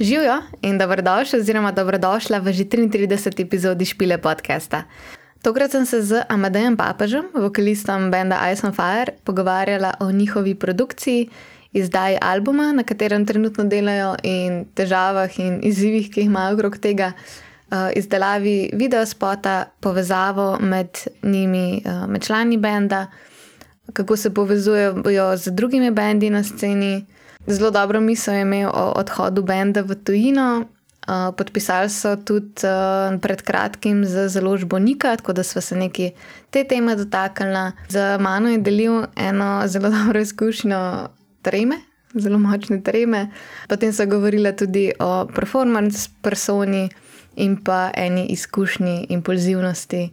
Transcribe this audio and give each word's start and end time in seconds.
Živijo 0.00 0.42
in 0.62 0.78
dobrodošli, 0.78 1.40
oziroma 1.40 1.72
dobrodošla 1.72 2.38
v 2.38 2.52
že 2.52 2.64
33. 2.64 3.42
epizodi 3.42 3.84
Špile 3.84 4.18
podcasta. 4.18 4.84
Tokrat 5.42 5.70
sem 5.70 5.86
se 5.86 6.02
z 6.02 6.22
Amadejem 6.28 6.76
Papežem, 6.76 7.26
vokalistom 7.34 8.10
benda 8.10 8.38
Ice 8.52 8.66
on 8.66 8.72
Fire, 8.72 9.12
pogovarjala 9.24 9.94
o 10.00 10.10
njihovi 10.10 10.54
produkciji, 10.54 11.28
izdaji 11.72 12.18
albuma, 12.22 12.72
na 12.72 12.84
katerem 12.84 13.26
trenutno 13.26 13.64
delajo, 13.64 14.14
in 14.22 14.64
težavah 14.74 15.38
in 15.38 15.58
izzivih, 15.62 16.10
ki 16.10 16.20
jih 16.20 16.30
imajo 16.30 16.54
okrog 16.54 16.78
tega, 16.78 17.12
uh, 17.70 17.90
izdelavi 17.96 18.70
videospota, 18.72 19.64
povezavo 19.80 20.58
med 20.60 20.94
njimi, 21.22 21.82
uh, 21.84 22.06
med 22.06 22.22
člani 22.22 22.56
benda, 22.56 23.06
kako 23.92 24.16
se 24.16 24.34
povezujejo 24.34 25.36
z 25.36 25.50
drugimi 25.50 25.90
bendi 25.90 26.30
na 26.30 26.44
sceni. 26.44 27.17
Zelo 27.46 27.70
dobro 27.70 28.00
misel 28.00 28.34
je 28.34 28.40
imel 28.40 28.70
o 28.74 28.92
odhodu 28.96 29.42
benda 29.42 29.80
v 29.80 29.94
tujino. 29.94 30.64
Uh, 31.08 31.32
podpisali 31.36 31.88
so 31.88 32.16
tudi 32.16 32.68
uh, 32.68 33.16
pred 33.20 33.42
kratkim 33.42 34.04
z 34.04 34.28
založbo 34.28 34.78
Nika, 34.78 35.16
tako 35.16 35.32
da 35.32 35.42
smo 35.42 35.60
se 35.60 35.76
neki 35.76 36.10
te 36.50 36.64
teme 36.64 36.96
dotaknili. 36.96 37.72
Z 37.88 38.18
mano 38.20 38.48
je 38.48 38.58
delil 38.58 39.04
eno 39.16 39.62
zelo 39.66 39.88
dobro 39.96 40.20
izkušnjo 40.20 41.08
treme, 41.42 41.76
zelo 42.14 42.38
močne 42.38 42.82
treme. 42.82 43.30
Potem 43.68 43.92
so 43.92 44.06
govorili 44.06 44.56
tudi 44.56 44.92
o 45.00 45.26
performance 45.34 46.10
personi 46.22 46.90
in 47.36 47.56
pa 47.64 47.90
eni 47.94 48.26
izkušnji 48.26 49.06
impulzivnosti, 49.08 50.10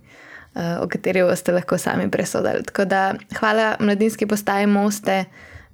uh, 0.55 0.61
o 0.80 0.88
kateri 0.88 1.23
boste 1.23 1.52
lahko 1.52 1.77
sami 1.77 2.11
presodili. 2.11 2.63
Tako 2.63 2.85
da 2.85 3.16
hvala 3.39 3.75
mladinski 3.80 4.27
postaji 4.27 4.67
Moste 4.67 5.25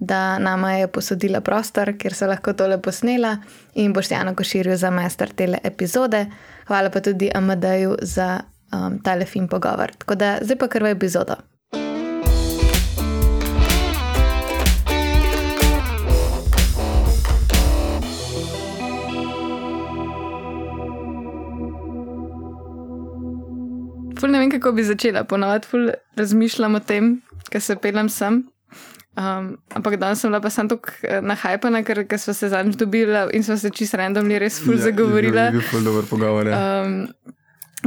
da 0.02 0.40
nama 0.40 0.74
je 0.74 0.88
posodila 0.88 1.42
prostor, 1.42 1.94
kjer 1.98 2.14
se 2.14 2.28
lahko 2.28 2.54
tole 2.54 2.82
posnela 2.82 3.36
in 3.74 3.94
boš 3.94 4.12
Jano 4.12 4.36
Koširju 4.36 4.78
za 4.78 4.90
master 4.90 5.30
tele 5.30 5.58
epizode. 5.64 6.26
Hvala 6.68 6.90
pa 6.90 7.00
tudi 7.00 7.30
Amadeju 7.36 7.96
za 8.02 8.40
um, 8.74 9.00
tale 9.04 9.26
fin 9.26 9.48
pogovor. 9.48 9.92
Tako 9.98 10.16
da 10.16 10.38
zdaj 10.42 10.58
pa 10.58 10.68
kar 10.68 10.84
v 10.84 10.96
epizodo. 10.98 11.36
Ne 24.32 24.40
vem, 24.40 24.52
kako 24.52 24.72
bi 24.72 24.84
začela. 24.84 25.24
Ponovadi 25.24 25.68
razmišljam 26.16 26.76
o 26.76 26.80
tem, 26.80 27.22
ker 27.50 27.62
se 27.62 27.76
pelem 27.76 28.10
sem. 28.10 28.51
Um, 29.12 29.58
ampak 29.76 30.00
danes 30.00 30.22
sem 30.24 30.32
bila 30.32 30.40
pa 30.40 30.50
sem 30.50 30.70
tako 30.72 30.94
eh, 31.04 31.20
nahajpana, 31.20 31.84
ker, 31.84 32.06
ker 32.08 32.20
smo 32.20 32.32
se 32.34 32.48
zadnjič 32.50 32.78
dobili 32.80 33.26
in 33.36 33.44
smo 33.44 33.58
se 33.60 33.70
čisto 33.70 34.00
randomni 34.00 34.40
res 34.40 34.62
ful 34.64 34.78
ja, 34.78 34.86
zagovorili. 34.88 35.36
Je 35.36 35.52
bil 35.52 35.66
ful 35.68 35.84
dober 35.84 36.08
pogovor. 36.08 36.48
Ja. 36.48 36.86
Um, 36.86 37.12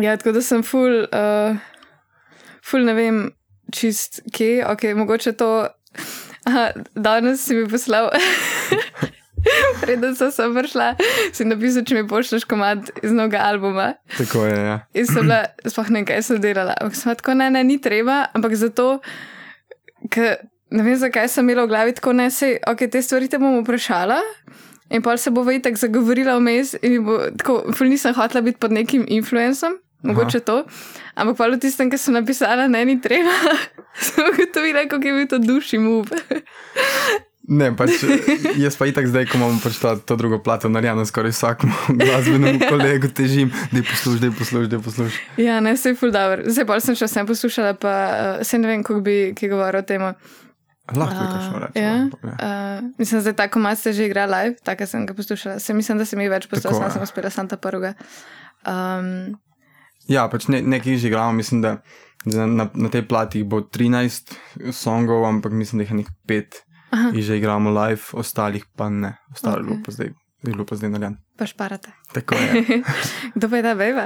ja, 0.05 0.19
tako 0.21 0.37
da 0.37 0.43
sem 0.45 0.63
ful, 0.63 1.09
uh, 1.09 1.57
ful 2.61 2.85
ne 2.85 2.95
vem 2.95 3.23
čist 3.73 4.21
kje, 4.37 4.67
ok, 4.69 4.93
mogoče 5.01 5.33
to. 5.33 5.51
Aha, 6.49 6.69
danes 6.93 7.41
si 7.41 7.57
mi 7.57 7.65
poslal. 7.73 8.13
Preden 9.81 10.13
sem 10.17 10.31
se 10.33 10.45
vršla, 10.49 10.93
si 11.33 11.45
napisal, 11.49 11.89
če 11.89 12.03
mi 12.03 12.09
pošlješ 12.09 12.45
komad 12.49 12.91
iz 13.01 13.13
novega 13.13 13.47
albuma. 13.49 13.95
Tako 14.17 14.45
je, 14.45 14.57
ja. 14.61 14.79
In 14.93 15.09
sem 15.09 15.25
bila, 15.25 15.45
sploh 15.65 15.89
ne, 15.93 16.05
kaj 16.05 16.25
sem 16.25 16.41
delala. 16.41 16.77
Ampak 16.81 17.01
sem 17.01 17.17
tako, 17.17 17.37
ne, 17.41 17.49
ne, 17.53 17.65
ni 17.65 17.81
treba, 17.81 18.27
ampak 18.37 18.57
zato, 18.61 18.99
ker 20.13 20.37
ne 20.75 20.83
vem, 20.83 20.97
zakaj 20.99 21.31
sem 21.31 21.47
imela 21.47 21.65
v 21.65 21.71
glavi 21.71 21.95
tako 21.95 22.13
ne, 22.19 22.29
se, 22.35 22.57
ok, 22.67 22.87
te 22.91 23.03
stvari 23.03 23.31
te 23.31 23.39
bom 23.39 23.61
vprašala. 23.63 24.21
In 24.95 25.03
pa 25.03 25.17
se 25.17 25.31
bo 25.33 25.43
vajtek 25.47 25.79
zagovorila 25.81 26.37
vmes, 26.39 26.75
in 26.85 27.01
bo, 27.07 27.19
tako, 27.41 27.63
nisem 27.89 28.15
hotela 28.15 28.45
biti 28.45 28.61
pod 28.61 28.75
nekim 28.75 29.07
influencem, 29.09 29.79
mogoče 30.05 30.43
Aha. 30.43 30.47
to. 30.47 30.57
Ampak 31.15 31.39
pa 31.39 31.49
v 31.49 31.61
tistem, 31.63 31.91
ki 31.91 31.99
sem 31.99 32.15
napisala, 32.15 32.69
ne, 32.69 32.85
ni 32.85 32.99
treba, 33.01 33.33
sem 34.07 34.29
ugotovila, 34.29 34.85
kako 34.91 35.09
je 35.09 35.15
bil 35.15 35.31
to 35.31 35.39
duši 35.43 35.81
mub. 35.83 36.11
Ne, 37.45 37.75
pač 37.77 38.01
jaz 38.57 38.77
pa 38.81 38.87
itak 38.89 39.05
zdaj, 39.05 39.27
ko 39.29 39.37
imamo 39.37 39.61
pač 39.61 39.77
to, 39.77 39.91
to 40.01 40.17
drugo 40.17 40.39
plato 40.41 40.71
narejeno, 40.73 41.05
skoraj 41.05 41.35
vsakemu 41.35 41.77
glasbenemu 42.01 42.61
kolegu 42.65 43.11
težim, 43.13 43.51
da 43.69 43.83
je 43.83 43.85
poslušaj, 43.85 44.21
da 44.23 44.27
je 44.31 44.33
poslušaj, 44.39 44.69
da 44.73 44.77
je 44.79 44.83
poslušaj. 44.87 45.19
Ja, 45.45 45.59
ne, 45.61 45.75
se 45.77 45.93
je 45.93 45.99
full 46.01 46.15
dobro. 46.15 46.49
Zdaj 46.49 46.65
pa 46.71 46.79
sem 46.81 46.97
še 46.97 47.05
vsem 47.05 47.29
poslušala, 47.29 47.75
pa 47.77 47.93
uh, 47.93 48.41
se 48.49 48.57
ne 48.57 48.71
vem, 48.71 48.81
kako 48.81 49.05
bi 49.05 49.37
govoril 49.37 49.85
o 49.85 49.85
tem. 49.85 50.09
Lahko 50.93 51.17
je 51.17 51.29
kakšno 51.33 51.59
reči. 51.59 51.81
Ja. 51.81 51.95
Uh, 52.05 52.91
mislim, 52.99 53.23
da 53.23 53.31
je 53.31 53.37
tako 53.37 53.59
malo 53.59 53.77
se 53.77 53.93
že 53.93 54.07
igra 54.07 54.27
live, 54.27 54.57
tako 54.63 54.87
sem 54.87 55.07
ga 55.07 55.15
poslušala. 55.15 55.59
Se 55.59 55.75
mislim, 55.75 55.99
da 55.99 56.05
se 56.05 56.17
mi 56.17 56.29
več 56.29 56.47
poslušala, 56.47 56.91
sem, 56.91 56.93
sem 56.93 57.03
uspela 57.03 57.31
Santa 57.31 57.57
Paruga. 57.57 57.95
Um, 58.69 59.39
ja, 60.09 60.29
pač 60.29 60.49
ne, 60.49 60.61
nekaj 60.63 60.97
že 61.01 61.09
igramo, 61.09 61.33
mislim, 61.33 61.63
da 61.65 61.79
na, 62.25 62.69
na, 62.75 62.89
tej 62.93 63.07
plati 63.09 63.43
bo 63.45 63.63
13 63.65 64.35
songov, 64.73 65.25
ampak 65.25 65.53
mislim, 65.53 65.81
da 65.81 65.85
jih 65.85 65.91
je 65.91 65.97
nekaj 66.03 66.17
pet. 66.29 66.61
In 66.95 67.23
že 67.23 67.41
igramo 67.41 67.73
live, 67.75 68.03
ostalih 68.13 68.65
pa 68.77 68.87
ne, 68.89 69.17
ostalo 69.33 69.65
okay. 69.65 69.83
pa 69.83 69.91
zdaj, 69.91 70.13
je 70.45 70.53
bilo 70.53 70.65
pa 70.69 70.77
zdaj 70.77 70.93
narejen. 70.95 71.17
Pa 71.39 71.47
šparate. 71.47 71.91
Tako 72.13 72.35
je. 72.39 72.83
Kdo 73.35 73.49
pa 73.51 73.57
je 73.57 73.63
ta 73.63 73.75
beba? 73.75 74.05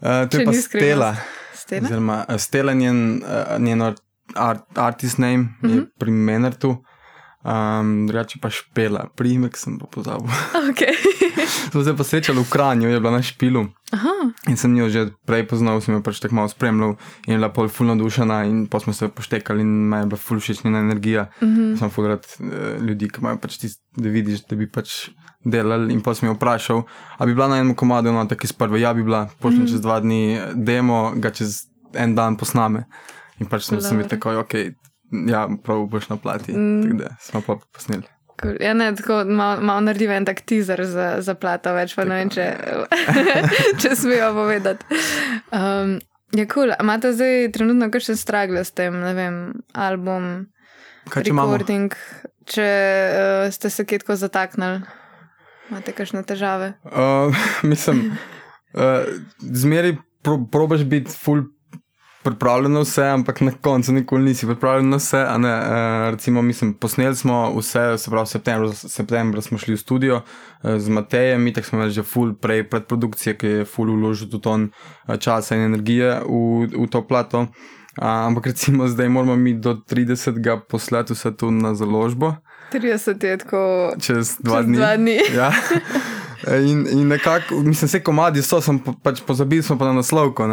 Uh, 0.00 0.24
to 0.26 0.40
je 0.40 0.46
pa 0.48 0.52
Stela. 0.52 1.12
Stela? 1.54 1.86
Oziroma, 1.86 2.24
Stela 2.38 2.72
njen, 2.72 3.22
uh, 3.22 3.60
njeno 3.62 3.94
art, 4.36 4.78
artist 4.78 5.18
name, 5.18 5.36
mm 5.36 5.58
-hmm. 5.62 5.70
je 5.70 5.76
mhm. 5.76 5.84
pri 5.98 6.10
Menertu, 6.10 6.76
um, 7.46 8.06
drugače 8.06 8.38
pa 8.42 8.50
špela, 8.50 9.06
primek 9.16 9.56
sem 9.56 9.78
pa 9.78 9.86
pozabil. 9.86 10.30
Okay. 10.70 10.94
Smo 11.70 11.84
se 11.84 11.96
pa 11.96 12.04
srečali 12.04 12.42
v 12.42 12.50
Kranju, 12.50 12.88
je 12.88 13.00
bila 13.00 13.12
na 13.12 13.22
špilu. 13.22 13.66
Aha. 13.94 14.14
In 14.50 14.56
sem 14.56 14.76
jo 14.76 14.88
že 14.88 15.10
prej 15.26 15.46
poznal, 15.46 15.80
sem 15.80 15.94
jo 15.94 16.02
pač 16.02 16.18
tako 16.20 16.34
malo 16.34 16.50
spremljal 16.50 16.96
in 17.26 17.36
je 17.36 17.38
bila 17.38 17.52
pol 17.54 17.68
fulno 17.68 17.94
dušena 17.96 18.44
in 18.44 18.66
pa 18.66 18.80
smo 18.82 18.92
se 18.92 19.08
poštekali 19.08 19.62
in 19.62 19.70
me 19.88 20.02
je 20.02 20.06
bila 20.06 20.18
ful 20.18 20.40
všečna 20.40 20.78
energija. 20.78 21.30
Mm 21.42 21.46
-hmm. 21.46 21.78
Sem 21.78 21.90
ful 21.90 22.06
rad 22.06 22.26
uh, 22.40 22.82
ljudi, 22.82 23.08
ki 23.08 23.20
imajo 23.20 23.38
pač 23.38 23.58
tisto, 23.58 23.82
da 23.96 24.08
vidiš, 24.08 24.46
da 24.50 24.56
bi 24.56 24.70
pač 24.70 25.08
delali 25.44 25.94
in 25.94 26.02
pa 26.02 26.14
sem 26.14 26.28
jo 26.28 26.34
vprašal, 26.34 26.82
a 27.18 27.26
bi 27.26 27.34
bila 27.34 27.48
na 27.48 27.58
enem 27.58 27.74
komadu, 27.74 28.12
no 28.12 28.24
tako 28.26 28.44
iz 28.44 28.52
prve, 28.52 28.80
ja 28.80 28.94
bi 28.94 29.02
bila, 29.02 29.28
pošljem 29.40 29.62
mm 29.62 29.66
-hmm. 29.66 29.70
čez 29.70 29.80
dva 29.80 30.00
dni 30.00 30.40
demo, 30.54 31.12
ga 31.16 31.30
čez 31.30 31.62
en 31.94 32.14
dan 32.14 32.36
posname. 32.36 32.84
In 33.40 33.48
pač 33.50 33.68
sem 33.68 33.80
se 33.84 33.94
mi 33.94 34.06
tako, 34.08 34.38
ok, 34.40 34.54
ja, 35.28 35.46
prav 35.64 35.86
boš 35.92 36.08
na 36.08 36.16
plati. 36.16 36.52
Mm. 36.52 36.82
Tako 36.82 36.98
da 37.02 37.16
smo 37.20 37.42
pa 37.46 37.58
posneli. 37.72 38.08
Cool. 38.42 38.56
Ja, 38.60 38.74
ne, 38.74 38.90
tako 38.96 39.24
malo 39.24 39.60
mal 39.64 39.80
naredim 39.84 40.10
en 40.12 40.26
tak 40.28 40.42
teaser 40.44 40.82
za, 40.84 41.06
za 41.24 41.34
plato, 41.34 41.72
več 41.72 41.94
pa 41.96 42.04
tako, 42.04 42.12
ne 42.12 42.18
vem, 42.20 42.32
če, 42.32 42.46
če 43.80 43.94
smejo 43.96 44.34
povedati. 44.36 44.98
Um, 45.56 45.96
je 46.36 46.44
kul, 46.44 46.68
cool. 46.68 46.74
imate 46.82 47.14
zdaj 47.16 47.48
trenutno 47.56 47.88
kakšen 47.92 48.18
stragle 48.20 48.64
s 48.64 48.76
tem, 48.76 48.98
ne 49.00 49.14
vem, 49.16 49.40
album, 49.72 50.28
Kaj, 51.08 51.24
recording, 51.30 51.96
če, 52.44 52.58
če 52.58 52.68
uh, 52.68 53.46
ste 53.56 53.72
se 53.72 53.86
kitko 53.88 54.18
zataknili, 54.20 54.82
imate 55.70 55.96
kakšne 55.96 56.24
težave? 56.28 56.74
Uh, 56.84 57.32
mislim, 57.72 58.10
uh, 58.76 59.08
zmeri 59.40 59.96
pro, 60.20 60.42
probaš 60.52 60.84
biti 60.84 61.14
full 61.14 61.46
pripravljen 62.26 62.72
na 62.72 62.82
vse, 62.82 63.04
ampak 63.14 63.40
na 63.40 63.52
koncu 63.62 63.92
nikoli 63.92 64.24
nisi 64.24 64.46
pripravljen 64.46 64.90
na 64.90 64.98
vse. 64.98 65.22
Ne, 65.38 65.52
uh, 65.58 66.10
recimo, 66.10 66.42
mislim, 66.42 66.74
posneli 66.74 67.16
smo 67.16 67.52
vse, 67.58 67.98
se 67.98 68.10
pravi, 68.10 68.26
septembra, 68.26 68.72
septembra 68.72 69.42
smo 69.42 69.58
šli 69.58 69.74
v 69.74 69.80
studio 69.80 70.16
uh, 70.16 70.76
z 70.78 70.88
Matejem, 70.88 71.42
mi 71.42 71.52
tako 71.52 71.68
smo 71.68 71.78
imeli 71.78 71.94
že 71.94 72.02
full 72.02 72.34
prej 72.34 72.66
predprodukcije, 72.70 73.36
ki 73.38 73.46
je 73.46 73.64
full 73.64 73.90
uložil 73.94 74.30
tudi 74.30 74.42
ton 74.42 74.68
uh, 74.70 75.16
časa 75.16 75.56
in 75.56 75.70
energije 75.70 76.20
v, 76.26 76.66
v 76.74 76.90
to 76.90 77.06
plato. 77.06 77.46
Uh, 77.96 78.08
ampak 78.26 78.46
recimo 78.46 78.88
zdaj 78.88 79.08
moramo 79.08 79.36
mi 79.36 79.54
do 79.54 79.74
30. 79.74 80.60
poslati 80.68 81.12
vse 81.12 81.36
to 81.36 81.50
na 81.50 81.74
založbo. 81.74 82.34
30 82.72 83.24
je 83.24 83.38
tako. 83.38 83.92
Čez 84.00 84.36
dva 84.40 84.62
dni. 84.62 84.76
Dva 84.76 84.96
dni. 84.96 85.18
Ja. 85.36 85.52
In, 86.46 86.86
in 86.90 87.08
nekako, 87.08 87.54
mislim, 87.54 87.88
vse 87.88 88.02
komadi 88.04 88.42
so, 88.42 88.60
sem 88.60 88.78
pač 89.02 89.22
pozabil, 89.26 89.62
smo 89.62 89.78
pa 89.78 89.88
na 89.88 89.96
naslovko. 89.98 90.46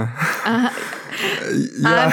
Ja, 1.84 2.12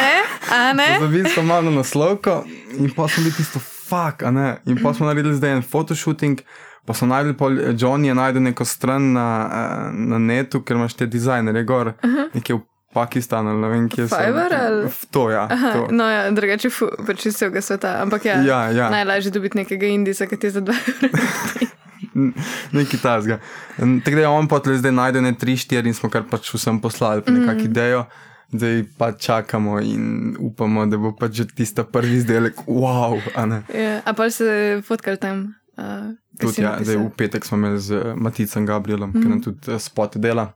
a 0.51 0.73
ne? 0.73 0.97
Zabili 1.01 1.29
smo 1.29 1.43
malo 1.43 1.71
na 1.71 1.71
naslovko 1.71 2.45
in 2.79 2.91
pa 2.97 3.09
smo 3.09 3.23
bili 3.23 3.35
tisto 3.37 3.59
fuck, 3.59 4.23
a 4.23 4.31
ne. 4.31 4.57
In 4.67 4.79
pa 4.83 4.95
smo 4.95 5.07
naredili 5.07 5.35
zdaj 5.35 5.53
en 5.53 5.63
fotoshooting, 5.63 6.41
pa 6.87 6.95
smo 6.95 7.09
najdel, 7.09 7.35
pol, 7.35 7.59
John 7.79 8.05
je 8.05 8.15
najdel 8.15 8.43
neko 8.43 8.65
stran 8.65 9.13
na, 9.13 9.29
eh, 9.53 9.93
na 9.93 10.19
netu, 10.19 10.63
ker 10.63 10.77
imaš 10.77 10.95
te 10.95 11.07
dizajnerje 11.07 11.65
gor, 11.65 11.87
uh 11.87 12.11
-huh. 12.11 12.29
nekje 12.35 12.55
v 12.55 12.61
Pakistanu, 12.95 13.55
ne 13.61 13.69
vem, 13.69 13.89
kje 13.89 14.09
so. 14.09 14.17
Fiverr 14.17 14.55
ali? 14.55 14.89
To, 15.11 15.31
ja. 15.31 15.49
To. 15.49 15.89
No, 15.91 16.09
ja, 16.11 16.31
drugače, 16.31 16.71
pač 17.07 17.27
iz 17.27 17.35
vsega 17.35 17.61
sveta, 17.63 18.03
ampak 18.03 18.25
ja, 18.25 18.41
ja, 18.43 18.71
ja. 18.71 18.91
najlažje 18.91 19.31
dobiti 19.31 19.59
nekega 19.59 19.87
indisa, 19.87 20.27
ki 20.27 20.37
ti 20.37 20.51
za 20.51 20.61
dva. 20.61 20.75
Nekaj 22.73 23.01
tasga. 23.03 23.39
Tako 23.77 24.17
da 24.17 24.21
je 24.21 24.29
on 24.29 24.49
pa 24.49 24.61
zdaj 24.65 24.93
najdel 24.93 25.23
ne 25.23 25.35
tri, 25.39 25.57
štiri 25.57 25.89
in 25.89 25.95
smo 25.95 26.11
kar 26.11 26.23
pač 26.31 26.51
vsem 26.55 26.81
poslali 26.81 27.23
nekakšno 27.27 27.55
mm. 27.55 27.71
idejo 27.71 28.05
zdaj 28.53 28.85
pa 28.99 29.13
čakamo 29.13 29.81
in 29.81 30.37
upamo, 30.39 30.87
da 30.87 30.97
bo 30.97 31.13
pač 31.17 31.33
že 31.33 31.47
tista 31.47 31.85
prvi 31.85 32.17
izdelek, 32.17 32.55
wow. 32.67 33.21
A, 33.35 33.63
ja, 33.75 34.01
a 34.05 34.13
pa 34.13 34.31
se 34.31 34.81
fotkal 34.87 35.17
tam. 35.17 35.55
Uh, 35.81 36.13
tudi, 36.41 36.63
ja, 36.63 36.77
zdaj, 36.81 36.97
v 36.97 37.11
petek 37.17 37.45
smo 37.45 37.57
imeli 37.57 37.79
z 37.81 38.15
Maticem 38.17 38.67
Gabrielom, 38.67 39.11
mm 39.11 39.15
-hmm. 39.17 39.23
ki 39.23 39.29
nam 39.29 39.39
mhm. 39.39 39.45
tudi 39.45 39.73
uh, 39.73 39.81
spot 39.81 40.17
dela. 40.17 40.53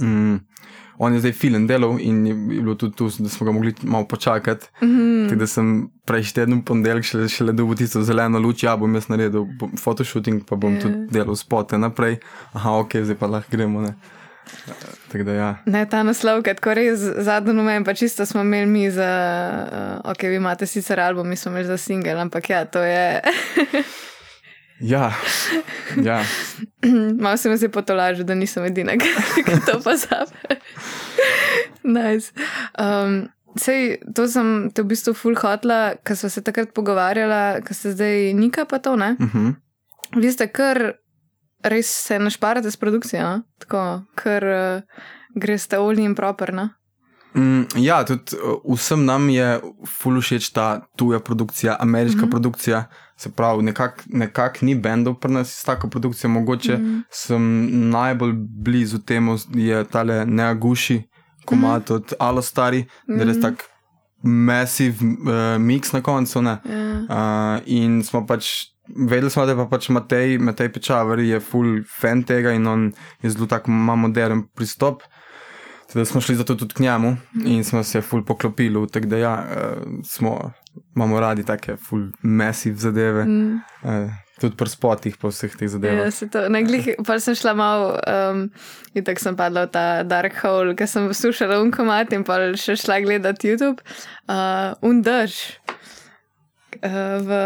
Mm, 0.00 0.40
on 0.98 1.12
je 1.12 1.20
zdaj 1.20 1.32
filen 1.32 1.66
delal 1.66 1.96
in 2.00 2.26
je 2.26 2.34
bilo 2.34 2.74
tudi 2.74 2.96
tu, 2.96 3.10
da 3.18 3.28
smo 3.28 3.46
ga 3.46 3.52
mogli 3.52 3.74
malo 3.82 4.08
počakati. 4.08 4.66
Mm 4.82 4.88
-hmm. 4.88 5.28
Tako 5.28 5.38
da 5.38 5.46
sem 5.46 5.90
prejšnji 6.04 6.34
teden 6.34 6.62
ponedeljek 6.62 7.04
še, 7.04 7.28
še 7.28 7.44
le 7.44 7.52
dobil 7.52 7.76
tisto 7.76 8.02
zeleno 8.02 8.38
luč, 8.38 8.62
ja 8.62 8.76
bom 8.76 8.94
jaz 8.94 9.08
naredil 9.08 9.46
fotoshooting, 9.78 10.44
pa 10.48 10.56
bom 10.56 10.72
yeah. 10.72 10.82
tudi 10.82 11.06
delal 11.10 11.36
spote 11.36 11.78
naprej. 11.78 12.16
Aha, 12.52 12.70
ok, 12.70 12.96
zdaj 13.02 13.16
pa 13.16 13.26
lahko 13.26 13.50
gremo. 13.50 13.80
Ne. 13.80 13.94
Da, 15.12 15.32
ja. 15.32 15.56
Ne, 15.66 15.84
ta 15.86 16.02
naslov, 16.02 16.40
ki 16.42 16.54
je 16.54 16.74
res 16.74 17.02
zadnji 17.26 17.52
numen, 17.56 17.84
pa 17.84 17.94
čisto 17.94 18.26
smo 18.26 18.40
imeli 18.40 18.66
mi 18.66 18.90
za, 18.90 19.10
uh, 20.04 20.10
ok, 20.10 20.22
vi 20.22 20.38
imate 20.40 20.66
sicer 20.66 21.00
album, 21.00 21.28
mi 21.28 21.36
smo 21.36 21.52
imeli 21.52 21.66
za 21.66 21.76
single, 21.76 22.16
ampak 22.20 22.50
ja, 22.50 22.64
to 22.64 22.82
je. 22.82 23.20
ja, 24.94 25.12
ja. 26.02 26.22
malo 27.22 27.36
se 27.36 27.48
mi 27.48 27.58
je 27.60 27.68
potolažil, 27.68 28.24
da 28.24 28.34
nisem 28.34 28.64
edina, 28.64 28.96
ki 29.46 29.60
to 29.66 29.80
pa 29.84 29.96
zabe. 29.96 30.60
nice. 31.96 32.32
um, 32.78 33.28
Sej, 33.52 33.98
to 34.16 34.24
sem 34.32 34.70
te 34.72 34.80
v 34.80 34.94
bistvu 34.94 35.12
full 35.12 35.36
hotla, 35.36 35.98
ker 36.00 36.16
smo 36.16 36.30
se 36.32 36.40
takrat 36.40 36.70
pogovarjala, 36.72 37.60
ker 37.60 37.76
se 37.76 37.92
zdaj 37.92 38.32
nika 38.32 38.64
pa 38.64 38.78
to, 38.80 38.96
ne? 38.96 39.12
Uh 39.20 39.26
mhm. 39.26 39.48
-huh. 39.48 39.54
Vi 40.16 40.32
ste 40.32 40.46
kar 40.48 40.92
res 41.62 41.86
se 42.06 42.18
našparate 42.18 42.70
s 42.70 42.76
produkcijo, 42.76 43.22
no? 43.22 43.42
tako, 43.58 44.02
ker 44.14 44.44
uh, 44.44 45.02
greste 45.34 45.78
olji 45.78 46.04
in 46.04 46.14
properno. 46.14 46.68
Mm, 47.34 47.62
ja, 47.80 48.02
tudi 48.04 48.36
uh, 48.36 48.74
vsem 48.76 49.04
nam 49.04 49.30
je 49.32 49.60
fully 49.88 50.20
všeč 50.20 50.50
ta 50.52 50.82
tuja 50.96 51.20
produkcija, 51.20 51.76
ameriška 51.80 52.18
mm 52.18 52.24
-hmm. 52.24 52.30
produkcija. 52.30 52.84
Se 53.16 53.30
pravi, 53.30 53.62
nekako 53.62 54.02
nekak 54.06 54.62
ni 54.62 54.74
bendov 54.74 55.14
pri 55.14 55.32
nas 55.32 55.58
s 55.60 55.64
tako 55.64 55.88
produkcijo. 55.88 56.30
Mogoče 56.30 56.76
mm 56.76 56.84
-hmm. 56.84 57.02
sem 57.10 57.90
najbolj 57.90 58.32
blizu 58.36 58.98
temu, 58.98 59.36
je 59.54 59.84
tale 59.84 60.26
Neaguši, 60.26 61.02
komat 61.44 61.90
mm 61.90 61.92
-hmm. 61.92 61.96
od 61.96 62.12
Alostari, 62.18 62.78
mm 62.78 62.84
-hmm. 62.84 63.16
da 63.16 63.22
je 63.22 63.26
res 63.26 63.36
mhm. 63.36 63.42
tak 63.42 63.64
massiv 64.22 64.94
uh, 65.02 65.58
mix 65.58 65.92
na 65.92 66.00
koncu. 66.00 66.38
Yeah. 66.38 66.58
Ja. 67.08 67.56
Uh, 67.56 67.62
in 67.66 68.02
smo 68.02 68.26
pač 68.26 68.72
Vedeli 68.96 69.30
smo, 69.30 69.46
da 69.46 69.56
pa 69.56 69.66
pač 69.70 69.88
Matej, 69.88 70.36
Matej 70.38 70.68
Pečavar 70.72 71.20
je 71.20 71.40
full 71.40 71.80
fan 72.00 72.22
tega 72.28 72.52
in 72.52 72.66
on 72.66 72.90
je 73.22 73.30
zelo 73.30 73.48
tak 73.48 73.68
modern 73.68 74.46
pristop. 74.54 75.02
Da 75.94 76.04
smo 76.08 76.20
šli 76.20 76.38
zato 76.40 76.54
tudi 76.56 76.74
k 76.74 76.80
njemu 76.86 77.16
in 77.44 77.64
smo 77.64 77.82
se 77.84 78.00
full 78.00 78.24
poklopili, 78.24 78.86
tako 78.88 79.06
da 79.06 79.16
ja, 79.16 79.32
uh, 79.44 79.82
smo, 80.04 80.52
imamo 80.96 81.20
radi 81.20 81.44
take 81.44 81.76
full 81.76 82.08
massive 82.22 82.76
zadeve. 82.76 83.24
Mm. 83.24 83.60
Uh, 83.82 84.10
Tudi 84.40 84.56
pri 84.56 84.68
spotih, 84.68 85.16
po 85.20 85.28
vseh 85.30 85.52
teh 85.54 85.68
zadevah. 85.68 86.08
Ja, 86.08 86.10
se 86.10 86.26
to, 86.26 86.48
na 86.48 86.62
glih, 86.64 86.88
pa 87.06 87.18
sem 87.20 87.36
šla 87.38 87.52
malo, 87.54 87.92
um, 88.08 88.48
in 88.96 89.04
tako 89.04 89.22
sem 89.22 89.36
padla 89.36 89.66
v 89.68 89.70
ta 89.70 89.84
dark 90.02 90.40
hole, 90.42 90.72
ker 90.74 90.88
sem 90.90 91.06
poslušala 91.06 91.60
unkomat 91.62 92.10
in 92.16 92.24
pa 92.26 92.40
še 92.58 92.74
šla 92.80 93.02
gledati 93.04 93.52
YouTube. 93.52 93.84
Uh, 94.26 94.72
Undrž 94.82 95.36
uh, 96.80 97.20
v 97.22 97.38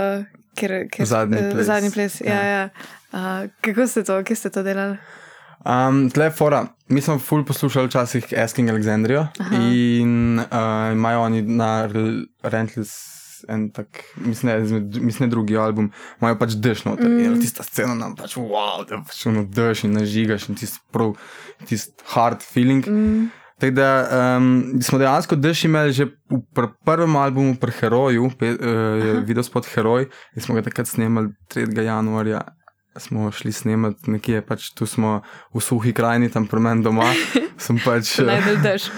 ker, 0.57 0.75
ker, 0.93 1.07
zadnji 1.09 1.43
uh, 1.43 1.53
ples. 1.53 1.67
Zadnji 1.69 1.93
ples. 1.95 2.21
Ja. 2.25 2.35
Ja, 2.35 2.45
ja. 2.45 2.65
Uh, 3.13 3.51
kako 3.65 3.87
ste 3.87 4.05
to, 4.05 4.19
kje 4.27 4.37
ste 4.37 4.53
to 4.55 4.65
delali? 4.67 4.99
Um, 5.67 6.07
tle 6.15 6.31
fora, 6.31 6.67
mi 6.89 7.01
smo 7.03 7.19
ful 7.19 7.45
poslušali 7.45 7.91
včasih 7.91 8.33
Asking 8.39 8.71
Alexandrijo 8.71 9.27
in 9.53 10.39
uh, 10.39 10.93
imajo 10.93 11.23
oni 11.27 11.43
na 11.43 11.89
Rentlis 12.43 13.17
en 13.49 13.71
tak, 13.71 13.87
mislim, 14.17 14.91
mislim, 15.01 15.27
ne 15.27 15.31
drugi 15.31 15.57
album, 15.57 15.91
imajo 16.21 16.39
pač 16.39 16.51
dešno, 16.51 16.97
mm. 17.01 17.41
tista 17.41 17.63
scena 17.63 17.95
nam 17.95 18.17
pač 18.17 18.37
wow, 18.37 18.85
da 18.89 19.01
pač 19.07 19.27
ono 19.27 19.45
deš 19.45 19.85
in 19.85 19.97
nažigaš 19.99 20.49
in 20.49 20.59
tisti 20.59 20.81
prav, 20.93 21.15
tisti 21.69 22.07
hard 22.15 22.43
feeling. 22.43 22.87
Mm. 22.87 23.29
Tako 23.61 23.73
da 23.73 24.09
um, 24.37 24.65
smo 24.83 24.99
dejansko 24.99 25.37
dež 25.37 25.65
imeli 25.65 25.93
že 25.93 26.05
v 26.05 26.43
pr 26.55 26.69
prvem 26.85 27.17
albumu, 27.17 27.57
pri 27.57 27.73
Heroju, 27.73 28.29
pe, 28.39 28.53
uh, 28.53 29.25
video 29.25 29.43
spod 29.43 29.65
Heroj, 29.73 30.11
in 30.37 30.45
smo 30.45 30.55
ga 30.55 30.63
takrat 30.67 30.89
snemali 30.89 31.33
3. 31.55 31.73
januarja. 31.81 32.43
Smo 32.97 33.31
šli 33.33 33.53
snemati 33.53 34.11
nekje, 34.11 34.41
pač 34.41 34.71
tu 34.73 34.87
smo 34.89 35.21
v 35.53 35.61
suhi 35.61 35.93
krajini, 35.93 36.31
tam 36.33 36.47
pri 36.49 36.61
meni 36.61 36.85
doma. 36.85 37.09
Pač, 37.85 38.19
Najdel 38.21 38.57
dež. 38.65 38.89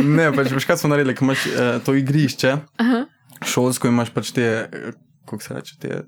ne, 0.00 0.28
pač 0.32 0.52
veš, 0.52 0.64
kaj 0.68 0.80
smo 0.80 0.92
naredili, 0.92 1.14
ko 1.16 1.24
imaš 1.24 1.44
uh, 1.48 1.76
to 1.84 1.92
igrišče, 1.96 2.52
Aha. 2.80 3.00
šolsko 3.44 3.88
imaš 3.88 4.12
pač 4.12 4.32
te, 4.36 4.44
kako 5.28 5.40
se 5.44 5.56
reče, 5.56 5.78
te. 5.80 6.02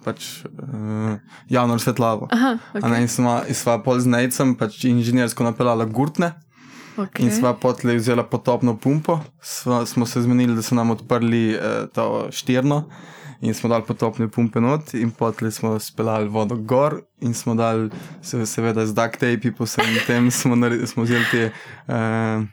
Pač, 0.00 0.28
uh, 0.48 1.20
javno. 1.52 1.76
Aha, 1.76 2.52
okay. 2.72 3.00
In 3.00 3.08
smo, 3.08 3.40
smo 3.52 3.76
pol 3.84 4.00
z 4.00 4.08
Nejcem, 4.08 4.56
pač 4.56 4.80
inženirsko 4.88 5.44
napeljali 5.44 5.84
gurtne. 5.92 6.32
Okay. 7.00 7.24
In 7.24 7.32
sva 7.32 7.54
potlej 7.56 7.96
vzela 7.96 8.24
potopno 8.26 8.76
pumpo, 8.76 9.20
sva, 9.40 9.86
smo 9.86 10.06
se 10.06 10.22
zmenili, 10.22 10.54
da 10.54 10.62
so 10.62 10.74
nam 10.74 10.90
odprli 10.90 11.54
eh, 11.54 11.86
to 11.94 12.28
štirno 12.30 12.84
in 13.40 13.54
smo 13.54 13.68
dali 13.68 13.84
potopne 13.86 14.28
pumpe 14.28 14.60
not, 14.60 14.94
in 14.94 15.10
potlej 15.10 15.50
smo 15.50 15.78
speljali 15.78 16.28
vodo 16.28 16.56
gor 16.56 17.00
in 17.20 17.34
smo 17.34 17.54
dali, 17.54 17.90
se, 18.22 18.46
seveda, 18.46 18.86
z 18.86 18.94
duct 18.94 19.20
tape, 19.20 19.52
po 19.56 19.64
vsem 19.64 19.96
tem 20.06 20.30
smo, 20.40 20.56
smo 20.86 21.02
vzeli 21.02 21.24
te. 21.30 21.50
Eh, 21.88 22.46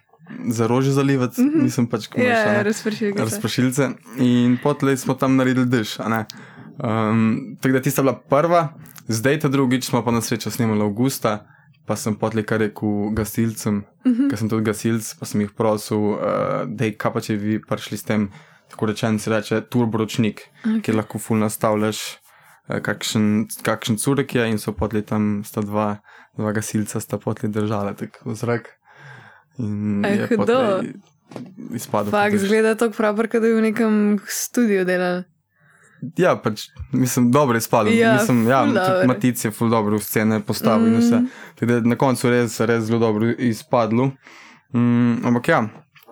Za 0.48 0.68
rože 0.68 0.92
zalivati, 0.92 1.42
mm 1.42 1.50
-hmm. 1.50 1.64
nisem 1.64 1.86
pač 1.88 2.08
kot 2.08 2.20
ja, 2.20 2.40
ja 2.40 2.64
razpršilce. 2.64 3.24
razpršilce. 3.24 3.90
In 4.18 4.58
potlej 4.64 4.98
smo 4.98 5.14
tam 5.14 5.36
naredili 5.36 5.66
dež. 5.66 6.00
Um, 6.00 7.58
tako 7.62 7.74
da 7.74 7.82
tista 7.82 8.02
bila 8.02 8.14
prva, 8.14 8.74
zdaj 9.08 9.40
ta 9.40 9.48
drugič 9.48 9.86
smo 9.86 10.04
pa 10.06 10.12
na 10.12 10.22
srečo 10.22 10.52
snimali 10.52 10.82
avgusta 10.82 11.48
pa 11.88 11.96
sem 11.96 12.16
potlej 12.20 12.46
kar 12.50 12.60
rekel 12.60 13.14
gasilcem, 13.16 13.82
uh 14.04 14.12
mhm. 14.12 14.14
-huh. 14.14 14.30
ker 14.30 14.38
sem 14.38 14.50
tudi 14.50 14.68
gasilc, 14.68 15.16
pa 15.20 15.26
sem 15.26 15.42
jih 15.42 15.52
prosil, 15.56 15.98
uh, 15.98 16.68
da 16.68 16.86
je 16.86 16.98
kaj 16.98 17.14
pa 17.14 17.22
če 17.22 17.36
vi 17.36 17.60
prišli 17.60 17.98
s 17.98 18.04
tem, 18.04 18.30
tako 18.70 18.86
rečen 18.86 19.20
se 19.20 19.32
reče, 19.32 19.62
turboročnik, 19.70 20.42
okay. 20.66 20.82
kjer 20.82 20.96
lahko 20.96 21.20
ful 21.20 21.38
nastavljaš, 21.38 22.00
uh, 22.70 22.80
kakšen, 22.84 23.48
kakšen 23.64 23.98
curek 23.98 24.36
je 24.36 24.50
in 24.50 24.60
so 24.60 24.72
potlej 24.72 25.06
tam 25.06 25.44
sta 25.44 25.62
dva, 25.62 25.98
dva 26.38 26.52
gasilca, 26.52 27.00
sta 27.00 27.18
potlej 27.18 27.52
držala 27.52 27.94
tako 27.94 28.30
v 28.30 28.36
zrak. 28.36 28.70
In 29.60 30.04
je 30.06 30.28
hudo. 30.28 30.84
Izpadlo. 31.74 32.12
Fak, 32.12 32.38
zgleda 32.38 32.76
to 32.76 32.92
prav, 32.92 33.18
kot 33.18 33.42
da 33.42 33.48
je 33.48 33.56
v 33.56 33.62
nekem 33.62 34.20
studiu 34.28 34.86
delal. 34.86 35.24
Ja, 36.18 36.36
pač, 36.36 36.68
mislim, 36.94 37.32
dobro 37.32 37.58
je 37.58 37.62
spalo. 37.62 37.90
Ja, 37.90 38.14
mislim, 38.14 38.48
ja, 38.48 38.64
tudi 38.66 39.08
Matic 39.08 39.46
je 39.46 39.52
ful 39.52 39.70
dobro 39.70 39.98
v 39.98 40.04
scene 40.04 40.40
postavil 40.46 40.90
mm. 40.90 40.94
in 40.94 41.02
vse. 41.02 41.22
Teda, 41.60 41.80
na 41.82 41.96
koncu 41.96 42.30
res, 42.30 42.60
res 42.60 42.84
zelo 42.84 43.00
dobro 43.00 43.32
izpadlo. 43.32 44.12
Mm, 44.74 45.26
ampak 45.26 45.48
ja, 45.48 45.62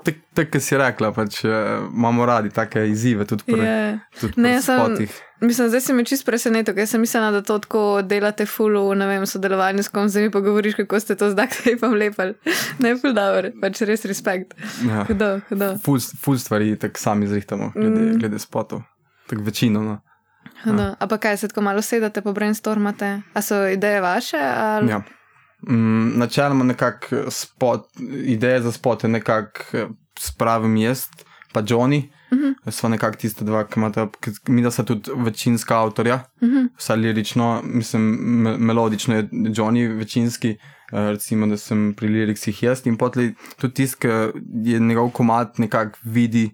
tako 0.06 0.52
kot 0.52 0.64
si 0.64 0.78
rekla, 0.78 1.12
pač, 1.14 1.44
uh, 1.46 1.86
imamo 1.94 2.26
radi 2.26 2.50
take 2.54 2.86
izzive 2.90 3.26
tudi 3.26 3.44
pri 3.46 3.62
yeah. 3.62 4.00
Ja. 4.38 4.62
spotih. 4.62 5.22
Mislim, 5.42 5.68
zdaj 5.70 5.82
si 5.82 5.94
me 5.94 6.06
čist 6.08 6.26
presenetil, 6.26 6.74
ker 6.78 6.88
sem 6.88 7.02
mislila, 7.04 7.30
da 7.36 7.42
to 7.46 7.58
tako 7.60 8.02
delate 8.02 8.46
fulu, 8.48 8.88
ne 8.96 9.08
vem, 9.10 9.26
sodelovanju 9.28 9.84
s 9.84 9.92
kom, 9.92 10.08
zdaj 10.10 10.28
mi 10.28 10.32
pa 10.32 10.40
govoriš, 10.40 10.78
kako 10.80 11.00
ste 11.00 11.18
to 11.20 11.30
zdaj 11.34 11.52
kaj 11.54 11.78
pa 11.82 11.92
lepali. 11.92 12.34
Ne, 12.80 12.96
ful 13.02 13.14
dobro, 13.14 13.52
pač 13.62 13.84
res 13.86 14.08
respekt. 14.10 14.56
Ja. 14.88 15.06
Hudo, 15.10 15.36
hudo. 15.52 15.76
Ful, 15.84 16.02
ful 16.22 16.40
stvari 16.42 16.74
tako 16.80 17.02
sami 17.02 17.30
zrihtamo, 17.30 17.74
glede, 17.76 18.02
mm. 18.02 18.20
glede 18.24 18.42
spotov 18.42 18.86
tako 19.30 19.42
večino. 19.42 19.82
No. 19.82 20.02
No, 20.66 20.96
ampak 21.00 21.22
kaj 21.22 21.38
se 21.38 21.48
tako 21.48 21.62
malo 21.62 21.82
sedate, 21.82 22.22
po 22.22 22.34
brainstormate? 22.34 23.22
A 23.34 23.42
so 23.42 23.68
ideje 23.68 24.02
vaše? 24.02 24.38
Ali... 24.38 24.90
Ja. 24.90 25.02
Mm, 25.70 26.20
načeloma 26.20 26.64
nekako 26.64 27.32
spot, 27.32 27.86
ideje 28.26 28.62
za 28.62 28.72
spote 28.72 29.08
nekako 29.08 29.78
eh, 29.78 29.88
spravim 30.20 30.78
jaz, 30.78 31.06
pa 31.54 31.62
Johnny. 31.62 32.10
Uh 32.32 32.38
mhm. 32.38 32.48
-huh. 32.48 32.72
Sva 32.72 32.90
nekako 32.90 33.18
tiste 33.18 33.46
dva, 33.46 33.68
ki 33.68 33.80
imata, 33.80 34.08
mi 34.48 34.62
da 34.62 34.72
sta 34.72 34.84
tudi 34.84 35.12
večinska 35.16 35.80
avtorja, 35.82 36.16
uh 36.42 36.48
mhm. 36.48 36.58
-huh. 36.58 36.70
vsaj 36.78 36.98
lirično, 36.98 37.62
mislim, 37.64 38.04
me, 38.44 38.58
melodično 38.58 39.16
je 39.16 39.24
Johnny 39.32 39.98
večinski, 39.98 40.58
uh, 40.92 41.00
recimo, 41.00 41.48
da 41.48 41.58
sem 41.58 41.94
pri 41.94 42.08
liriksih 42.08 42.64
jaz 42.64 42.88
in 42.88 42.98
potlej 42.98 43.34
tudi 43.58 43.74
tisk, 43.74 44.00
ki 44.00 44.08
je 44.64 44.80
njegov 44.80 45.10
komat 45.10 45.58
nekako 45.58 46.00
vidi, 46.04 46.52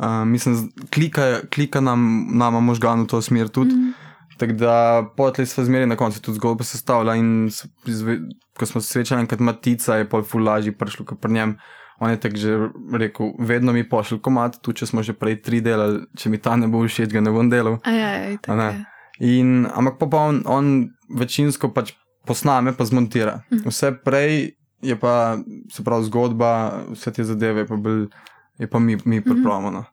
Uh, 0.00 0.24
mislim, 0.24 0.70
klika, 0.94 1.40
klika 1.54 1.80
nam, 1.80 2.28
nama 2.32 2.60
možganu 2.60 3.04
v 3.04 3.06
to 3.06 3.22
smer 3.22 3.48
tudi. 3.48 3.74
Mm. 3.74 3.92
Tako 4.40 4.52
da 4.52 5.04
potlej 5.16 5.46
smo 5.46 5.64
zmeri 5.64 5.86
na 5.86 5.96
koncu 5.96 6.22
tudi 6.22 6.36
zgodbo 6.36 6.64
sestavljali 6.64 7.18
in 7.18 7.50
zve, 7.84 8.18
ko 8.56 8.66
smo 8.66 8.80
se 8.80 8.92
srečali, 8.92 9.20
enkrat 9.20 9.40
Matica 9.40 9.98
je 10.00 10.08
pol 10.08 10.22
fulaži 10.22 10.72
prišlo 10.72 11.04
k 11.04 11.28
njem. 11.28 11.58
On 12.00 12.10
je 12.10 12.20
tako 12.20 12.36
že 12.36 12.58
rekel, 12.96 13.32
vedno 13.38 13.72
mi 13.72 13.88
pošilj 13.88 14.22
komat, 14.24 14.56
tu 14.62 14.72
če 14.72 14.86
smo 14.86 15.02
že 15.02 15.12
prej 15.12 15.42
tri 15.44 15.60
delali, 15.60 16.00
če 16.16 16.30
mi 16.32 16.40
ta 16.40 16.56
ne 16.56 16.68
bo 16.68 16.80
všeč, 16.80 17.12
ga 17.12 17.20
ne 17.20 17.30
bom 17.30 17.50
delal. 17.52 17.76
Ajaj, 17.84 18.38
aj, 18.48 18.80
in, 19.20 19.68
ampak 19.68 19.98
pa, 20.00 20.08
pa 20.08 20.24
on, 20.32 20.40
on 20.48 20.88
večinsko 21.12 21.68
pač 21.76 21.92
posname, 22.24 22.72
pa 22.72 22.88
zmontira. 22.88 23.42
Mm. 23.52 23.68
Vse 23.68 23.92
prej 24.00 24.56
je 24.80 24.96
pa, 24.96 25.36
se 25.68 25.84
pravi, 25.84 26.08
zgodba, 26.08 26.80
vse 26.96 27.12
te 27.12 27.24
zadeve 27.28 27.66
pa 27.68 27.76
bil 27.76 28.06
je 28.60 28.68
pa 28.68 28.78
mi, 28.78 28.98
mi 29.04 29.20
mhm. 29.20 29.24
pripravljamo. 29.30 29.70
No. 29.70 29.84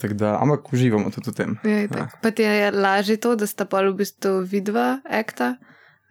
Da, 0.00 0.38
ampak 0.40 0.72
uživamo 0.72 1.10
tudi 1.12 1.30
v 1.30 1.34
tem. 1.36 1.56
Je, 1.64 1.82
ja. 1.84 2.06
Pa 2.22 2.30
ti 2.30 2.42
je 2.42 2.70
lažje 2.72 3.18
to, 3.20 3.34
da 3.36 3.46
sta 3.46 3.66
pa 3.68 3.82
v 3.84 3.92
bistvu 3.98 4.38
vidva, 4.48 5.02
ekta, 5.04 5.58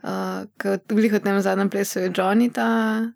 uh, 0.05 0.46
kot 0.62 0.86
glih 0.93 1.15
v 1.17 1.22
tem 1.24 1.39
zadnjem 1.41 1.72
plesu 1.74 2.03
je 2.05 2.12
Johnny, 2.13 2.51
ta 2.53 2.67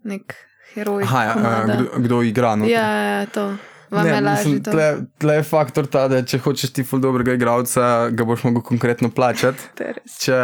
nek 0.02 0.34
heroj. 0.74 1.06
Aha, 1.06 1.22
ja, 1.24 1.36
kdo, 1.70 2.02
kdo 2.08 2.22
igra? 2.26 2.56
No, 2.58 2.66
ja, 2.66 2.90
ja, 2.90 3.22
to. 3.30 3.54
Ne, 3.94 4.22
mislim, 4.26 4.64
tle, 4.66 5.06
tle 5.22 5.38
je 5.38 5.46
faktor 5.46 5.86
ta, 5.86 6.08
da 6.10 6.24
če 6.26 6.40
hočeš 6.42 6.74
ti 6.74 6.86
ful 6.88 7.02
dobrega 7.04 7.36
igralca, 7.38 8.10
ga 8.10 8.26
boš 8.26 8.48
mogel 8.48 8.66
konkretno 8.66 9.12
plačati. 9.14 9.70
če 10.26 10.40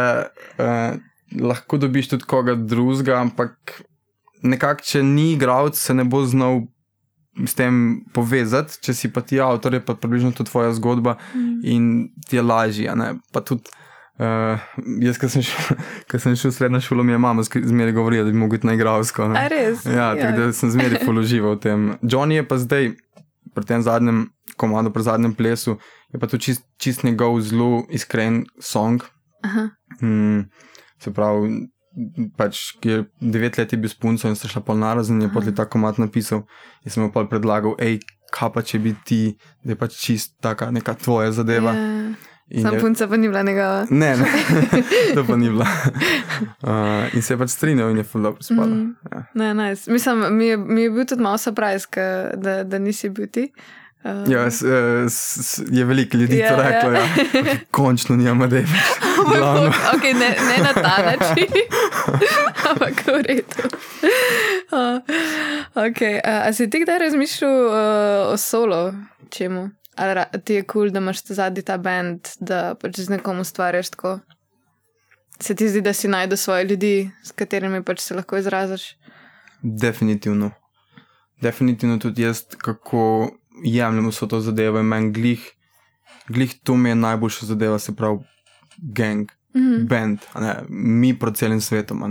uh, 0.62 0.94
lahko 1.42 1.80
dobiš 1.82 2.14
tudi 2.14 2.28
koga 2.30 2.54
drugega, 2.54 3.18
ampak 3.18 3.80
nekako, 4.46 4.86
če 4.86 5.02
ni 5.02 5.32
igralec, 5.34 5.78
se 5.78 5.96
ne 5.98 6.06
bo 6.06 6.22
znal 6.22 6.68
s 7.46 7.56
tem 7.58 8.00
povezati, 8.14 8.78
če 8.84 8.94
si 8.96 9.10
pa 9.12 9.22
ti 9.24 9.40
avtor, 9.40 9.76
je 9.76 9.84
pa 9.84 9.94
približno 9.94 10.32
to 10.36 10.44
tvoja 10.44 10.72
zgodba 10.76 11.16
mm. 11.34 11.60
in 11.62 11.84
ti 12.28 12.36
je 12.36 12.42
lažje. 12.42 12.96
Pa 13.32 13.42
tudi 13.44 13.70
uh, 14.20 14.60
jaz, 15.04 15.20
ki 15.20 15.30
sem, 15.32 15.46
sem 16.24 16.36
šel 16.36 16.52
v 16.52 16.56
srednjo 16.56 16.82
šolo, 16.84 17.04
mi 17.06 17.14
je 17.14 17.22
mama 17.22 17.44
zmeraj 17.44 17.94
govorila, 17.96 18.26
da 18.28 18.34
bi 18.34 18.38
mogel 18.38 18.58
biti 18.58 18.68
na 18.68 18.76
igralsko. 18.76 19.30
Res? 19.52 19.86
Ja, 19.86 20.12
ja. 20.12 20.18
tako 20.20 20.36
da 20.40 20.52
sem 20.56 20.74
zmeraj 20.74 21.04
položival 21.06 21.56
v 21.56 21.62
tem. 21.64 21.88
Johnny 22.02 22.40
je 22.40 22.46
pa 22.46 22.60
zdaj 22.60 22.92
pri 23.56 23.66
tem 23.66 23.82
zadnjem 23.82 24.28
komadu, 24.60 24.92
pri 24.92 25.06
zadnjem 25.08 25.34
plesu, 25.34 25.78
je 26.12 26.20
pa 26.20 26.28
to 26.30 26.38
čist, 26.38 26.66
čist 26.78 27.04
njegov 27.06 27.40
zelo 27.46 27.84
iskren 27.90 28.44
song. 28.60 29.02
Mm, 30.02 30.50
se 31.00 31.12
pravi, 31.16 31.70
pač, 32.38 32.62
ki 32.80 32.88
je 32.88 33.04
devet 33.20 33.58
let 33.58 33.74
bil 33.74 33.90
spunco 33.90 34.28
in 34.28 34.38
se 34.38 34.48
šla 34.48 34.62
pol 34.62 34.78
narazen, 34.78 35.22
je 35.22 35.30
potem 35.32 35.54
ta 35.54 35.66
komat 35.66 35.98
napisal 35.98 36.44
in 36.84 36.92
sem 36.92 37.02
mu 37.02 37.10
pa 37.12 37.24
predlagal, 37.26 37.74
hej, 37.82 38.00
kaj 38.30 38.52
pa 38.54 38.62
če 38.62 38.78
bi 38.78 38.94
ti, 39.04 39.22
da 39.64 39.74
je 39.74 39.78
pač 39.80 39.98
čist 39.98 40.36
taka 40.42 40.70
neka 40.70 40.94
tvoja 40.94 41.32
zadeva. 41.34 41.74
Yeah. 41.74 42.28
Ja. 42.50 42.62
Sam 42.66 42.74
je... 42.74 42.80
punca 42.82 43.06
pa 43.06 43.16
ni 43.16 43.28
bila 43.30 43.42
njegova. 43.46 43.86
Ne, 43.90 44.16
ne, 44.18 44.26
to 45.14 45.22
pa 45.26 45.36
ni 45.38 45.50
bila. 45.50 45.66
Uh, 46.62 47.06
in 47.14 47.22
se 47.22 47.34
je 47.34 47.38
pač 47.38 47.54
strinjal 47.54 47.92
in 47.94 48.02
je 48.02 48.06
full 48.06 48.26
dobro 48.26 48.42
spal. 48.42 48.66
Mm. 48.66 48.96
Ja. 49.12 49.20
Ne, 49.34 49.50
nice. 49.54 49.90
Mislim, 49.90 50.24
mi 50.34 50.48
je, 50.48 50.56
mi 50.56 50.82
je 50.82 50.90
bil 50.90 51.06
tudi 51.06 51.22
malo 51.22 51.38
surprise, 51.38 51.86
da, 52.34 52.64
da 52.66 52.82
nisi 52.82 53.10
bil 53.14 53.30
ti. 53.30 53.52
Uh, 53.54 53.79
Uh, 54.04 54.32
ja, 54.32 54.50
s, 54.50 54.62
eh, 54.62 55.08
s, 55.08 55.62
je 55.70 55.84
veliko 55.84 56.16
ljudi 56.16 56.36
yeah, 56.36 56.48
to 56.48 56.62
reklo, 56.62 56.90
yeah. 56.90 57.46
Ja. 57.46 57.52
ja. 57.52 57.56
končno 57.70 58.16
nima 58.16 58.46
da 58.46 58.56
je 58.56 58.62
več. 58.62 58.80
okay, 59.94 60.14
ne, 60.14 60.30
ne 60.48 60.56
na 60.62 60.72
ta 60.72 60.96
način, 61.04 61.52
ampak 62.70 63.02
v 63.06 63.18
redu. 63.26 63.68
Uh, 64.72 65.02
okay. 65.74 66.16
uh, 66.16 66.46
a 66.48 66.52
si 66.52 66.70
ti 66.70 66.80
kdaj 66.80 66.98
razmišljal 66.98 67.66
uh, 67.66 68.32
o 68.32 68.36
solo, 68.36 68.94
čemu? 69.30 69.68
Ali 69.96 70.24
ti 70.44 70.54
je 70.54 70.62
kul, 70.62 70.86
cool, 70.86 70.90
da 70.90 70.98
imaš 70.98 71.20
zadnji 71.24 71.62
ta 71.62 71.76
bend, 71.76 72.28
da 72.40 72.74
pač 72.80 73.02
z 73.04 73.12
nekom 73.18 73.40
ustvarjaš 73.44 73.90
tako? 73.90 74.18
Se 75.40 75.54
ti 75.54 75.68
zdi, 75.68 75.80
da 75.80 75.92
si 75.92 76.08
najdeš 76.08 76.40
svoje 76.40 76.64
ljudi, 76.64 77.10
s 77.24 77.32
katerimi 77.32 77.82
pač 77.84 78.00
se 78.00 78.14
lahko 78.14 78.40
izraziš? 78.40 78.96
Definitivno. 79.62 80.50
Definitivno 81.40 81.98
tudi 81.98 82.22
jaz, 82.22 82.42
kako 82.58 83.28
jemljem 83.64 84.08
vso 84.08 84.26
to 84.26 84.40
zadevo 84.40 84.80
in 84.80 84.86
meni 84.86 85.12
glih, 85.12 85.42
glih 86.28 86.54
to 86.64 86.76
mi 86.76 86.88
je 86.88 86.94
najboljša 86.94 87.46
zadeva, 87.46 87.78
se 87.78 87.96
pravi, 87.96 88.18
gang, 88.78 89.30
mm 89.54 89.60
-hmm. 89.60 89.88
band, 89.88 90.18
mi 90.68 91.18
proti 91.18 91.38
celim 91.38 91.60
svetom. 91.60 92.02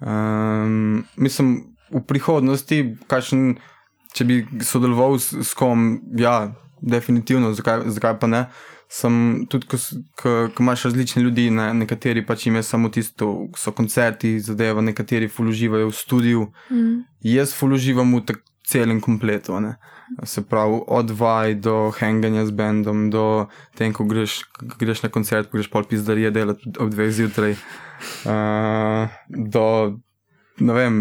Um, 0.00 1.04
mislim, 1.16 1.72
v 1.90 2.00
prihodnosti, 2.06 2.96
kakšen, 3.06 3.56
če 4.14 4.24
bi 4.24 4.46
sodeloval 4.60 5.18
s, 5.18 5.32
s 5.32 5.54
kom, 5.54 6.00
ja, 6.16 6.54
definitivno, 6.80 7.52
zakaj, 7.54 7.86
zakaj 7.86 8.18
pa 8.18 8.26
ne. 8.26 8.46
Sem 8.92 9.46
tudi, 9.48 9.66
ko 10.20 10.48
imaš 10.60 10.82
različne 10.84 11.22
ljudi, 11.22 11.50
ne, 11.50 11.70
nekateri 11.74 12.26
pač 12.26 12.46
imajo 12.46 12.62
samo 12.62 12.88
tisto, 12.88 13.48
so 13.56 13.72
koncerti, 13.72 14.40
zadeva, 14.40 14.84
nekateri 14.84 15.28
fuluživajo 15.28 15.88
v 15.88 15.96
studiu. 15.96 16.42
Mm. 16.70 17.00
Jaz 17.24 17.54
fuluživam 17.56 18.12
v 18.14 18.20
celem 18.72 19.00
kompletu. 19.00 19.60
Ne. 19.60 19.76
Se 20.24 20.42
pravi, 20.44 20.80
od 20.86 21.10
vaj 21.16 21.54
do 21.64 21.76
hanganja 21.98 22.46
z 22.48 22.56
bendom, 22.56 23.10
do 23.12 23.46
tem, 23.78 23.92
ko 23.92 24.04
greš, 24.08 24.42
greš 24.80 25.04
na 25.04 25.12
koncert, 25.12 25.50
ko 25.50 25.60
greš 25.60 25.70
pol 25.72 25.86
pizdarije 25.88 26.32
delati 26.34 26.72
ob 26.78 26.92
dveh 26.92 27.12
zjutraj. 27.12 27.56
Uh, 28.26 29.12
do, 29.28 29.64
ne 30.60 30.76
vem, 30.76 30.98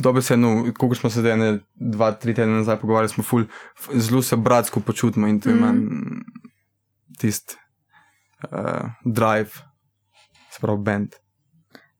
dobesedno, 0.00 0.72
ko 0.78 0.94
smo 0.94 1.10
se 1.10 1.20
zdaj 1.20 1.58
dva, 1.74 2.12
tri 2.12 2.34
tedne 2.34 2.62
nazaj 2.62 2.80
pogovarjali, 2.80 3.12
smo 3.12 3.24
ful, 3.24 3.44
zelo 3.94 4.22
se 4.22 4.36
bratsko 4.36 4.80
počutimo 4.80 5.28
in 5.28 5.40
to 5.40 5.50
je 5.50 5.56
mm. 5.56 6.22
tisti 7.20 7.58
uh, 8.48 8.88
drive, 9.04 9.50
se 10.50 10.60
pravi, 10.60 10.82
bend. 10.84 11.19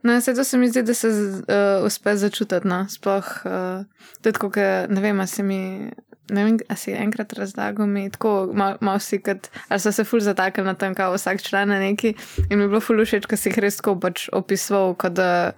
No, 0.02 0.16
vse 0.16 0.34
to 0.34 0.44
se 0.44 0.58
mi 0.58 0.68
zdi, 0.68 0.82
da 0.82 0.94
se 0.94 1.08
uh, 1.08 1.86
uspe 1.86 2.16
začutiti. 2.16 2.68
No? 2.68 2.88
Sploh, 2.88 3.26
uh, 3.44 3.84
tudi 4.22 4.38
ko 4.38 4.50
ne 4.88 5.00
vem, 5.00 5.26
si 5.26 5.42
mi. 5.42 5.90
Ne 6.30 6.44
vem, 6.44 6.58
ali 6.68 6.78
si 6.78 6.92
enkrat 6.94 7.32
razlagal, 7.34 7.88
mi 7.90 8.04
tako 8.10 8.52
malo 8.54 8.78
mal 8.80 9.00
si, 9.02 9.18
kot, 9.18 9.48
ali 9.68 9.82
so 9.82 9.90
se 9.92 10.04
ful 10.06 10.20
zataknili 10.22 10.68
na 10.68 10.76
tem, 10.78 10.94
kako 10.94 11.16
vsak 11.16 11.42
član 11.42 11.70
je 11.70 11.78
neki. 11.80 12.14
In 12.50 12.58
mi 12.58 12.64
je 12.64 12.68
bilo 12.68 12.80
ful 12.80 13.02
všeč, 13.02 13.26
ko 13.26 13.36
si 13.36 13.50
jih 13.50 13.58
res 13.58 13.80
tako 13.80 13.96
pač 13.98 14.28
opisoval, 14.32 14.94
kot 14.94 15.18
da 15.18 15.50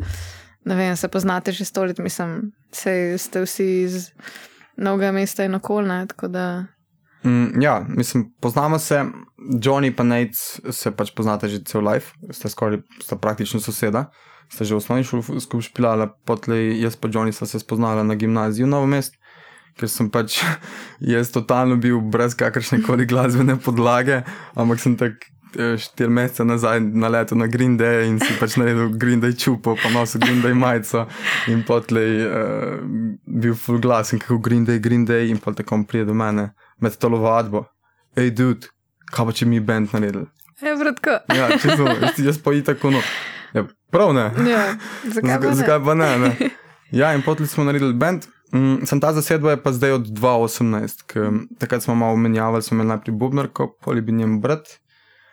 ne 0.65 0.79
vem, 0.79 0.97
se 0.97 1.13
poznate 1.13 1.53
že 1.53 1.69
stolet, 1.69 2.01
mislim, 2.01 2.55
se 2.73 3.19
ste 3.19 3.45
vsi 3.45 3.69
iz 3.83 4.09
novega 4.77 5.13
mesta 5.13 5.45
in 5.45 5.61
okolja. 5.61 6.07
Mm, 7.25 7.63
ja, 7.63 7.85
mislim, 7.89 8.33
poznamo 8.41 8.79
se, 8.79 9.05
Johnny 9.61 9.93
in 9.93 10.09
Nate 10.09 10.73
se 10.73 10.91
pač 10.91 11.13
poznate 11.13 11.49
že 11.49 11.65
cel 11.65 11.85
life, 11.85 12.17
ste 12.31 12.49
skoraj 12.49 12.81
sta 13.05 13.17
praktično 13.17 13.61
soseda 13.61 14.09
sta 14.53 14.69
že 14.69 14.77
v 14.77 14.81
osnovni 14.83 15.05
šoli 15.05 15.41
skupaj 15.41 15.71
špilala, 15.73 16.13
potlej 16.29 16.77
jaz 16.85 16.97
pa 17.01 17.09
Johnny 17.09 17.33
sta 17.33 17.49
se 17.49 17.59
spoznala 17.59 18.05
na 18.05 18.15
gimnaziju 18.15 18.69
Novo 18.69 18.87
Mest, 18.87 19.17
ker 19.81 19.89
sem 19.89 20.13
pač 20.13 20.43
jaz 21.15 21.33
totalno 21.33 21.81
bil 21.81 22.01
brez 22.01 22.37
kakršne 22.37 22.83
koli 22.85 23.09
glasbene 23.09 23.57
podlage, 23.57 24.21
ampak 24.53 24.83
sem 24.85 24.97
tak 25.01 25.25
eh, 25.57 25.81
štiri 25.81 26.13
mesece 26.13 26.45
nazaj 26.45 26.85
na 26.85 27.09
leto 27.09 27.39
na 27.39 27.49
Green 27.49 27.79
Day 27.81 28.05
in 28.11 28.21
si 28.21 28.37
pač 28.37 28.59
naredil 28.61 28.93
Green 29.01 29.25
Day 29.25 29.33
čupo, 29.33 29.73
pa 29.81 29.89
nosil 29.89 30.21
Green 30.21 30.45
Day 30.45 30.53
majico 30.53 31.07
in 31.49 31.65
potlej 31.65 32.13
uh, 32.29 32.77
bil 33.25 33.57
full 33.57 33.81
glas 33.81 34.13
in 34.13 34.21
kako 34.21 34.37
Green 34.45 34.69
Day, 34.69 34.85
Green 34.85 35.09
Day 35.09 35.33
in 35.33 35.41
potlej 35.41 35.65
kom 35.65 35.89
prije 35.89 36.05
do 36.05 36.15
mene 36.15 36.53
med 36.77 36.93
to 37.01 37.09
lovadbo. 37.09 37.65
Ej, 38.21 38.35
dude, 38.37 38.69
kaj 39.09 39.25
pa 39.25 39.33
če 39.33 39.49
mi 39.49 39.65
bend 39.65 39.97
naredil? 39.97 40.29
Ja, 40.61 40.77
bratko. 40.77 41.23
Ja, 41.33 41.49
če 41.57 41.73
sem, 41.75 42.27
jaz 42.29 42.37
pa 42.39 42.53
i 42.53 42.61
tako 42.61 42.93
no. 42.93 43.01
Ja, 43.53 43.65
prav 43.91 44.15
ne. 44.15 44.31
Ja, 44.51 44.65
zakaj, 45.05 45.41
pa 45.41 45.55
zakaj 45.55 45.81
pa 45.85 45.95
ne? 45.95 46.19
ne? 46.19 46.51
Ja, 46.93 47.15
in 47.17 47.23
potem 47.25 47.47
smo 47.47 47.65
naredili 47.65 47.95
bend. 47.97 48.29
Mm, 48.53 48.85
sem 48.85 49.01
ta 49.01 49.15
zasedba 49.17 49.55
je 49.55 49.63
pa 49.65 49.73
zdaj 49.73 49.97
od 49.97 50.09
2018, 50.13 51.05
ker 51.09 51.31
takrat 51.59 51.83
smo 51.83 51.95
malo 51.97 52.17
menjavali, 52.21 52.63
smo 52.63 52.75
imeli 52.75 52.89
najprej 52.89 53.15
Bubnerko, 53.17 53.71
poli 53.81 54.01
bi 54.01 54.13
njem 54.13 54.41
brat, 54.41 54.69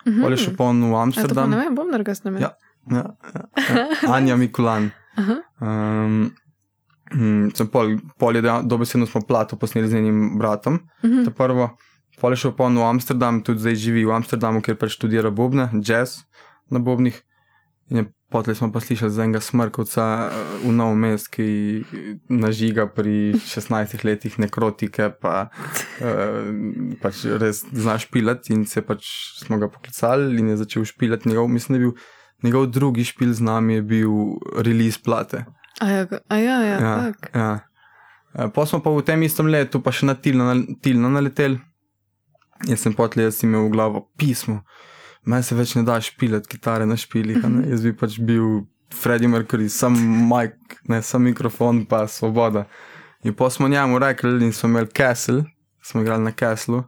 mm 0.05 0.11
-hmm. 0.11 0.21
poli 0.23 0.37
še 0.37 0.55
pon 0.55 0.91
v 0.91 0.95
Amsterdam. 0.95 1.49
Ne 1.49 1.57
vem, 1.57 1.75
Bubnerka 1.75 2.15
ste 2.15 2.29
imeli. 2.29 2.43
Ja, 2.43 2.51
ja, 2.91 3.03
ja, 3.35 3.43
ja. 3.75 4.13
Anja 4.15 4.35
Mikulan. 4.35 4.91
Um, 5.59 6.31
mm, 7.13 7.51
pol, 7.71 7.97
pol 8.17 8.35
je 8.35 8.41
dobesedno 8.63 9.05
smo 9.05 9.21
plato 9.21 9.55
posneli 9.55 9.87
z 9.87 9.93
njenim 9.93 10.37
bratom. 10.39 10.73
Mm 10.73 11.09
-hmm. 11.09 11.29
prvo, 11.29 11.77
pol 12.21 12.31
je 12.31 12.37
šel 12.37 12.51
pon 12.51 12.77
v 12.77 12.83
Amsterdam, 12.83 13.41
tudi 13.43 13.59
zdaj 13.59 13.75
živi 13.75 14.05
v 14.05 14.11
Amsterdamu, 14.11 14.61
ker 14.61 14.75
pač 14.75 14.91
študira 14.91 15.29
bobne, 15.29 15.69
jazz 15.83 16.23
na 16.69 16.79
bobnih. 16.79 17.23
Potem 18.29 18.53
smo 18.55 18.69
pa 18.71 18.77
slišali 18.79 19.11
za 19.11 19.23
enega 19.23 19.41
smrkovca 19.41 20.03
eh, 20.29 20.33
v 20.61 20.71
nov 20.77 20.93
mest, 20.93 21.31
ki 21.33 21.81
nažiga 22.29 22.85
pri 22.85 23.33
16 23.33 24.05
letih 24.05 24.37
nekrotike, 24.37 25.09
pa 25.17 25.49
uh, 25.49 26.45
pač 27.01 27.23
res 27.41 27.63
znaš 27.73 28.05
pilati 28.13 28.53
in 28.53 28.67
se 28.69 28.85
pač 28.85 29.09
smo 29.41 29.57
ga 29.57 29.65
poklicali 29.73 30.37
in 30.37 30.53
je 30.53 30.59
začel 30.61 30.85
špilati. 30.85 31.29
Njegov, 31.29 31.49
mislim, 31.49 31.73
da 31.73 31.79
je 31.79 31.85
bil 31.87 31.95
njegov 32.45 32.67
drugi 32.69 33.07
špil 33.09 33.33
z 33.33 33.41
nami, 33.41 33.79
je 33.79 33.81
bil 33.81 34.13
release 34.61 35.01
plate. 35.01 35.45
A 35.81 35.89
ja, 35.89 36.05
a 36.29 36.37
ja, 36.37 36.57
ja, 36.61 36.77
ja, 36.77 37.13
ja. 37.33 37.49
Eh, 38.37 38.51
pa 38.53 38.65
smo 38.65 38.77
pa 38.85 38.93
v 38.93 39.01
tem 39.09 39.25
istem 39.25 39.49
letu 39.49 39.81
pa 39.81 39.89
še 39.89 40.05
na 40.05 40.13
tilno 40.13 41.09
naletel. 41.09 41.57
Jaz 42.69 42.85
sem 42.85 42.93
potlej, 42.93 43.31
jaz 43.31 43.41
imel 43.41 43.65
v 43.65 43.73
glavo 43.73 44.05
pismo 44.19 44.61
meni 45.25 45.43
se 45.43 45.55
več 45.55 45.75
ne 45.75 45.83
da 45.87 45.99
špilati 46.01 46.47
kitare 46.47 46.85
na 46.85 46.97
špilih. 46.97 47.43
Jaz 47.69 47.83
bi 47.83 47.93
pač 47.97 48.19
bil 48.19 48.63
Freddie 48.93 49.29
Mercury, 49.29 49.69
sam 49.69 49.97
mic, 50.29 50.55
ne 50.89 51.01
sam 51.05 51.23
mikrofon, 51.23 51.83
pa 51.85 52.07
svoboda. 52.07 52.65
In 53.23 53.35
pa 53.35 53.49
smo 53.49 53.67
njemu 53.67 53.99
rekli, 53.99 54.45
in 54.45 54.53
smo 54.53 54.69
imeli 54.69 54.87
Castle, 54.97 55.43
smo 55.83 56.01
igrali 56.01 56.23
na 56.23 56.31
Castle, 56.31 56.83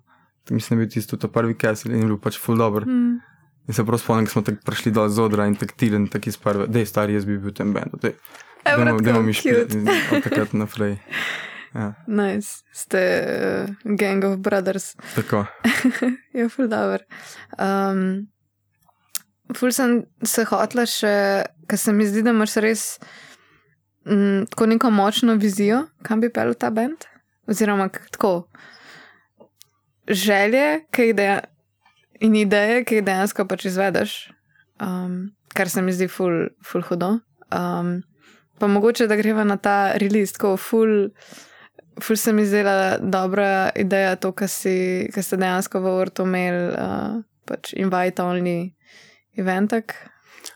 mislim, 0.49 0.77
da 0.77 0.81
je 0.81 0.85
bil 0.85 0.93
tisto 0.93 1.17
prvi 1.27 1.55
Castle 1.61 1.93
in 1.93 2.01
je 2.01 2.07
bil 2.07 2.17
pač 2.17 2.39
full 2.39 2.57
dobro. 2.57 2.85
Mm. 2.85 3.19
In 3.67 3.73
se 3.73 3.85
prav 3.85 3.99
spomnim, 3.99 4.25
da 4.25 4.31
smo 4.31 4.41
tako 4.41 4.57
prišli 4.65 4.91
dol 4.91 5.09
z 5.09 5.21
odra 5.21 5.45
in 5.47 5.55
tako 5.55 5.73
tilen, 5.77 6.07
tako 6.07 6.29
iz 6.29 6.37
prve, 6.37 6.67
da 6.67 6.79
je 6.79 6.85
stari, 6.85 7.13
jaz 7.13 7.25
bi 7.25 7.37
bil 7.37 7.51
v 7.51 7.53
tem 7.53 7.73
bendu. 7.73 7.99
Da 8.01 9.13
bomo 9.13 9.21
mi 9.21 9.33
špili 9.33 9.67
od 10.11 10.23
takrat 10.23 10.53
naprej. 10.53 10.97
Ja. 11.73 11.93
Nice. 12.07 12.63
Ste 12.75 13.01
uh, 13.23 13.95
gang 13.95 14.25
of 14.27 14.39
brothers. 14.43 14.95
Tako. 15.17 15.45
je 16.33 16.49
ful 16.49 16.67
dobr. 16.71 17.05
Um, 17.57 18.27
ful 19.55 19.71
sem 19.75 20.01
se 20.23 20.45
hotla 20.49 20.85
še, 20.89 21.15
ker 21.67 21.79
se 21.79 21.93
mi 21.95 22.07
zdi, 22.07 22.23
da 22.25 22.35
imaš 22.35 22.57
res 22.63 22.83
mm, 24.07 24.51
tako 24.51 24.67
neko 24.73 24.91
močno 24.91 25.35
vizijo, 25.39 25.85
kam 26.03 26.23
bi 26.23 26.31
pel 26.33 26.53
ta 26.59 26.71
bend. 26.75 27.07
Oziroma, 27.49 27.89
tako 28.13 28.45
želje, 30.07 30.85
ki 30.91 31.09
jih 31.09 31.15
deja, 31.15 31.39
in 32.21 32.35
ideje, 32.35 32.83
ki 32.85 32.99
jih 32.99 33.05
dejansko 33.05 33.45
pač 33.49 33.65
izvedeš, 33.69 34.15
um, 34.81 35.31
kar 35.55 35.69
se 35.69 35.81
mi 35.81 35.93
zdi 35.95 36.07
ful, 36.11 36.49
ful 36.65 36.83
hudo. 36.85 37.17
Um, 37.51 38.01
pa 38.59 38.67
mogoče, 38.67 39.07
da 39.07 39.17
greva 39.19 39.43
na 39.47 39.57
ta 39.57 39.93
release, 40.01 40.35
tako 40.37 40.55
ful, 40.57 41.11
ful 41.99 42.17
se 42.17 42.33
mi 42.33 42.45
zdela 42.45 42.97
dobra 42.97 43.69
ideja, 43.75 44.15
to, 44.15 44.31
kar 44.31 44.47
ste 44.47 45.37
dejansko 45.37 45.81
v 45.81 45.97
vrtu 45.99 46.23
imeli, 46.23 46.63
uh, 46.71 47.19
pač 47.45 47.73
invite 47.73 48.23
only 48.23 48.71
eventek. 49.37 49.95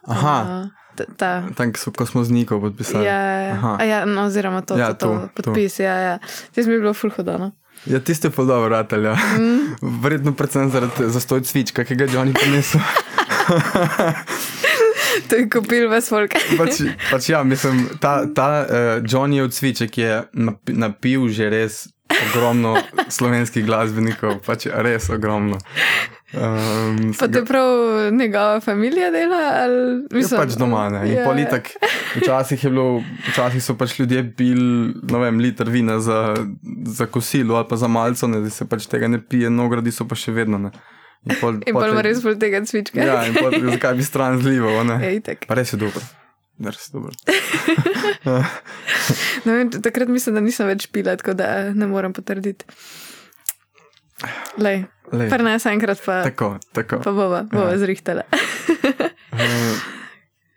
Aha. 0.07 0.37
Uh, 0.63 0.71
Tam, 1.17 1.51
ko 1.75 2.05
smo 2.07 2.23
z 2.23 2.31
Niko 2.31 2.55
podpisali. 2.61 3.03
Ja, 3.03 3.19
ja. 3.19 3.83
ja 3.83 3.99
no, 4.07 4.31
oziroma 4.31 4.61
to, 4.63 4.77
ja, 4.79 4.93
to, 4.93 5.07
to, 5.07 5.27
to 5.35 5.51
podpis. 5.51 5.79
Ja, 5.79 5.95
ja. 5.95 6.15
Tisti 6.55 6.69
mi 6.69 6.79
je 6.79 6.79
bilo 6.79 6.93
fulhodano. 6.93 7.51
Ja, 7.85 7.99
tiste 7.99 8.29
pa 8.31 8.43
dobro, 8.43 8.69
ratelja. 8.69 9.15
Mm. 9.35 9.75
Verjetno 10.01 10.31
predvsem 10.33 10.71
zaradi 10.71 11.09
zastoj 11.11 11.43
cvička, 11.43 11.83
ki 11.83 11.95
ga 11.95 12.07
je 12.07 12.15
Johnny 12.15 12.33
prinesel. 12.33 12.79
to 15.29 15.41
je 15.41 15.49
kupil 15.49 15.89
vas 15.89 16.09
folk. 16.09 16.35
pač, 16.59 16.81
pač 17.11 17.29
ja, 17.29 17.43
mislim, 17.43 17.85
ta, 18.01 18.25
ta 18.35 18.49
uh, 18.63 19.03
Johnny 19.03 19.43
od 19.43 19.53
cviček 19.53 19.97
je 19.97 20.23
napil 20.73 21.29
že 21.29 21.49
res 21.49 21.83
ogromno 22.29 22.75
slovenskih 23.09 23.65
glasbenikov, 23.65 24.39
pač 24.45 24.67
res 24.69 25.09
ogromno. 25.09 25.59
Um, 26.35 27.13
pa 27.15 27.27
te 27.31 27.45
prav 27.47 28.11
njegova 28.11 28.59
družina 28.59 29.11
dela? 29.13 29.41
Ali, 29.63 29.77
ja, 30.09 30.17
mislim, 30.17 30.41
pač 30.41 30.57
doma. 30.59 30.89
Ne. 30.91 31.03
In. 31.07 31.13
Ja. 31.15 31.25
politik, 31.27 31.71
včasih, 32.17 32.65
bilo, 32.67 33.03
včasih 33.29 33.63
so 33.63 33.77
pač 33.79 33.95
ljudje 33.99 34.23
pili, 34.35 34.91
vem, 35.11 35.39
liter 35.39 35.69
vina 35.71 35.99
za, 36.03 36.35
za 36.85 37.07
kosilo 37.07 37.55
ali 37.55 37.69
pa 37.69 37.79
za 37.79 37.87
malce, 37.87 38.27
da 38.27 38.49
se 38.49 38.67
pač 38.67 38.89
tega 38.91 39.07
ne 39.07 39.21
pije, 39.21 39.49
no, 39.49 39.69
gradi 39.71 39.95
so 39.95 40.07
pa 40.09 40.17
še 40.19 40.35
vedno. 40.35 40.59
Ne. 40.67 40.73
In 41.25 41.37
pol, 41.41 41.57
in 41.65 41.73
pol 41.73 41.97
res 42.05 42.21
bolj 42.21 42.37
tega 42.41 42.61
cvička. 42.65 43.01
Ja, 43.01 43.23
in 43.25 43.33
pol, 43.33 43.49
zakaj 43.73 43.95
bi 43.97 44.03
stran 44.05 44.37
zlival? 44.43 44.85
Pa 45.47 45.53
res 45.57 45.73
je 45.73 45.77
dobro. 45.81 46.01
Res 46.61 46.87
je 46.87 46.91
dobro. 46.93 47.13
vem, 49.45 49.69
takrat 49.73 50.09
mislim, 50.11 50.37
da 50.37 50.41
nisem 50.45 50.69
več 50.69 50.85
pila, 50.93 51.17
tako 51.19 51.33
da 51.37 51.47
ne 51.73 51.85
morem 51.89 52.13
potrditi. 52.15 52.65
Lej. 54.61 54.85
Prenesem 55.09 55.71
enkrat, 55.75 55.99
pa, 56.05 56.23
tako, 56.25 56.55
tako. 56.73 56.97
pa 57.03 57.11
bova, 57.13 57.43
bova 57.51 57.71
ja. 57.73 57.77
zrihtala. 57.81 58.23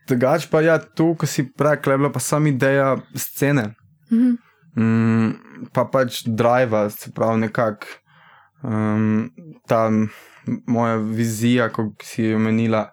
Drugač 0.08 0.46
pa 0.48 0.62
ja, 0.64 0.78
tu, 0.80 1.12
ko 1.18 1.26
si 1.28 1.44
prej 1.44 1.82
klebla, 1.84 2.08
pa 2.12 2.20
sam 2.22 2.46
ideja 2.48 2.96
scene. 3.16 3.74
Mm 4.10 4.18
-hmm. 4.18 4.36
mm, 4.76 5.28
pa 5.72 5.84
pač 5.84 6.22
drive, 6.24 6.90
se 6.90 7.12
pravi, 7.12 7.40
nekako 7.40 7.86
um, 8.62 9.30
ta 9.66 9.90
moja 10.66 10.96
vizija, 10.96 11.68
ko 11.72 11.92
si 12.02 12.24
jo 12.24 12.36
omenila. 12.36 12.88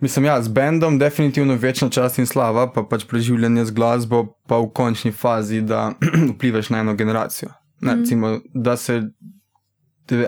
Mislim, 0.00 0.24
ja, 0.24 0.42
z 0.42 0.48
bendom 0.48 0.98
definitivno 0.98 1.54
večna 1.54 1.90
čast 1.90 2.18
in 2.18 2.26
slava, 2.26 2.70
pa 2.72 2.82
pač 2.82 3.04
preživljanje 3.04 3.64
z 3.64 3.74
glasbo, 3.76 4.24
pa 4.48 4.56
v 4.56 4.70
končni 4.72 5.12
fazi, 5.12 5.60
da 5.60 5.90
vplivaš 6.34 6.70
na 6.70 6.80
eno 6.80 6.94
generacijo. 6.94 7.50
Ne, 7.80 7.94
mm. 7.94 8.00
recimo, 8.00 8.38
da 8.54 8.76
se 8.76 9.02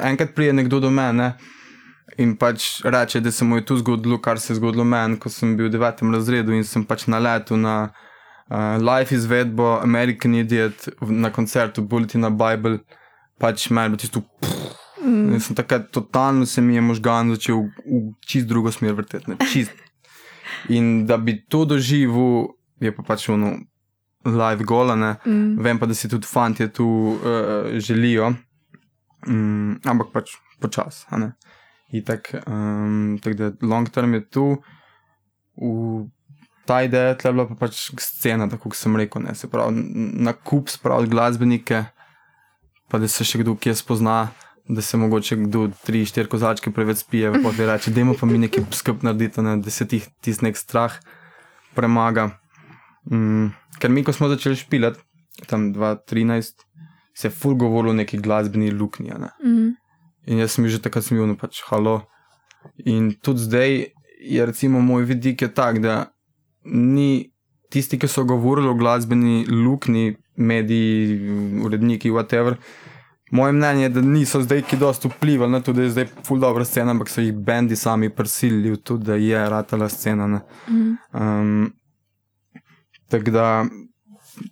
enkrat 0.02 0.34
prije 0.34 0.52
nekdo 0.52 0.80
do 0.80 0.90
mene 0.90 1.32
in 2.18 2.36
pač 2.36 2.84
reče, 2.84 3.20
da 3.20 3.30
se 3.30 3.44
mu 3.44 3.56
je 3.56 3.64
tu 3.64 3.76
zgodilo, 3.76 4.20
kar 4.20 4.40
se 4.40 4.52
je 4.52 4.56
zgodilo 4.56 4.84
meni, 4.84 5.18
ko 5.18 5.30
sem 5.30 5.56
bil 5.56 5.66
v 5.66 5.72
devetem 5.72 6.14
razredu 6.14 6.52
in 6.52 6.64
sem 6.64 6.84
pač 6.84 7.06
na 7.06 7.18
letu 7.18 7.56
na 7.56 7.76
uh, 7.88 8.76
live 8.76 9.16
izvedbo 9.16 9.78
American 9.82 10.34
Idiot 10.34 10.88
na 11.00 11.32
koncertu 11.32 11.82
Bulletin 11.82 12.28
Bible, 12.36 12.78
pač 13.38 13.70
meni 13.70 13.96
je 13.96 14.04
tisto. 14.04 14.26
Mm. 15.02 15.40
Sem 15.40 15.56
takrat 15.58 15.90
totalno 15.90 16.46
se 16.46 16.62
mi 16.62 16.74
je 16.74 16.80
možgan 16.80 17.34
začel 17.34 17.56
v, 17.56 17.70
v 17.86 18.14
čist 18.26 18.46
drugo 18.46 18.72
smer 18.72 18.94
vrteti. 18.94 19.36
Čist. 19.52 19.74
In 20.70 21.06
da 21.06 21.16
bi 21.18 21.40
to 21.48 21.64
doživel, 21.64 22.54
je 22.80 22.92
pa 22.94 23.02
pač 23.02 23.28
ono 23.28 23.56
live 24.24 24.64
golane. 24.64 25.16
Mm. 25.26 25.58
Vem 25.62 25.78
pa, 25.78 25.86
da 25.90 25.94
si 25.94 26.08
tudi 26.08 26.26
fanti 26.26 26.68
tu 26.70 26.86
uh, 26.86 27.74
želijo 27.82 28.32
um, 29.26 29.78
ampak 29.84 30.12
pač 30.12 30.36
počasi. 30.62 31.06
Tako 32.06 32.42
um, 32.46 33.18
tak 33.22 33.36
da 33.36 33.52
long 33.60 33.88
term 33.90 34.14
je 34.14 34.22
tu, 34.30 34.46
v 35.56 36.08
ta 36.64 36.82
ideja 36.86 37.12
je 37.18 37.32
bila 37.32 37.46
pa 37.50 37.66
pač 37.66 37.90
scena, 38.00 38.48
tako 38.48 38.70
kot 38.72 38.78
sem 38.78 38.96
rekel, 38.96 39.26
ne, 39.26 39.34
se 39.34 39.50
pravi, 39.50 39.82
na 40.22 40.32
kup 40.32 40.70
spraviti 40.72 41.12
glasbenike, 41.12 41.84
pa 42.88 43.02
da 43.02 43.10
se 43.10 43.26
še 43.26 43.42
kdo 43.42 43.58
kje 43.58 43.76
spozna. 43.82 44.32
Da 44.68 44.82
se 44.82 44.96
mogoče 44.96 45.36
kdo 45.36 45.68
tri, 45.84 46.04
štiri 46.06 46.28
kozačke 46.30 46.70
preveč 46.70 47.02
spije, 47.02 47.32
pa 47.42 47.50
ti 47.50 47.66
reče, 47.66 47.90
da 47.90 48.00
ima 48.00 48.14
pa 48.20 48.26
mi 48.26 48.38
nekaj 48.38 48.64
skup 48.70 49.02
narediti, 49.02 49.42
ne, 49.42 49.56
da 49.58 49.70
se 49.70 49.88
ti 49.88 50.02
tisti 50.20 50.44
nek 50.44 50.56
strah 50.56 50.94
premaga. 51.74 52.28
Mm, 53.10 53.50
ker 53.82 53.90
mi, 53.90 54.04
ko 54.06 54.14
smo 54.14 54.28
začeli 54.30 54.56
špilati, 54.56 55.02
tam 55.50 55.72
2013, 55.74 56.62
se 57.14 57.28
je 57.28 57.30
ful 57.30 57.54
govorilo 57.54 57.90
o 57.90 57.96
neki 57.96 58.18
glasbeni 58.22 58.70
luknji. 58.70 59.10
Ne? 59.18 59.32
Mm. 59.44 59.74
In 60.26 60.38
jaz 60.38 60.54
sem 60.54 60.68
že 60.68 60.78
takrat 60.82 61.04
smil, 61.04 61.26
no 61.26 61.36
pač 61.36 61.64
halo. 61.66 62.04
In 62.86 63.12
tudi 63.18 63.42
zdaj 63.42 63.70
je 64.22 64.46
recimo 64.46 64.80
moj 64.80 65.04
vidik 65.10 65.42
tak, 65.54 65.82
da 65.82 66.12
ni 66.64 67.32
tisti, 67.72 67.98
ki 67.98 68.08
so 68.08 68.24
govorili 68.28 68.68
o 68.68 68.76
glasbeni 68.78 69.42
luknji, 69.48 70.16
mediji, 70.36 71.18
uredniki, 71.64 72.10
whatever. 72.10 72.56
Moje 73.32 73.52
mnenje 73.52 73.82
je, 73.82 73.88
da 73.88 74.00
niso 74.04 74.42
zdaj 74.44 74.62
ki 74.68 74.76
dosto 74.76 75.08
vplivali 75.08 75.52
na 75.52 75.60
to, 75.64 75.72
da 75.72 75.86
je 75.86 75.90
zdaj 75.90 76.06
ful 76.26 76.40
dobra 76.40 76.64
scena, 76.68 76.92
ampak 76.92 77.08
so 77.08 77.24
jih 77.24 77.32
bendi 77.32 77.76
sami 77.76 78.10
prisilili 78.12 78.74
v 78.74 78.76
to, 78.76 78.96
da 79.00 79.16
je 79.16 79.46
ratala 79.50 79.88
scena. 79.88 80.26
Mm 80.68 80.96
um, 81.12 81.72
Tako 83.12 83.30
da 83.30 83.64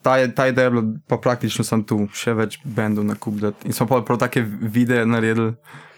ta, 0.02 0.32
ta 0.36 0.46
ideja 0.46 0.64
je 0.64 0.70
bila, 0.70 0.82
pa 1.08 1.16
praktično 1.16 1.64
sem 1.64 1.82
tu, 1.84 2.02
še 2.12 2.34
več 2.36 2.58
bendov 2.64 3.06
na 3.08 3.16
kup. 3.16 3.40
In 3.64 3.72
smo 3.72 3.86
pa 3.88 4.02
prav 4.04 4.20
take 4.20 4.42
videe 4.44 5.06
naredili, 5.08 5.54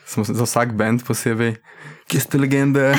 smo 0.07 0.25
za 0.27 0.47
vsak 0.47 0.75
bend 0.79 1.03
posebej, 1.07 1.57
ki 2.11 2.21
ste 2.23 2.39
legende. 2.39 2.93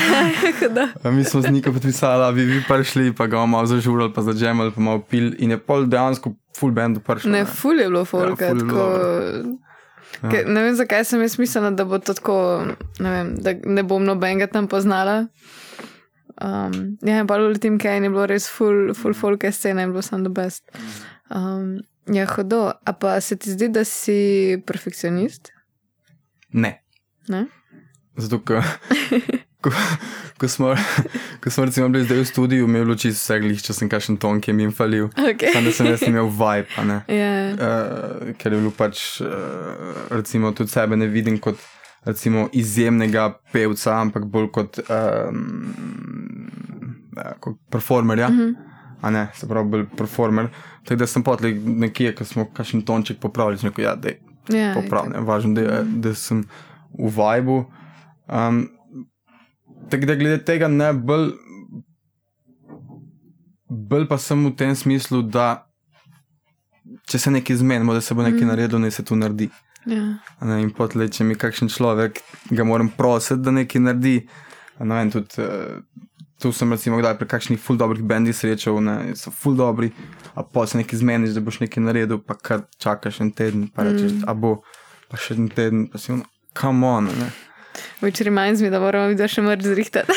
Mi 1.16 1.24
smo 1.24 1.40
z 1.40 1.52
njim 1.52 1.64
podpisali, 1.72 2.28
vi, 2.36 2.46
vi 2.52 2.62
pa 2.68 2.82
šli, 2.82 3.12
pa 3.16 3.26
ga 3.26 3.46
malo 3.46 3.68
zažurali, 3.70 4.12
pa 4.12 4.24
zažemali, 4.26 4.74
pa 4.76 4.80
malo 4.80 5.04
pil. 5.08 5.32
In 5.38 5.56
je 5.56 5.60
pol 5.60 5.88
dejansko 5.88 6.34
full 6.56 6.74
bend 6.76 7.00
prišel. 7.04 7.32
Ne, 7.32 7.44
full 7.48 7.80
je 7.80 7.88
bilo 7.88 8.04
folk. 8.04 8.40
Ja, 8.40 8.52
Ja. 10.22 10.44
Ne 10.46 10.62
vem, 10.62 10.74
zakaj 10.76 11.04
sem 11.08 11.22
jaz 11.24 11.38
mislila, 11.38 11.70
da 11.74 11.84
bo 11.88 11.98
to 11.98 12.14
tako, 12.14 12.36
ne 13.02 13.10
vem, 13.10 13.34
da 13.42 13.54
ne 13.64 13.82
bom 13.86 14.04
nobenega 14.04 14.46
tam 14.52 14.68
poznala. 14.70 15.26
Um, 16.34 16.96
ja, 17.06 17.22
pa 17.28 17.38
v 17.38 17.58
tem 17.62 17.78
kaj 17.78 18.00
je 18.02 18.10
bilo 18.10 18.26
res 18.26 18.48
full, 18.50 18.94
full 18.98 19.14
folk 19.14 19.46
scene, 19.54 19.82
je 19.82 19.90
bilo 19.90 20.02
samo 20.02 20.26
the 20.26 20.32
best. 20.34 20.66
Um, 21.30 21.78
ja, 22.10 22.26
hodo. 22.26 22.72
A 22.84 22.92
pa 22.92 23.20
se 23.20 23.36
ti 23.36 23.52
zdi, 23.54 23.68
da 23.68 23.84
si 23.84 24.58
perfekcionist? 24.66 25.52
Ne. 26.52 26.82
ne? 27.28 27.46
Zato, 28.16 28.40
ko, 28.46 28.62
ko, 29.64 29.72
ko, 30.38 30.48
smo, 30.48 30.74
ko 31.40 31.50
smo 31.50 31.64
recimo 31.64 31.88
bili 31.88 32.04
zdaj 32.04 32.20
v 32.20 32.26
studiu, 32.28 32.66
mi 32.68 32.78
je 32.78 32.84
bilo 32.84 32.96
čisto 32.96 33.20
vse 33.20 33.38
glih, 33.40 33.62
če 33.64 33.76
sem 33.76 33.90
kakšen 33.92 34.18
ton, 34.20 34.42
ki 34.44 34.52
mi 34.52 34.68
je 34.68 34.74
falil. 34.76 35.08
Okay. 35.16 35.54
Sam 35.54 35.70
sem 35.72 35.88
jaz 35.92 36.04
imel 36.08 36.28
vibe, 36.28 36.68
yeah. 37.08 37.08
Ja. 37.08 37.38
uh, 37.54 38.34
ker 38.40 38.52
je 38.52 38.60
bilo 38.60 38.74
pač, 38.76 39.22
uh, 39.24 40.04
recimo, 40.12 40.52
tudi 40.56 40.74
sebe 40.74 40.98
ne 41.00 41.08
vidim 41.08 41.40
kot 41.40 41.62
recimo, 42.04 42.48
izjemnega 42.52 43.30
pevca, 43.52 43.96
ampak 43.96 44.26
bolj 44.28 44.50
kot, 44.52 44.78
um, 44.92 45.64
kot 47.40 47.56
performerja. 47.72 48.28
Mm 48.28 48.38
-hmm. 48.40 48.70
Ne, 49.12 49.28
se 49.34 49.48
pravi, 49.48 49.68
bolj 49.68 49.86
performer. 49.96 50.48
Tako 50.84 50.98
da 50.98 51.06
sem 51.06 51.22
potlej 51.22 51.58
nekje, 51.64 52.14
ko 52.14 52.24
smo 52.24 52.44
kakšen 52.44 52.82
tonček 52.82 53.18
popravili, 53.20 53.58
rekel, 53.62 53.84
ja, 53.84 53.94
da 53.94 54.08
je 54.08 54.20
yeah, 54.48 54.74
popravljen, 54.74 55.24
važno, 55.24 55.54
da, 55.54 55.82
da 55.82 56.14
sem 56.14 56.44
v 56.98 57.10
vibu. 57.10 57.64
Um, 58.28 58.68
tako 59.90 60.06
da 60.06 60.16
glede 60.18 60.38
tega 60.44 60.68
ne 60.68 60.92
bolj, 60.92 61.30
bolj 63.68 64.08
pa 64.08 64.18
sem 64.18 64.46
v 64.46 64.54
tem 64.58 64.74
smislu, 64.76 65.22
da 65.22 65.66
če 67.08 67.18
se 67.18 67.32
nekaj 67.34 67.60
zmenimo, 67.60 67.94
da 67.94 68.00
se 68.00 68.14
bo 68.14 68.24
nekaj 68.24 68.42
mm. 68.42 68.50
naredilo, 68.52 68.80
naj 68.80 68.96
se 68.98 69.04
to 69.04 69.16
naredi. 69.16 69.50
Ja. 69.86 70.04
Ne, 70.40 70.62
in 70.64 70.70
potlej, 70.72 71.10
če 71.12 71.26
mi 71.28 71.36
kakšen 71.36 71.68
človek, 71.72 72.20
ga 72.50 72.64
moram 72.64 72.88
prositi, 72.88 73.42
da 73.44 73.52
nekaj 73.52 73.84
naredi. 73.84 74.16
Ne 74.80 74.98
vem, 74.98 75.10
tudi 75.12 75.44
uh, 75.44 75.80
tu 76.40 76.52
sem 76.52 76.72
recimo 76.72 76.98
kdaj 77.00 77.18
pri 77.20 77.28
kakšnih 77.30 77.60
full 77.60 77.78
dobrih 77.80 78.02
bendih 78.04 78.36
srečal, 78.36 78.80
ne, 78.84 79.14
so 79.16 79.32
full 79.32 79.56
dobri, 79.56 79.92
a 80.34 80.42
pa 80.42 80.66
se 80.66 80.80
nekaj 80.80 81.00
zmeniš, 81.00 81.36
da 81.36 81.44
boš 81.44 81.60
nekaj 81.62 81.84
naredil, 81.84 82.20
pa 82.20 82.36
kar 82.36 82.66
čakaš 82.80 83.20
en 83.24 83.32
teden, 83.32 83.68
pa 83.72 83.86
rečeš, 83.86 84.18
mm. 84.18 84.28
a 84.28 84.34
bo 84.34 84.58
pa 85.08 85.20
še 85.20 85.38
en 85.38 85.48
teden, 85.52 85.86
pa 85.92 86.00
si 86.00 86.12
ono, 86.12 86.26
come 86.56 86.88
on. 86.88 87.10
Ne. 87.20 87.30
Which 88.00 88.20
reminds 88.24 88.62
me, 88.62 88.70
da 88.70 88.80
moramo 88.80 89.08
videti 89.12 89.34
še 89.34 89.42
mrd 89.42 89.62
zrihtati. 89.62 90.12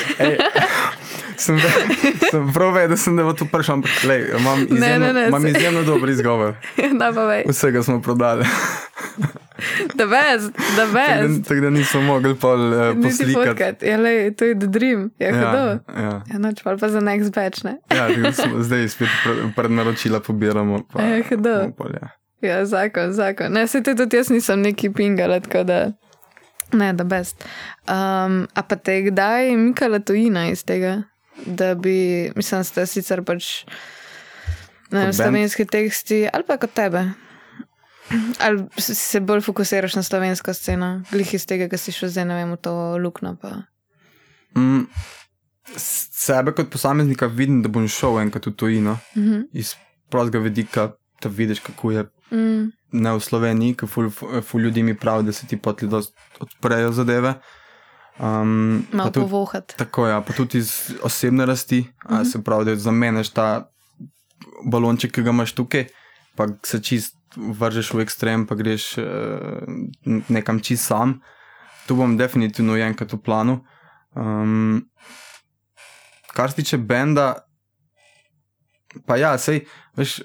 sem, 1.37 1.59
sem 2.29 2.53
prav 2.53 2.73
vedel, 2.75 2.89
da 2.89 2.97
sem 2.97 3.17
da 3.17 3.23
bo 3.23 3.33
to 3.37 3.45
vprašal, 3.45 3.79
ampak 3.79 4.03
lej, 4.09 4.25
imam 4.39 4.63
izjemno, 4.63 4.85
ne, 4.85 4.99
ne, 4.99 5.13
ne, 5.13 5.27
imam 5.27 5.47
izjemno 5.47 5.83
dober 5.83 6.09
izgovor. 6.09 6.55
da, 6.99 7.11
pa 7.13 7.25
vej. 7.29 7.43
Vsega 7.49 7.83
smo 7.83 8.01
prodali. 8.01 8.45
Da 9.95 10.05
veš, 10.05 10.41
da 10.77 10.85
veš. 10.97 11.43
Tako 11.47 11.61
da 11.61 11.69
nismo 11.69 12.01
mogli 12.01 12.35
pol 12.35 12.73
uh, 12.73 12.95
poslikati. 13.03 13.85
Ja, 13.85 13.97
lej, 13.97 14.35
to 14.35 14.45
je 14.45 14.59
the 14.59 14.67
dream. 14.67 15.11
Ja, 15.19 15.27
ja, 15.27 15.79
ja. 15.97 16.21
ja 16.31 16.39
noč 16.39 16.61
pa 16.63 16.89
za 16.89 17.01
next 17.01 17.33
batch, 17.35 17.65
ne? 17.65 17.77
ja, 17.89 18.33
smo, 18.33 18.63
zdaj 18.63 18.89
spet 18.89 19.09
pred 19.55 19.71
naročila 19.71 20.19
pobiramo. 20.19 20.83
Pa, 20.93 21.01
ja, 21.01 21.23
pol, 21.77 21.93
ja. 22.01 22.09
ja, 22.41 22.65
zakon, 22.65 23.13
zakon. 23.13 23.53
Ne, 23.53 23.67
se 23.67 23.83
tudi 23.83 24.17
jaz 24.17 24.29
nisem 24.29 24.61
neki 24.61 24.89
pingal, 24.89 25.39
tako 25.41 25.63
da. 25.63 25.91
Ne, 26.73 26.93
da 26.93 27.03
best. 27.03 27.45
Um, 27.87 28.47
a 28.53 28.63
pa 28.63 28.75
te 28.75 29.01
kdaj 29.07 29.53
mikala 29.55 29.99
tujina 29.99 30.49
iz 30.51 30.65
tega? 30.67 31.01
Da 31.45 31.75
bi, 31.75 32.31
mislim, 32.35 32.63
ste 32.63 32.85
sicer 32.89 33.23
pač. 33.23 33.63
Ne, 34.91 35.11
slovenski 35.13 35.65
teksti 35.67 36.25
ali 36.33 36.47
pa 36.47 36.57
kot 36.57 36.73
tebe. 36.75 37.03
Ali 38.39 38.63
se 38.79 39.19
bolj 39.19 39.41
fokusiraš 39.43 39.97
na 39.99 40.03
slovensko 40.03 40.53
sceno, 40.53 41.01
glih 41.11 41.33
iz 41.33 41.45
tega, 41.45 41.67
ki 41.67 41.79
si 41.79 41.91
šel 41.91 42.09
zdaj, 42.13 42.25
ne 42.29 42.37
vem, 42.37 42.53
v 42.55 42.59
to 42.63 42.73
luknjo? 43.03 43.33
Mm, 44.55 44.85
sebe 45.75 46.53
kot 46.55 46.71
posameznika 46.71 47.27
vidim, 47.27 47.59
da 47.65 47.71
bom 47.71 47.87
šel 47.91 48.21
enkrat 48.23 48.47
v 48.47 48.55
tujino, 48.55 48.97
mm 49.15 49.23
-hmm. 49.23 49.43
iz 49.51 49.75
prostega 50.09 50.39
vidika, 50.39 50.91
da 51.21 51.29
vidiš, 51.29 51.59
kako 51.59 51.91
je. 51.91 52.05
Mm. 52.31 52.71
Ne 52.91 53.11
v 53.11 53.19
Sloveniji, 53.19 53.75
ki 53.75 53.87
ful, 53.87 54.09
ful 54.41 54.61
ljudi 54.61 54.83
mi 54.83 54.95
pravi, 54.95 55.25
da 55.27 55.33
se 55.35 55.47
ti 55.47 55.57
potli 55.59 55.89
odprejo 56.39 56.91
zadeve. 56.91 57.33
Um, 58.19 58.87
Malo 58.91 59.11
povohati. 59.11 59.75
Tako 59.77 60.07
je, 60.07 60.11
ja, 60.11 60.21
pa 60.21 60.33
tudi 60.33 60.57
iz 60.57 60.71
osebne 61.03 61.45
rasti, 61.45 61.81
mm 61.81 62.15
-hmm. 62.15 62.31
se 62.31 62.43
pravi, 62.43 62.65
da 62.65 62.75
zameneš 62.75 63.29
ta 63.29 63.69
balonček, 64.65 65.11
ki 65.11 65.21
ga 65.21 65.29
imaš 65.29 65.51
tukaj, 65.51 65.87
pa 66.35 66.47
se 66.63 66.83
čist 66.83 67.15
vržeš 67.35 67.93
v 67.93 67.99
ekstrem, 67.99 68.47
pa 68.47 68.55
greš 68.55 68.97
uh, 68.97 69.05
nekam 70.29 70.59
čist 70.59 70.85
sam. 70.85 71.21
Tu 71.87 71.95
bom 71.95 72.17
definitivno 72.17 72.77
enkrat 72.77 73.13
v 73.13 73.17
planu. 73.17 73.65
Um, 74.15 74.89
kar 76.33 76.49
se 76.49 76.55
tiče 76.55 76.77
benda, 76.77 77.35
pa 79.05 79.17
ja, 79.17 79.37
sej, 79.37 79.65
veš, 79.95 80.21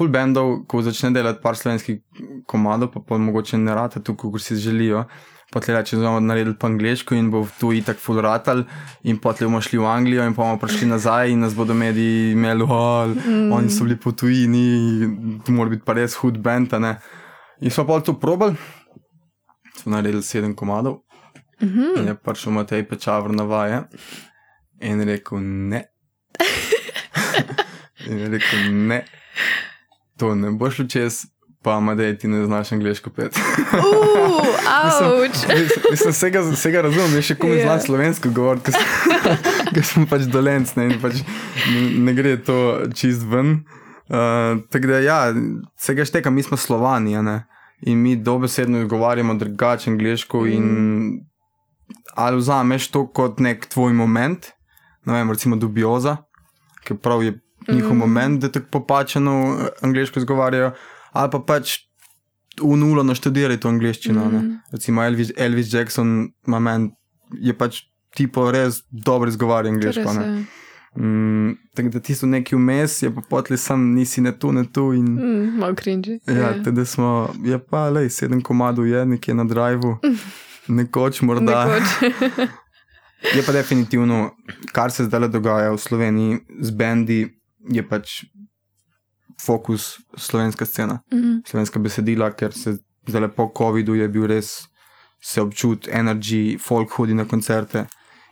full 0.00 0.12
bendov, 0.12 0.64
ko 0.66 0.80
začne 0.82 1.12
delati 1.12 1.42
par 1.42 1.60
slovenskih 1.60 2.00
komadov, 2.48 2.90
pa 2.94 3.04
pa 3.04 3.20
mogoče 3.20 3.60
ne 3.60 3.76
rata 3.76 4.00
tukaj, 4.00 4.32
kot 4.32 4.48
si 4.48 4.56
želijo 4.56 5.04
potem 5.50 5.76
reče, 5.76 5.96
da 5.96 6.02
bomo 6.02 6.20
naredili 6.20 6.56
po 6.58 6.66
angliško 6.66 7.14
in 7.14 7.30
bo 7.30 7.46
tu 7.60 7.72
i 7.72 7.82
tak 7.82 7.98
full 7.98 8.20
ratal, 8.20 8.62
in 9.02 9.18
potem 9.18 9.48
bomo 9.48 9.60
šli 9.60 9.78
v 9.78 9.86
Anglijo 9.86 10.26
in 10.26 10.34
bomo 10.34 10.58
prišli 10.58 10.86
nazaj 10.88 11.30
in 11.30 11.40
nas 11.40 11.54
bodo 11.54 11.74
mediji 11.74 12.32
imeli, 12.32 12.62
oh, 12.62 13.06
mm. 13.26 13.52
oni 13.52 13.70
so 13.70 13.84
bili 13.84 13.96
po 13.96 14.12
tujini, 14.12 15.40
tu 15.44 15.52
mora 15.52 15.70
biti 15.70 15.82
pa 15.86 15.92
res 15.92 16.14
hud 16.14 16.38
bend. 16.38 16.74
In 17.60 17.70
smo 17.70 17.84
pa 17.86 18.00
to 18.00 18.14
probali, 18.20 18.54
smo 19.76 19.92
naredili 19.92 20.22
sedem 20.22 20.54
komadov 20.54 21.00
mm 21.60 21.68
-hmm. 21.68 21.98
in 21.98 22.06
je 22.06 22.14
prišel 22.14 22.52
Matej 22.52 22.88
Pečavr 22.88 23.30
na 23.30 23.42
vaje 23.42 23.82
in 24.80 25.00
rekel 25.04 25.38
ne. 25.40 25.84
in 28.06 28.32
rekel 28.32 28.72
ne. 28.72 29.04
To 30.20 30.34
ne 30.36 30.50
bo 30.52 30.68
šlo 30.70 30.84
čez, 30.84 31.24
pa 31.62 31.78
ima 31.78 31.94
da 31.94 32.16
ti 32.16 32.28
ne 32.28 32.44
znaš 32.44 32.72
angliško 32.72 33.10
pet. 33.10 33.32
Mislim, 35.90 36.12
vsega, 36.12 36.40
vsega 36.40 36.82
razumem, 36.82 37.14
je 37.16 37.22
še 37.22 37.36
komi 37.40 37.56
yeah. 37.56 37.64
znaš 37.64 37.86
slovensko 37.88 38.32
govoriti, 38.36 38.72
ker 39.74 39.84
sem 39.84 40.04
pač 40.08 40.28
dolenc 40.28 40.74
ne, 40.76 40.90
in 40.90 41.00
pač 41.00 41.22
ne, 41.24 41.86
ne 42.04 42.14
gre 42.16 42.36
to 42.44 42.58
čist 42.96 43.24
ven. 43.32 43.62
Uh, 44.10 44.60
tako 44.68 44.92
da, 44.92 45.00
ja, 45.04 45.18
vsega 45.80 46.04
šteka, 46.04 46.32
mi 46.34 46.44
smo 46.44 46.60
slovani 46.60 47.16
ne, 47.24 47.40
in 47.86 48.00
mi 48.02 48.16
dobesedno 48.16 48.84
govorimo 48.90 49.38
drugače 49.40 49.90
angliško. 49.90 50.44
Mm. 50.44 51.20
Ali 52.20 52.36
vzameš 52.36 52.90
to 52.92 53.06
kot 53.08 53.40
nek 53.40 53.64
tvoj 53.72 53.96
moment, 53.96 54.52
ne 55.06 55.16
vem, 55.16 55.32
recimo 55.32 55.56
dubioza, 55.56 56.18
ki 56.84 57.00
prav 57.00 57.24
je 57.24 57.38
njihov 57.68 57.94
mm. 57.94 57.98
moment, 57.98 58.40
da 58.40 58.52
tako 58.52 58.66
popačeno 58.70 59.58
angliško 59.82 60.18
izgovarjajo 60.18 60.72
ali 61.12 61.30
pa 61.30 61.38
pač 61.38 61.78
v 62.62 62.76
nulo 62.76 63.02
naštudirati 63.02 63.60
to 63.60 63.68
angliščino. 63.68 64.24
Mm 64.24 64.32
-hmm. 64.32 64.56
Recimo 64.72 65.04
Elvis, 65.04 65.32
Elvis 65.36 65.74
Jackson, 65.74 66.28
men, 66.46 66.90
je 67.32 67.58
pač 67.58 67.82
tipo 68.14 68.50
res 68.50 68.82
dobro 68.90 69.28
izgovarja 69.28 69.70
angliško. 69.70 70.12
Mm, 70.96 71.50
tako 71.74 71.88
da 71.88 72.00
ti 72.00 72.14
so 72.14 72.26
neki 72.26 72.56
vmes, 72.56 73.02
je 73.02 73.14
pa 73.14 73.20
potli 73.30 73.56
sam, 73.56 73.92
nisi 73.94 74.20
ne 74.20 74.38
tu, 74.38 74.52
ne 74.52 74.64
tu. 74.72 74.92
In, 74.92 75.04
mm, 75.04 75.58
malo 75.58 75.74
krinži. 75.74 76.18
Ja, 76.26 76.34
yeah. 76.34 76.64
teda 76.64 76.84
smo, 76.84 77.34
je 77.44 77.58
pa 77.58 77.88
le, 77.88 78.10
sedem 78.10 78.42
komadov 78.42 78.86
je 78.86 79.06
nekje 79.06 79.34
na 79.34 79.44
drivu, 79.44 79.98
nekoč 80.78 81.22
morda. 81.22 81.64
Nekoč. 81.64 82.48
je 83.36 83.42
pa 83.46 83.52
definitivno, 83.52 84.30
kar 84.72 84.90
se 84.90 85.04
zdaj 85.04 85.28
dogaja 85.28 85.70
v 85.72 85.78
Sloveniji 85.78 86.38
z 86.60 86.70
bendi, 86.70 87.39
je 87.68 87.88
pač 87.88 88.24
fokus 89.46 90.00
slovenska 90.16 90.66
scena, 90.66 91.02
mm 91.12 91.18
-hmm. 91.18 91.42
slovenska 91.46 91.78
besedila, 91.78 92.30
ker 92.30 92.52
se 92.52 92.78
zdaj 93.06 93.28
po 93.28 93.52
COVID-u 93.58 93.94
je 93.94 94.08
bil 94.08 94.26
res 94.26 94.70
se 95.20 95.40
občut, 95.40 95.88
energy, 95.88 96.58
folk 96.58 96.90
hodi 96.90 97.14
na 97.14 97.24
koncerte 97.24 97.86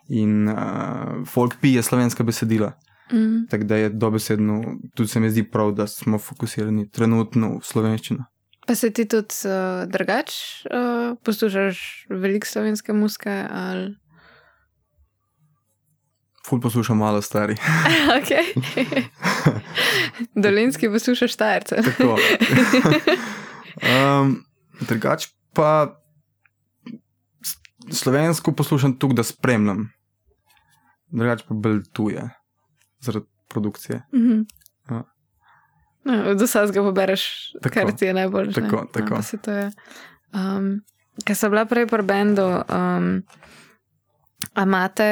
in 0.08 0.48
uh, 0.48 1.26
folk 1.26 1.54
pije 1.60 1.82
slovenska 1.82 2.24
besedila. 2.24 2.72
Mm 3.12 3.18
-hmm. 3.18 3.50
Tako 3.50 3.64
da 3.64 3.76
je 3.76 3.88
dobesedno, 3.88 4.64
tudi 4.94 5.08
se 5.08 5.20
mi 5.20 5.30
zdi 5.30 5.50
prav, 5.50 5.72
da 5.72 5.86
smo 5.86 6.18
fokusirani 6.18 6.90
trenutno 6.90 7.58
v 7.58 7.64
slovenščino. 7.64 8.24
Pa 8.66 8.74
se 8.74 8.90
ti 8.90 9.08
tudi 9.08 9.34
uh, 9.44 9.92
drugače 9.92 10.68
uh, 10.68 11.16
poslušaš 11.24 12.06
veliko 12.10 12.46
slovenske 12.46 12.92
muske? 12.92 13.46
Ali... 13.50 13.96
Ful 16.48 16.60
poslušam 16.60 16.98
malo 16.98 17.22
stari. 17.22 17.56
ok. 18.18 18.30
Dolinski 20.42 20.88
poslušaš 20.88 21.32
štajerce. 21.32 21.76
Tako. 21.84 22.16
Um, 23.78 24.42
drugač 24.88 25.28
pa 25.54 25.94
slovensko 27.94 28.50
poslušam 28.52 28.96
tukaj, 28.98 29.14
da 29.20 29.22
spremljam. 29.22 29.84
Drugač 31.14 31.44
pa 31.46 31.54
bolj 31.54 31.84
tuje, 31.94 32.24
zaradi 32.98 33.26
produkcije. 33.48 34.02
Mm 34.12 34.18
-hmm. 34.18 34.44
ja. 34.90 35.04
no, 36.04 36.34
do 36.34 36.44
vsega 36.44 36.82
pobereš, 36.82 37.52
tako, 37.62 37.74
kar 37.74 37.96
ti 37.96 38.04
je 38.04 38.14
najbolj 38.14 38.50
všeč. 38.50 38.64
Tako, 38.64 38.76
no, 38.76 38.86
tako. 38.92 39.20
No, 39.46 40.56
um, 40.58 40.80
Ker 41.24 41.36
sem 41.36 41.50
bila 41.50 41.66
prej 41.66 41.86
pri 41.86 42.02
bendu, 42.02 42.46
um, 42.46 43.22
A 44.54 44.62
imate, 44.62 45.06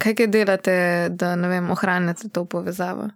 kaj 0.00 0.14
kaj 0.16 0.26
delate, 0.32 0.76
da 1.10 1.34
ne 1.36 1.48
vem, 1.48 1.70
ohranjate 1.70 2.28
to 2.32 2.44
povezavo? 2.44 3.10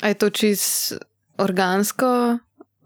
A 0.00 0.08
je 0.08 0.16
to 0.16 0.30
čist 0.30 0.96
organsko, 1.40 2.38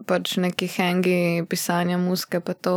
pač 0.07 0.35
neki 0.37 0.67
hangi, 0.75 1.45
pisanje 1.49 1.97
muske, 1.97 2.41
pa 2.43 2.53
to 2.53 2.75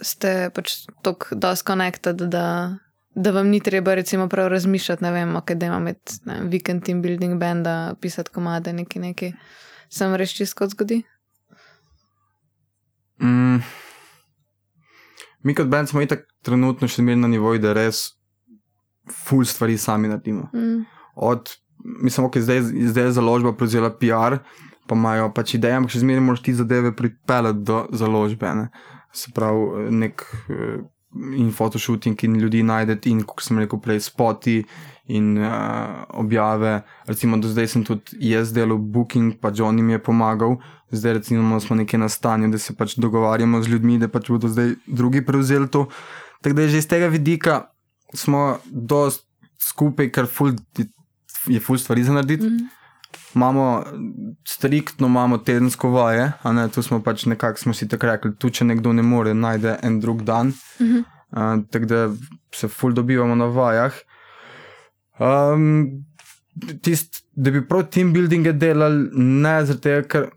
ste 0.00 0.50
pač 0.54 0.84
tako 1.04 1.36
dosti 1.40 1.66
connected, 1.66 2.24
da, 2.32 2.76
da 3.14 3.32
vam 3.32 3.48
ni 3.48 3.60
treba 3.64 3.94
recimo 3.96 4.28
prav 4.28 4.48
razmišljati, 4.52 5.04
ne 5.04 5.12
vem, 5.16 5.36
da 5.54 5.66
imam 5.66 5.88
med 5.88 6.00
weekend 6.52 6.84
team 6.84 7.02
building 7.02 7.40
benda, 7.40 7.94
pisati 8.00 8.30
komade, 8.30 8.72
neki 8.72 9.00
neki. 9.00 9.32
Sem 9.90 10.14
res 10.14 10.36
čisto 10.36 10.68
zgodi? 10.68 11.02
Mm. 13.20 13.64
Mi 15.42 15.54
kot 15.56 15.72
bend 15.72 15.88
smo 15.88 16.04
itak 16.04 16.29
trenutno 16.42 16.88
še 16.88 17.02
imeli 17.02 17.20
na 17.20 17.28
nivoju, 17.28 17.60
da 17.62 17.74
res 17.76 18.10
ful 19.10 19.44
stvari 19.44 19.78
sami 19.78 20.08
naredimo. 20.08 20.48
Mm. 20.54 20.84
Od, 21.14 21.50
mislim, 22.02 22.26
ok, 22.26 22.38
zdaj, 22.38 22.62
zdaj 22.92 23.04
je 23.04 23.16
založba 23.18 23.52
prevzela 23.56 23.90
PR, 23.90 24.38
pa 24.86 24.96
imajo 24.98 25.30
pač 25.34 25.54
ideje, 25.58 25.78
ampak 25.78 25.94
še 25.94 26.04
zmeraj 26.04 26.24
moraš 26.26 26.44
ti 26.46 26.54
zadeve 26.54 26.94
pripeljati 26.96 27.66
do 27.66 27.84
založbe. 27.92 28.54
Ne? 28.58 28.70
Se 29.14 29.32
pravi, 29.34 29.90
nek 29.94 30.24
uh, 30.24 30.80
in 31.38 31.50
fotoshooting 31.54 32.18
in 32.24 32.38
ljudi 32.42 32.62
najdete, 32.66 33.10
in 33.10 33.22
kot 33.26 33.42
sem 33.42 33.58
rekel, 33.58 33.80
prej 33.82 34.02
spoti 34.06 34.60
in 35.10 35.32
uh, 35.38 36.06
objave. 36.22 36.80
Recimo, 37.06 37.38
do 37.42 37.50
zdaj 37.50 37.70
sem 37.74 37.84
tudi 37.86 38.18
jaz 38.30 38.54
delal 38.54 38.78
booking, 38.78 39.38
pa 39.42 39.50
Johnny 39.50 39.82
mi 39.82 39.98
je 39.98 40.02
pomagal. 40.02 40.58
Zdaj, 40.90 41.20
recimo, 41.20 41.60
smo 41.60 41.76
nekje 41.78 41.98
na 41.98 42.08
stanju, 42.08 42.50
da 42.50 42.58
se 42.58 42.74
pač 42.74 42.96
dogovarjamo 42.98 43.62
z 43.62 43.74
ljudmi, 43.74 43.98
da 43.98 44.08
pač 44.10 44.30
bodo 44.30 44.50
zdaj 44.50 44.74
drugi 44.86 45.22
prevzeli 45.26 45.70
to. 45.70 45.86
Tako 46.40 46.56
da 46.56 46.68
že 46.68 46.78
iz 46.78 46.88
tega 46.88 47.06
vidika 47.06 47.62
smo 48.14 48.58
dost 48.66 49.26
skupaj, 49.60 50.10
ker 50.12 50.26
ful, 50.26 50.54
je 51.46 51.60
ful 51.60 51.78
stvari 51.78 52.04
za 52.04 52.12
narediti. 52.12 52.46
Mm 52.46 52.56
-hmm. 52.56 52.68
Imamo 53.34 53.84
striktno, 54.48 55.06
imamo 55.06 55.38
tedensko 55.38 55.90
vaje, 55.90 56.32
ne, 56.44 56.68
tu 56.68 56.82
smo 56.82 57.02
pač 57.02 57.26
nekako 57.26 57.72
si 57.74 57.88
tako 57.88 58.06
rekli, 58.06 58.36
tu 58.38 58.50
če 58.50 58.64
nekdo 58.64 58.92
ne 58.92 59.02
more, 59.02 59.34
najde 59.34 59.78
en 59.82 60.00
drug 60.00 60.22
dan. 60.22 60.46
Mm 60.46 60.86
-hmm. 60.86 61.04
uh, 61.30 61.64
tako 61.70 61.84
da 61.84 62.10
se 62.54 62.68
ful 62.68 62.92
dobivamo 62.92 63.34
na 63.34 63.44
vajah. 63.44 63.92
Um, 65.18 66.04
tist, 66.82 67.24
da 67.32 67.50
bi 67.50 67.68
prav 67.68 67.82
team 67.82 68.12
building 68.12 68.48
delali, 68.48 69.08
ne 69.12 69.66
tega, 69.80 70.08
ker 70.08 70.30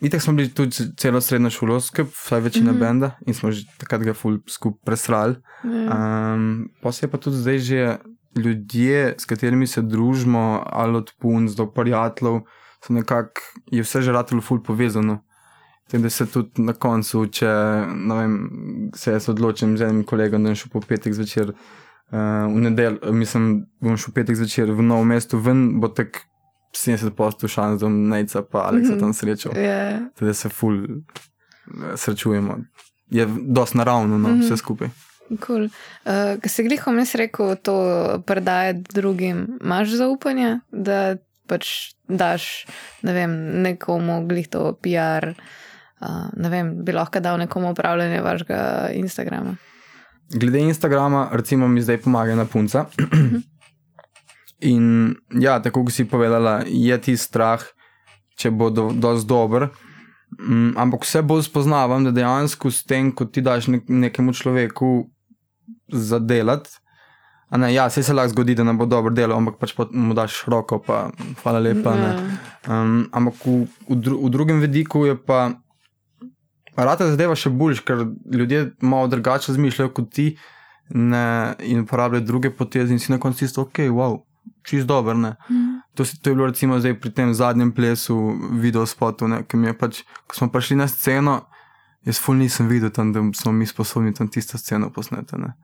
Itek 0.00 0.22
smo 0.22 0.32
bili 0.32 0.48
tudi 0.54 0.76
celo 0.96 1.20
srednjo 1.20 1.50
šolo, 1.50 1.78
vsaj 1.78 2.40
večina 2.40 2.72
mm 2.72 2.76
-hmm. 2.76 2.80
benda 2.80 3.10
in 3.26 3.34
smo 3.34 3.50
že 3.50 3.66
takrat 3.78 4.02
ga 4.02 4.14
ful 4.14 4.38
skupaj 4.48 4.84
presrali. 4.84 5.34
Um, 5.64 6.68
pa 6.82 6.92
se 6.92 7.08
pa 7.08 7.18
tudi 7.18 7.36
zdaj 7.36 7.58
že 7.58 7.96
ljudje, 8.36 9.14
s 9.18 9.24
katerimi 9.24 9.66
se 9.66 9.82
družimo, 9.82 10.62
ali 10.66 10.96
od 10.96 11.12
punc 11.18 11.52
do 11.52 11.66
prijateljev, 11.66 12.40
so 12.86 12.92
nekako, 12.92 13.40
je 13.66 13.82
vse 13.82 14.02
že 14.02 14.12
ratelo 14.12 14.40
ful 14.40 14.62
povezano. 14.62 15.24
Tem, 15.90 16.02
da 16.02 16.10
se 16.10 16.26
tudi 16.26 16.62
na 16.62 16.72
koncu, 16.72 17.26
če 17.26 17.48
vem, 18.08 18.50
se 18.94 19.12
jaz 19.12 19.28
odločim 19.28 19.78
z 19.78 19.82
enim 19.82 20.04
kolegom, 20.04 20.42
da 20.42 20.50
bom 20.50 20.56
šel 20.56 20.68
po 20.72 20.80
petek 20.80 21.14
zvečer, 21.14 21.48
uh, 21.48 22.18
v 22.54 22.60
nedeljo, 22.60 23.12
mislim, 23.12 23.64
bom 23.80 23.96
šel 23.96 24.12
petek 24.14 24.36
zvečer 24.36 24.72
v 24.72 24.82
novo 24.82 25.04
mesto 25.04 25.40
ven, 25.40 25.80
bo 25.80 25.88
tako 25.88 26.28
70% 26.72 27.48
šans, 27.48 27.80
da 27.80 27.86
bom 27.86 28.08
najca 28.08 28.42
pa 28.42 28.68
Aleksa 28.68 28.98
tam 28.98 29.12
srečal. 29.14 29.52
Yeah. 29.52 30.08
Da 30.20 30.34
se 30.34 30.48
ful 30.48 30.84
eh, 30.84 31.96
srečujemo. 31.96 32.58
Je 33.10 33.26
dosti 33.40 33.78
naravno, 33.78 34.18
no, 34.18 34.28
mm 34.28 34.34
-hmm. 34.34 34.44
vse 34.44 34.56
skupaj. 34.56 34.88
Cool. 35.46 35.68
Uh, 36.08 36.40
Ko 36.42 36.48
si 36.48 36.64
grihom 36.64 36.98
jaz 36.98 37.14
rekel, 37.14 37.56
to 37.60 37.76
predajati 38.26 38.80
drugim, 38.94 39.58
imaš 39.64 39.88
zaupanje, 39.88 40.60
da 40.72 41.16
pač 41.46 41.92
daš 42.08 42.66
ne 43.02 43.12
vem, 43.12 43.62
nekomu 43.62 44.22
glih 44.28 44.48
to 44.48 44.72
PR, 44.82 45.32
uh, 46.00 46.28
ne 46.36 46.48
vem, 46.48 46.72
bi 46.84 46.92
lahko 46.96 47.20
dal 47.20 47.38
nekomu 47.38 47.70
upravljanje 47.70 48.20
vašega 48.20 48.90
Instagrama. 48.92 49.56
Glede 50.32 50.58
Instagrama, 50.58 51.28
recimo 51.32 51.68
mi 51.68 51.82
zdaj 51.82 52.00
pomaga 52.04 52.34
na 52.34 52.44
punca. 52.44 52.84
In 54.60 55.14
ja, 55.38 55.60
tako 55.62 55.84
kot 55.86 55.94
si 55.94 56.08
povedala, 56.08 56.62
je 56.66 56.96
ti 56.98 57.14
strah, 57.16 57.62
če 58.38 58.50
bo 58.50 58.70
do, 58.74 58.90
dovolj 58.90 59.22
dober. 59.28 59.68
Um, 60.38 60.74
ampak 60.76 61.06
vse 61.06 61.22
bolj 61.22 61.46
spoznavam, 61.46 62.04
da 62.04 62.12
dejansko 62.14 62.72
s 62.74 62.82
tem, 62.86 63.12
ko 63.14 63.28
ti 63.30 63.42
daš 63.44 63.70
nek, 63.70 63.86
nekemu 63.86 64.34
človeku 64.34 64.90
za 65.94 66.18
delati. 66.18 66.74
Ne, 67.54 67.70
ja, 67.72 67.86
se 67.88 68.02
lahko 68.12 68.34
zgodi, 68.34 68.58
da 68.58 68.66
ne 68.66 68.74
bo 68.76 68.84
dobro 68.84 69.14
delo, 69.14 69.38
ampak 69.38 69.56
pač 69.62 69.72
mu 69.94 70.12
daš 70.12 70.42
roko, 70.50 70.82
pa 70.84 71.06
hvala 71.42 71.62
lepa. 71.64 71.94
Um, 72.66 73.06
ampak 73.14 73.40
v, 73.46 73.62
v, 73.88 73.96
dru, 73.96 74.18
v 74.26 74.34
drugem 74.34 74.60
vidiku 74.60 75.06
je 75.06 75.16
pa, 75.16 75.54
rata 76.76 77.08
zadeva 77.08 77.38
še 77.38 77.54
boljš, 77.54 77.86
ker 77.86 78.04
ljudje 78.34 78.74
malo 78.84 79.08
drugače 79.08 79.54
razmišljajo 79.54 79.94
kot 79.96 80.12
ti 80.12 80.32
ne, 80.92 81.54
in 81.64 81.86
uporabljajo 81.86 82.26
druge 82.26 82.52
poteze 82.52 82.92
in 82.92 83.00
si 83.00 83.14
na 83.14 83.22
koncu 83.22 83.46
isto, 83.46 83.64
ok, 83.64 83.86
wow 83.88 84.18
čist 84.66 84.86
dober. 84.86 85.16
Mm. 85.16 85.80
To, 85.94 86.04
to 86.04 86.30
je 86.30 86.34
bilo 86.34 86.46
recimo 86.46 86.80
zdaj 86.80 86.98
pri 87.00 87.12
tem 87.14 87.34
zadnjem 87.34 87.72
plesu, 87.74 88.16
video 88.52 88.86
spotu, 88.86 89.28
ki 89.48 89.56
mi 89.56 89.70
je 89.70 89.78
pač, 89.78 90.02
ko 90.26 90.36
smo 90.36 90.50
prišli 90.52 90.76
na 90.76 90.88
sceno, 90.88 91.40
jaz 92.06 92.20
ful 92.22 92.38
nisem 92.38 92.68
videl 92.68 92.90
tam, 92.90 93.12
da 93.12 93.22
smo 93.34 93.52
mi 93.52 93.66
sposobni 93.66 94.14
tam 94.14 94.28
tisto 94.28 94.58
sceno 94.58 94.90
posneti. 94.90 95.36
Ne. 95.36 95.54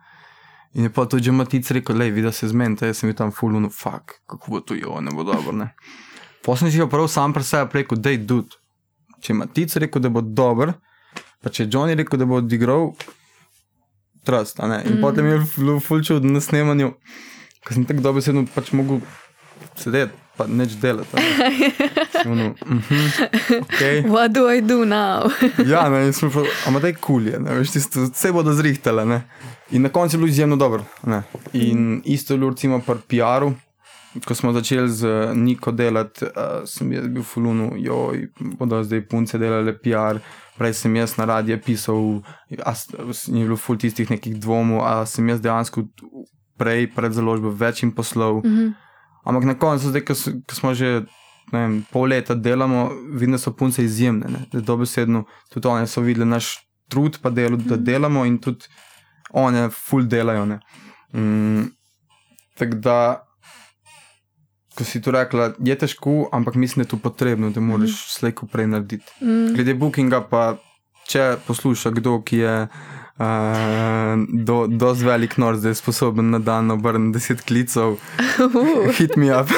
In 0.75 0.89
je 0.89 0.91
pa 0.91 1.07
tudi 1.07 1.31
Matic 1.31 1.71
rekel, 1.71 1.97
lej, 1.97 2.11
vidi 2.11 2.33
se 2.33 2.49
zmenta, 2.49 2.87
jaz 2.87 2.99
sem 2.99 3.11
bil 3.11 3.17
tam 3.17 3.31
ful, 3.33 3.55
no, 3.55 3.71
fuck, 3.71 4.19
kako 4.27 4.51
bo 4.51 4.61
to 4.61 4.75
jo, 4.75 5.01
ne 5.01 5.15
bo 5.15 5.25
dobro. 5.25 5.69
Poslednji 6.45 6.73
si 6.73 6.81
jo 6.83 6.89
prav 6.91 7.09
sam 7.09 7.33
pri 7.33 7.45
sebi 7.47 7.81
rekel, 7.81 8.01
dej, 8.03 8.19
dud. 8.27 8.57
Če 9.23 9.33
je 9.33 9.37
Matic 9.39 9.77
rekel, 9.81 10.03
da 10.03 10.11
bo 10.11 10.21
dober, 10.21 10.75
pa 11.41 11.51
če 11.51 11.65
je 11.65 11.71
Johnny 11.71 11.95
rekel, 11.97 12.19
da 12.19 12.27
bo 12.27 12.43
odigral, 12.43 12.91
trust, 14.27 14.59
ne. 14.59 14.83
In 14.83 14.99
mm. 14.99 15.05
potem 15.05 15.31
je 15.31 15.39
ful, 15.47 15.79
ful 15.81 16.03
čudno 16.05 16.35
na 16.35 16.43
snemanju. 16.43 16.91
Ker 17.65 17.75
sem 17.75 17.85
tako 17.89 18.05
dobro 18.05 18.21
sedel, 18.21 18.45
pač 18.55 18.73
mogel 18.77 19.01
sedeti, 19.81 20.13
pa 20.37 20.47
neč 20.47 20.77
delati. 20.81 21.17
Ono, 22.31 22.49
mm 22.67 22.83
-hmm, 22.89 23.61
okay. 23.61 24.03
What 24.09 24.33
do 24.33 24.51
I 24.53 24.61
do 24.61 24.85
now? 24.85 25.31
ja, 25.73 25.89
ne, 25.89 26.07
in 26.07 26.13
smo 26.13 26.31
pa, 26.31 26.43
ampak 26.67 26.83
da 26.83 26.89
je 26.89 26.95
kulje, 26.95 27.39
vse 28.13 28.33
bodo 28.33 28.53
zrihtele. 28.53 29.05
Ne? 29.05 29.23
In 29.71 29.83
na 29.83 29.89
koncu 29.89 30.17
je 30.17 30.19
bilo 30.19 30.29
izjemno 30.29 30.57
dobro. 30.57 30.85
Ne? 31.03 31.23
In 31.53 31.79
mm. 31.79 32.03
isto 32.05 32.35
je 32.35 32.39
bilo 32.39 32.51
recimo 32.51 32.81
pri 32.81 32.95
PR-u. 33.09 33.55
Ko 34.25 34.35
smo 34.35 34.53
začeli 34.53 34.89
z 34.89 35.07
Niko 35.35 35.73
delati, 35.73 36.25
uh, 36.25 36.31
sem 36.67 36.93
jaz 36.93 37.09
bil 37.09 37.23
v 37.23 37.27
Fulunu, 37.27 37.73
joj, 37.77 38.29
bodo 38.39 38.83
zdaj 38.85 39.09
punce 39.09 39.39
delali 39.39 39.73
PR. 39.73 40.19
Prej 40.59 40.75
sem 40.75 40.97
jaz 40.97 41.17
na 41.17 41.25
radiju 41.25 41.59
pisal, 41.65 42.23
ni 43.29 43.43
bilo 43.43 43.57
ful 43.57 43.77
tistih 43.77 44.11
nekih 44.11 44.39
dvomov, 44.39 44.87
a 44.87 45.07
sem 45.07 45.29
jaz 45.29 45.41
dejansko 45.41 45.83
prej, 46.59 46.89
pred 46.95 47.13
založbo, 47.13 47.51
več 47.51 47.83
in 47.83 47.93
poslov. 47.93 48.45
Mm 48.45 48.51
-hmm. 48.51 48.73
Ampak 49.25 49.45
na 49.45 49.55
koncu, 49.55 49.89
zdaj, 49.89 50.05
ko, 50.05 50.15
ko 50.47 50.55
smo 50.55 50.75
že 50.75 51.05
vem, 51.53 51.85
pol 51.93 52.09
leta 52.09 52.35
delamo, 52.35 52.91
da 53.31 53.39
so 53.39 53.53
punce 53.53 53.85
izjemne. 53.85 54.27
Dobesedno 54.53 55.25
tudi 55.53 55.69
one 55.69 55.87
so 55.87 56.01
videli 56.01 56.27
naš 56.27 56.57
trud, 56.89 57.19
pa 57.23 57.31
delo, 57.31 57.57
mm 57.57 57.61
-hmm. 57.61 57.69
da 57.69 57.75
mhm. 57.75 57.85
delamo 57.85 58.25
in 58.25 58.39
tudi 58.39 58.65
one 59.31 59.71
full 59.71 60.07
delajo. 60.07 60.59
Mm, 61.15 61.71
Tako 62.59 62.75
da. 62.75 63.27
Ko 64.75 64.85
si 64.85 65.03
to 65.03 65.11
rekla, 65.11 65.53
je 65.59 65.79
težko, 65.79 66.29
ampak 66.33 66.55
mislim, 66.55 66.83
da 66.83 66.87
je 66.87 66.91
to 66.91 66.97
potrebno, 66.97 67.51
da 67.51 67.61
moraš 67.61 67.91
mm. 67.91 68.09
slejko 68.09 68.47
prej 68.47 68.67
narediti. 68.67 69.13
Mm. 69.21 69.55
Glede 69.55 69.75
bookinga, 69.75 70.21
pa 70.31 70.57
če 71.07 71.37
posluša 71.47 71.91
kdo, 71.91 72.17
ki 72.27 72.39
je 72.39 72.55
do, 74.45 74.67
do 74.67 74.95
zvelik 74.95 75.37
nor, 75.37 75.57
zdaj 75.57 75.71
je 75.71 75.75
sposoben 75.75 76.31
na 76.31 76.39
dan 76.39 76.71
obrniti 76.71 77.19
deset 77.19 77.43
klicov, 77.47 77.99
uh. 78.43 78.91
hit 78.99 79.17
me 79.17 79.31
up. 79.31 79.49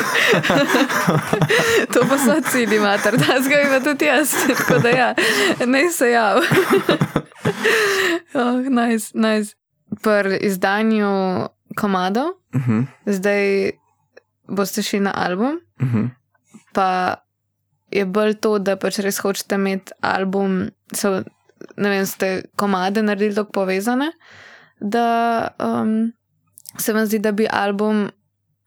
to 1.92 2.04
pa 2.08 2.18
so 2.18 2.36
cilji, 2.50 2.80
mater, 2.80 3.16
da 3.16 3.40
zgoj 3.40 3.62
ima 3.64 3.80
tudi 3.80 4.04
jaz, 4.04 4.34
tako 4.48 4.78
da 4.78 4.88
ja, 4.88 5.14
ne 5.66 5.90
se 5.90 6.10
jav. 6.10 6.42
oh, 8.40 8.60
nice, 8.68 9.10
nice. 9.14 9.54
Pri 10.02 10.36
izdanju 10.42 11.08
komado, 11.76 12.20
uh 12.54 12.60
mhm. 12.60 12.80
-huh. 12.80 12.86
zdaj 13.06 13.70
boste 14.48 14.82
šli 14.82 15.00
na 15.00 15.12
album, 15.14 15.60
uh 15.80 15.86
mhm. 15.86 15.98
-huh. 15.98 16.08
pa 16.72 17.14
je 17.90 18.04
bolj 18.04 18.34
to, 18.34 18.58
da 18.58 18.76
pač 18.76 18.98
res 18.98 19.18
hočete 19.18 19.54
imeti 19.54 19.92
album. 20.00 20.70
So, 20.92 21.22
ne 21.76 21.90
vem, 21.90 22.06
ste 22.06 22.42
komade 22.56 23.02
naredili 23.02 23.34
tako 23.34 23.52
povezane, 23.52 24.10
da 24.80 25.48
um, 25.58 26.12
se 26.78 26.92
vam 26.92 27.06
zdi, 27.06 27.18
da 27.18 27.32
bi 27.32 27.46
album, 27.50 28.08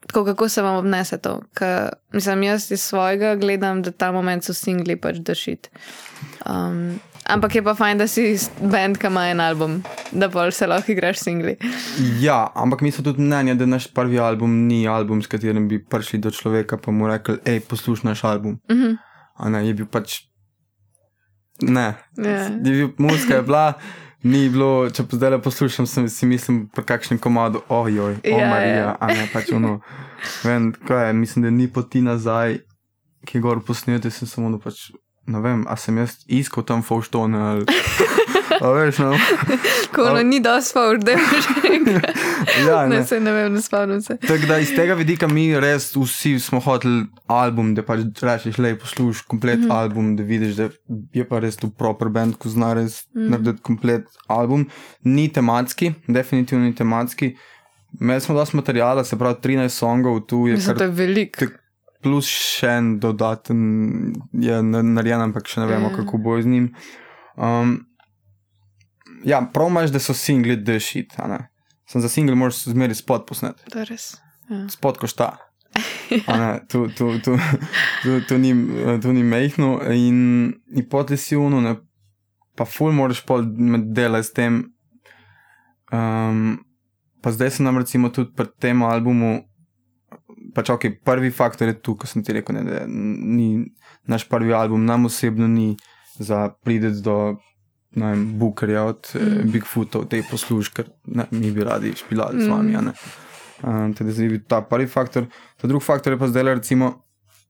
tako 0.07 0.25
kako 0.25 0.49
se 0.49 0.61
vam 0.61 0.75
obnese 0.75 1.17
to. 1.17 1.41
Ker, 1.53 1.89
mislim, 2.13 2.43
jaz 2.43 2.71
iz 2.71 2.81
svojega 2.81 3.35
gledam, 3.35 3.81
da 3.81 3.91
ta 3.91 4.11
moment 4.11 4.43
so 4.43 4.53
singli 4.53 4.95
pač 4.95 5.17
dašit. 5.17 5.69
Um, 6.45 6.99
ampak 7.25 7.55
je 7.55 7.63
pa 7.63 7.75
fajn, 7.75 7.97
da 7.97 8.07
si 8.07 8.37
bend, 8.61 8.97
ki 8.97 9.07
ima 9.07 9.27
en 9.29 9.39
album, 9.39 9.81
da 10.11 10.27
bolj 10.27 10.51
se 10.57 10.67
lahko 10.67 10.91
igraš 10.91 11.21
singli. 11.23 11.57
Ja, 12.21 12.47
ampak 12.55 12.81
mi 12.81 12.91
smo 12.91 13.03
tudi 13.03 13.21
mnenja, 13.21 13.55
da 13.55 13.65
naš 13.65 13.87
prvi 13.93 14.19
album 14.19 14.65
ni 14.67 14.87
album, 14.87 15.21
s 15.21 15.27
katerim 15.27 15.67
bi 15.67 15.83
prišli 15.83 16.19
do 16.19 16.31
človeka, 16.31 16.77
pa 16.77 16.91
mu 16.91 17.07
rekli, 17.07 17.37
hej, 17.45 17.59
poslušaj 17.69 18.09
naš 18.09 18.23
album. 18.23 18.59
Uh 18.69 18.75
mhm. 18.75 18.95
-huh. 19.39 19.49
ne, 19.49 19.67
je 19.67 19.73
bil 19.73 19.85
pač 19.85 20.28
Ne, 21.61 21.93
yeah. 22.17 22.51
Ja. 22.63 22.89
muska 22.97 23.35
je 23.35 23.41
bila, 23.41 23.73
ni 24.23 24.49
bilo, 24.49 24.89
če 24.91 25.03
pa 25.07 25.19
zdaj 25.19 25.33
le 25.35 25.41
poslušam, 25.43 25.87
sem 25.87 26.07
si 26.11 26.27
mislim, 26.27 26.67
po 26.75 26.83
kakšnem 26.83 27.19
komadu, 27.19 27.61
ojoj, 27.69 28.19
oh, 28.19 28.23
yeah, 28.23 28.49
Marija, 28.49 28.85
yeah. 28.85 28.97
a 28.99 29.07
ne 29.07 29.27
pač 29.33 29.51
ono. 29.55 29.79
Vem, 30.43 30.71
je, 30.89 31.13
mislim, 31.13 31.47
da 31.47 31.51
ni 31.55 31.67
poti 31.71 32.01
nazaj, 32.01 32.59
ki 33.25 33.37
je 33.37 33.43
gor 33.43 33.63
posneti, 33.65 34.11
sem 34.11 34.27
samo, 34.27 34.49
no 34.51 34.59
pač, 34.59 34.89
ne 35.27 35.43
vem, 35.43 35.65
a 35.67 35.75
sem 35.79 35.97
jaz 35.99 36.19
iskal 36.27 36.67
tam 36.67 36.83
fauštone 36.83 37.45
ali. 37.51 37.65
Veš, 38.61 38.97
no. 38.97 39.13
Ko 39.95 40.05
no, 40.13 40.21
ni 40.23 40.41
fauš, 40.43 40.99
da 41.03 41.15
bi 41.15 41.39
že 41.43 41.53
rekel. 41.63 41.99
Ja, 42.67 42.85
ne. 42.87 42.99
ne 42.99 43.05
se 43.07 43.19
ne 43.19 43.31
vem, 43.31 43.53
ne 43.53 43.61
spomnim 43.61 44.01
se. 44.01 44.17
Tako 44.17 44.47
da 44.47 44.57
iz 44.59 44.73
tega 44.75 44.93
vidika 44.93 45.27
mi 45.27 45.59
res 45.59 45.95
vsi 45.95 46.39
smo 46.39 46.59
hoteli 46.59 47.05
album, 47.27 47.73
da 47.75 47.83
pač 47.83 48.03
rečeš, 48.21 48.57
le 48.57 48.75
poslušaj 48.79 49.27
komplet 49.27 49.59
mm 49.59 49.63
-hmm. 49.63 49.75
album, 49.75 50.15
da 50.15 50.23
vidiš, 50.23 50.55
da 50.55 50.69
je 51.13 51.27
pa 51.27 51.39
res 51.39 51.57
tu 51.57 51.69
proper 51.69 52.09
band, 52.09 52.35
ko 52.37 52.49
zna 52.49 52.73
res 52.73 53.05
mm 53.13 53.21
-hmm. 53.21 53.29
narediti 53.29 53.61
komplet 53.61 54.05
album. 54.27 54.67
Ni 55.03 55.29
tematski, 55.33 55.93
definitivno 56.07 56.65
ni 56.65 56.75
tematski. 56.75 57.35
Imeli 58.01 58.21
smo 58.21 58.35
dosti 58.35 58.55
materijala, 58.55 59.03
se 59.03 59.17
pravi 59.17 59.35
13 59.43 59.69
songov, 59.69 60.19
tu 60.19 60.47
je 60.47 60.57
kar, 60.65 60.87
veliko. 60.87 61.45
Plus 62.01 62.25
še 62.27 62.67
en 62.67 62.99
dodaten 62.99 64.13
je 64.31 64.63
narejen, 64.63 65.21
ampak 65.21 65.47
še 65.47 65.59
ne 65.59 65.67
vemo, 65.67 65.87
yeah. 65.87 65.91
Ja. 65.91 65.95
kako 65.95 66.17
bo 66.17 66.41
z 66.41 66.45
njim. 66.45 66.73
Um, 67.35 67.88
ja, 69.25 69.41
prav 69.53 69.69
imaš, 69.69 69.91
da 69.91 69.99
so 69.99 70.13
singli 70.13 70.55
dešit. 70.55 71.13
sem 71.89 72.01
za 72.01 72.09
single, 72.09 72.35
moraš 72.35 72.63
zmeri 72.63 72.95
spot 72.95 73.27
posnet. 73.27 73.63
To 73.71 73.79
je 73.79 73.85
res. 73.85 74.13
Ja. 74.49 74.69
Spot 74.69 74.97
košta. 74.97 75.37
Ne, 76.27 76.59
tu, 76.69 76.87
tu, 76.97 77.19
tu, 77.21 77.37
tu, 78.03 78.21
tu, 78.27 78.37
ni, 78.37 78.53
tu 79.01 79.13
ni 79.13 79.23
mehko 79.23 79.77
in, 79.93 80.53
in 80.73 80.87
potem 80.89 81.17
si 81.17 81.35
uno, 81.37 81.61
ne, 81.61 81.75
pa 82.57 82.65
ful 82.65 82.95
moraš 82.97 83.21
pol 83.25 83.45
delati 83.93 84.27
s 84.27 84.33
tem. 84.33 84.63
Um, 85.93 86.57
pa 87.21 87.31
zdaj 87.31 87.51
se 87.51 87.63
nam 87.63 87.77
recimo 87.77 88.09
tudi 88.09 88.33
pri 88.35 88.49
tem 88.59 88.81
albumu, 88.83 89.35
pač 90.55 90.73
ok, 90.73 90.89
prvi 91.05 91.31
faktor 91.31 91.69
je 91.69 91.77
tu, 91.77 91.95
ko 91.95 92.09
sem 92.09 92.25
ti 92.25 92.33
rekel, 92.33 92.57
ne, 92.57 92.65
da 92.65 92.83
ni 92.89 93.69
naš 94.09 94.25
prvi 94.29 94.53
album, 94.53 94.85
nam 94.89 95.05
osebno 95.05 95.47
ni 95.47 95.75
za 96.19 96.49
prideti 96.63 97.03
do 97.05 97.37
Bookerja 98.39 98.83
od 98.83 99.11
eh, 99.15 99.19
mm. 99.19 99.51
Bigfootov, 99.51 100.05
te 100.09 100.21
posluške, 100.29 100.83
ker 100.83 100.91
ne, 101.05 101.25
mi 101.31 101.51
bi 101.51 101.63
radi 101.63 101.93
špilali 101.97 102.37
mm. 102.37 102.43
z 102.45 102.47
vami. 102.47 102.77
Um, 103.63 103.93
teda 103.93 104.11
zdaj 104.11 104.29
bi 104.29 104.39
ta 104.47 104.61
prvi 104.61 104.87
faktor. 104.87 105.25
Ta 105.57 105.67
drugi 105.67 105.85
faktor 105.85 106.13
je 106.13 106.19
pa 106.19 106.27
zdaj, 106.27 106.43
recimo, 106.43 106.93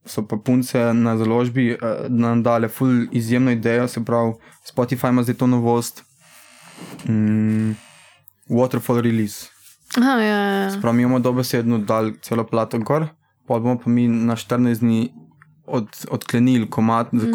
so 0.06 0.23
pa 0.28 0.38
punce 0.38 0.93
na 0.93 1.17
založbi 1.17 1.73
uh, 1.75 2.08
nam 2.10 2.43
dale 2.43 2.69
ful 2.69 3.06
izjemno 3.12 3.52
idejo, 3.52 3.88
se 3.88 4.06
pravi, 4.06 4.34
Spotify 4.65 5.10
ima 5.10 5.23
zdaj 5.23 5.36
to 5.36 5.47
novost. 5.47 6.04
Mm, 7.06 7.75
waterfall 8.49 9.02
release. 9.02 9.52
Aha, 9.97 10.19
ja, 10.21 10.38
ja. 10.38 10.71
Sprav, 10.71 10.93
mi 10.93 11.04
imamo 11.04 11.19
dobesedno 11.19 11.78
dal 11.78 12.12
celo 12.21 12.43
plato 12.43 12.80
gor, 12.80 13.08
pa 13.47 13.60
bomo 13.60 13.78
pa 13.78 13.89
mi 13.89 14.08
na 14.08 14.36
14 14.36 14.80
dni 14.80 15.13
od, 15.65 15.88
odklenili 16.12 16.69
komat 16.69 17.08
za 17.12 17.28
mm. 17.28 17.32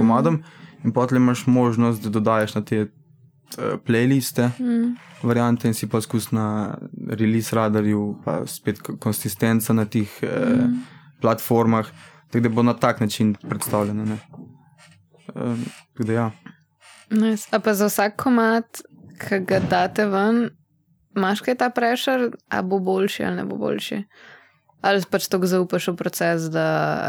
In 0.85 0.93
potem 0.93 1.17
imaš 1.17 1.47
možnost, 1.47 2.03
da 2.03 2.11
dodajes 2.11 2.55
na 2.55 2.65
te 2.65 2.81
uh, 2.83 2.89
playliste, 3.87 4.51
mm. 4.59 4.97
variante 5.23 5.69
in 5.69 5.75
si 5.75 5.89
pa 5.89 6.01
skus 6.01 6.31
na 6.33 6.77
release 7.09 7.57
radarju, 7.57 8.21
pa 8.25 8.43
spet 8.47 8.83
konsistenca 9.01 9.73
na 9.73 9.85
teh 9.85 10.09
uh, 10.23 10.29
mm. 10.29 10.83
platformah, 11.21 11.87
tako 12.31 12.43
da 12.43 12.49
bo 12.49 12.63
na 12.63 12.75
tak 12.75 13.01
način 13.01 13.35
predstavljeno. 13.49 14.19
Uh, 15.35 16.09
ja. 16.09 16.31
nice. 17.11 17.49
A 17.53 17.59
pa 17.59 17.75
za 17.75 17.87
vsak 17.87 18.17
komat, 18.23 18.83
ki 19.21 19.41
ga 19.49 19.61
date 19.71 20.07
ven, 20.07 20.51
imaš 21.17 21.41
kaj 21.41 21.55
ta 21.55 21.71
prešer, 21.71 22.31
a 22.49 22.63
bo 22.63 22.79
boljši 22.79 23.25
ali 23.25 23.37
ne 23.37 23.45
bo 23.45 23.57
boljši. 23.57 24.03
Ali 24.85 25.01
pač 25.09 25.31
tako 25.33 25.49
zaupaš 25.49 25.89
v 25.95 25.97
proces, 25.97 26.51
da 26.53 26.67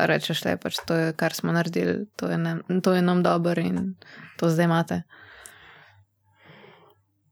rečeš, 0.08 0.46
da 0.46 0.56
je 0.56 0.60
pač 0.64 0.80
to, 0.88 0.96
je, 0.96 1.12
kar 1.20 1.36
smo 1.36 1.52
naredili, 1.52 2.06
to 2.16 2.32
je, 2.32 2.38
ne, 2.40 2.56
to 2.80 2.96
je 2.96 3.04
nam 3.04 3.20
dobro 3.24 3.60
in 3.60 3.96
to 4.40 4.48
zdaj 4.48 4.70
imate. 4.70 5.04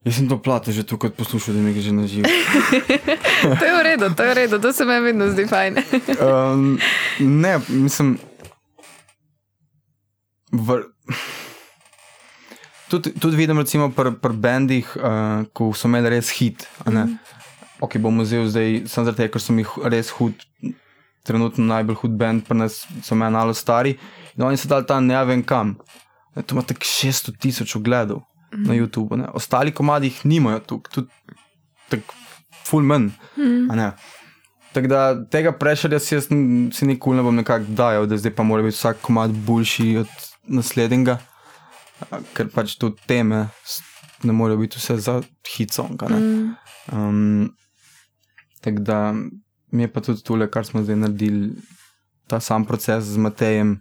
Jaz 0.04 0.20
sem 0.20 0.28
to 0.28 0.36
plato 0.36 0.76
že 0.76 0.84
tu 0.84 1.00
kot 1.00 1.16
poslušal, 1.16 1.56
da 1.56 1.64
mi 1.64 1.72
je 1.72 1.88
že 1.88 1.92
na 1.96 2.08
živo. 2.08 2.28
to 3.60 3.64
je 3.64 3.72
v 3.72 3.82
redu, 3.88 4.12
to 4.12 4.24
je 4.24 4.30
v 4.30 4.36
redu, 4.36 4.60
to 4.60 4.74
se 4.76 4.84
mi 4.84 5.00
vedno 5.00 5.32
zdi 5.32 5.48
fajn. 5.48 5.80
um, 6.28 6.76
ne, 7.20 7.54
mislim. 7.72 8.20
V, 10.52 10.84
tudi, 12.92 13.16
tudi 13.16 13.36
vidim, 13.40 13.64
recimo, 13.64 13.88
pri 13.96 14.12
pr 14.20 14.36
bendih, 14.36 14.92
uh, 15.00 15.48
ko 15.56 15.72
so 15.72 15.88
imeli 15.88 16.20
res 16.20 16.36
hit. 16.36 16.68
Mm. 16.84 17.16
Ok, 17.84 17.98
bom 18.00 18.22
vzel 18.24 18.48
zdaj, 18.48 18.84
sem 18.88 19.06
zaradi 19.06 19.24
tega, 19.24 19.34
ker 19.34 19.44
so 19.44 19.56
mi 19.56 19.66
res 19.92 20.14
hud, 20.18 20.46
trenutno 21.28 21.66
najbolj 21.68 22.00
hud 22.04 22.16
bend, 22.20 22.46
pa 22.48 22.56
nas 22.56 22.84
so 23.04 23.18
me 23.20 23.30
malo 23.34 23.56
stari. 23.58 23.98
In 24.38 24.46
oni 24.48 24.60
so 24.60 24.72
dali 24.72 24.88
ta 24.88 25.00
ne 25.04 25.20
vem 25.28 25.44
kam. 25.44 25.76
Ne, 26.34 26.44
to 26.44 26.56
ima 26.56 26.64
tako 26.66 26.88
600 26.88 27.36
tisoč 27.44 27.76
ogledov 27.78 28.24
mm. 28.54 28.64
na 28.70 28.78
YouTube. 28.78 29.20
Ne. 29.20 29.28
Ostali 29.36 29.76
komadi 29.76 30.10
jih 30.10 30.24
nimajo 30.32 30.64
tukaj, 30.72 30.94
tudi 30.96 31.38
tako 31.92 32.16
full 32.64 32.88
men. 32.88 33.12
Mm. 33.38 33.84
Tako 34.74 34.90
da 34.90 35.04
tega 35.30 35.52
prešerja 35.54 36.00
si 36.02 36.16
jaz 36.16 36.32
si 36.74 36.88
nikoli 36.90 37.20
ne 37.20 37.28
bom 37.28 37.36
nekako 37.36 37.76
dajal, 37.78 38.08
da 38.10 38.18
zdaj 38.18 38.34
pa 38.34 38.48
mora 38.48 38.64
biti 38.64 38.80
vsak 38.80 39.04
komad 39.04 39.36
boljši 39.46 39.98
od 40.02 40.18
naslednjega 40.48 41.20
ker 42.34 42.50
pač 42.54 42.78
to 42.80 42.92
teme 43.08 43.48
ne 44.24 44.34
morejo 44.34 44.62
biti 44.62 44.80
vse 44.80 44.98
za 44.98 45.20
hitsong. 45.56 46.00
Mm. 46.10 46.56
Um, 46.92 47.52
Tako 48.64 48.80
da 48.80 49.14
mi 49.72 49.84
je 49.84 49.92
pa 49.94 50.02
tudi 50.02 50.24
tole, 50.24 50.48
kar 50.52 50.66
smo 50.66 50.84
zdaj 50.84 50.96
naredili, 50.96 51.52
ta 52.28 52.40
sam 52.40 52.66
proces 52.66 53.04
z 53.04 53.18
Matejem, 53.18 53.76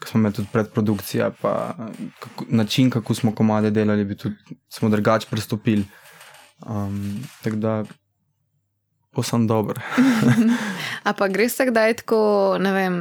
ki 0.00 0.08
smo 0.08 0.18
imeli 0.18 0.34
tudi 0.34 0.48
predprodukcija, 0.52 1.30
pa 1.40 1.74
kako, 2.20 2.44
način, 2.48 2.90
kako 2.90 3.14
smo 3.14 3.34
komade 3.34 3.70
delali, 3.70 4.04
bi 4.04 4.16
tudi 4.16 4.36
smo 4.68 4.88
drugače 4.88 5.26
pristopili. 5.30 5.84
Um, 6.66 7.24
tako 7.42 7.56
da. 7.56 7.84
Posem 9.12 9.46
dober. 9.46 9.80
A 11.08 11.12
pa 11.12 11.28
greš 11.28 11.56
kdaj 11.66 11.94
tako, 11.94 12.56
ne 12.60 12.72
vem, 12.72 12.98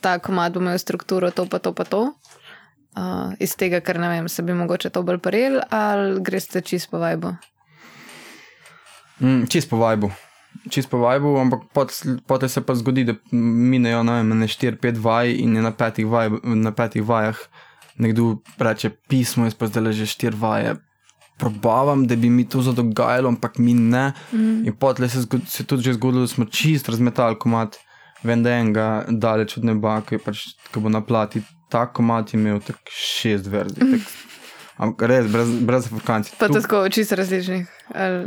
ta 0.00 0.18
komad 0.18 0.52
bo 0.52 0.60
imel 0.60 0.78
strukturo, 0.78 1.30
to 1.30 1.46
pa 1.46 1.58
to 1.58 1.72
pa 1.72 1.84
to? 1.84 2.12
uh, 2.96 3.32
iz 3.38 3.54
tega, 3.58 3.80
ker 3.84 3.98
ne 4.00 4.08
vem, 4.08 4.28
se 4.28 4.42
bi 4.42 4.54
mogoče 4.56 4.90
to 4.90 5.02
bolj 5.06 5.20
prijel, 5.22 5.60
ali 5.70 6.20
greš 6.24 6.50
čist 6.64 6.90
po 6.90 6.98
vajbu? 6.98 7.34
Mm, 9.20 9.46
čist 9.52 9.70
po 9.70 9.76
vajbu. 9.80 10.10
Čist 10.70 10.90
po 10.90 10.98
vajbu, 10.98 11.36
ampak 11.38 11.60
potem 12.26 12.48
se 12.48 12.60
pa 12.60 12.74
zgodi, 12.74 13.04
da 13.04 13.14
minejo 13.32 14.02
ne, 14.02 14.22
ne 14.24 14.46
4-5 14.50 14.98
vaj 14.98 15.32
in 15.32 15.56
je 15.56 15.62
na 15.62 15.70
petih, 15.70 16.06
vaj, 16.06 16.30
na 16.42 16.72
petih 16.72 17.04
vajah 17.06 17.38
nekdo 18.00 18.36
reče 18.58 18.90
pismo, 19.08 19.44
jaz 19.44 19.54
pa 19.54 19.66
zdaj 19.66 19.92
že 19.92 20.06
4 20.06 20.40
vaje. 20.40 20.74
Probavam, 21.38 22.04
da 22.06 22.16
bi 22.16 22.30
mi 22.30 22.44
to 22.48 22.62
zadogajalo, 22.62 23.28
ampak 23.28 23.58
mi 23.58 23.74
ne. 23.74 24.12
Mm. 24.32 24.66
In 24.66 24.76
potem 24.76 25.08
se, 25.08 25.24
se 25.46 25.64
tudi 25.64 25.82
že 25.82 25.94
zgodilo, 25.96 26.20
da 26.20 26.28
smo 26.28 26.44
čist 26.44 26.88
razmetali 26.88 27.38
komat, 27.38 27.76
vem, 28.22 28.42
da 28.42 28.50
je 28.50 28.60
enega 28.60 29.04
daleč 29.08 29.56
od 29.56 29.64
neba, 29.64 30.00
ki, 30.04 30.18
pač, 30.18 30.50
ki 30.72 30.80
bo 30.80 30.92
na 30.92 31.00
plati 31.00 31.40
ta 31.70 31.86
komat 31.86 32.34
imel 32.34 32.60
tako 32.60 32.92
šest 32.92 33.46
verzij. 33.46 34.04
Ampak 34.80 35.02
res, 35.10 35.26
brez, 35.28 35.50
brez 35.60 35.86
afrikancev. 35.90 36.38
Pa 36.40 36.48
tako 36.48 36.88
čisto 36.88 37.16
različnih. 37.16 37.66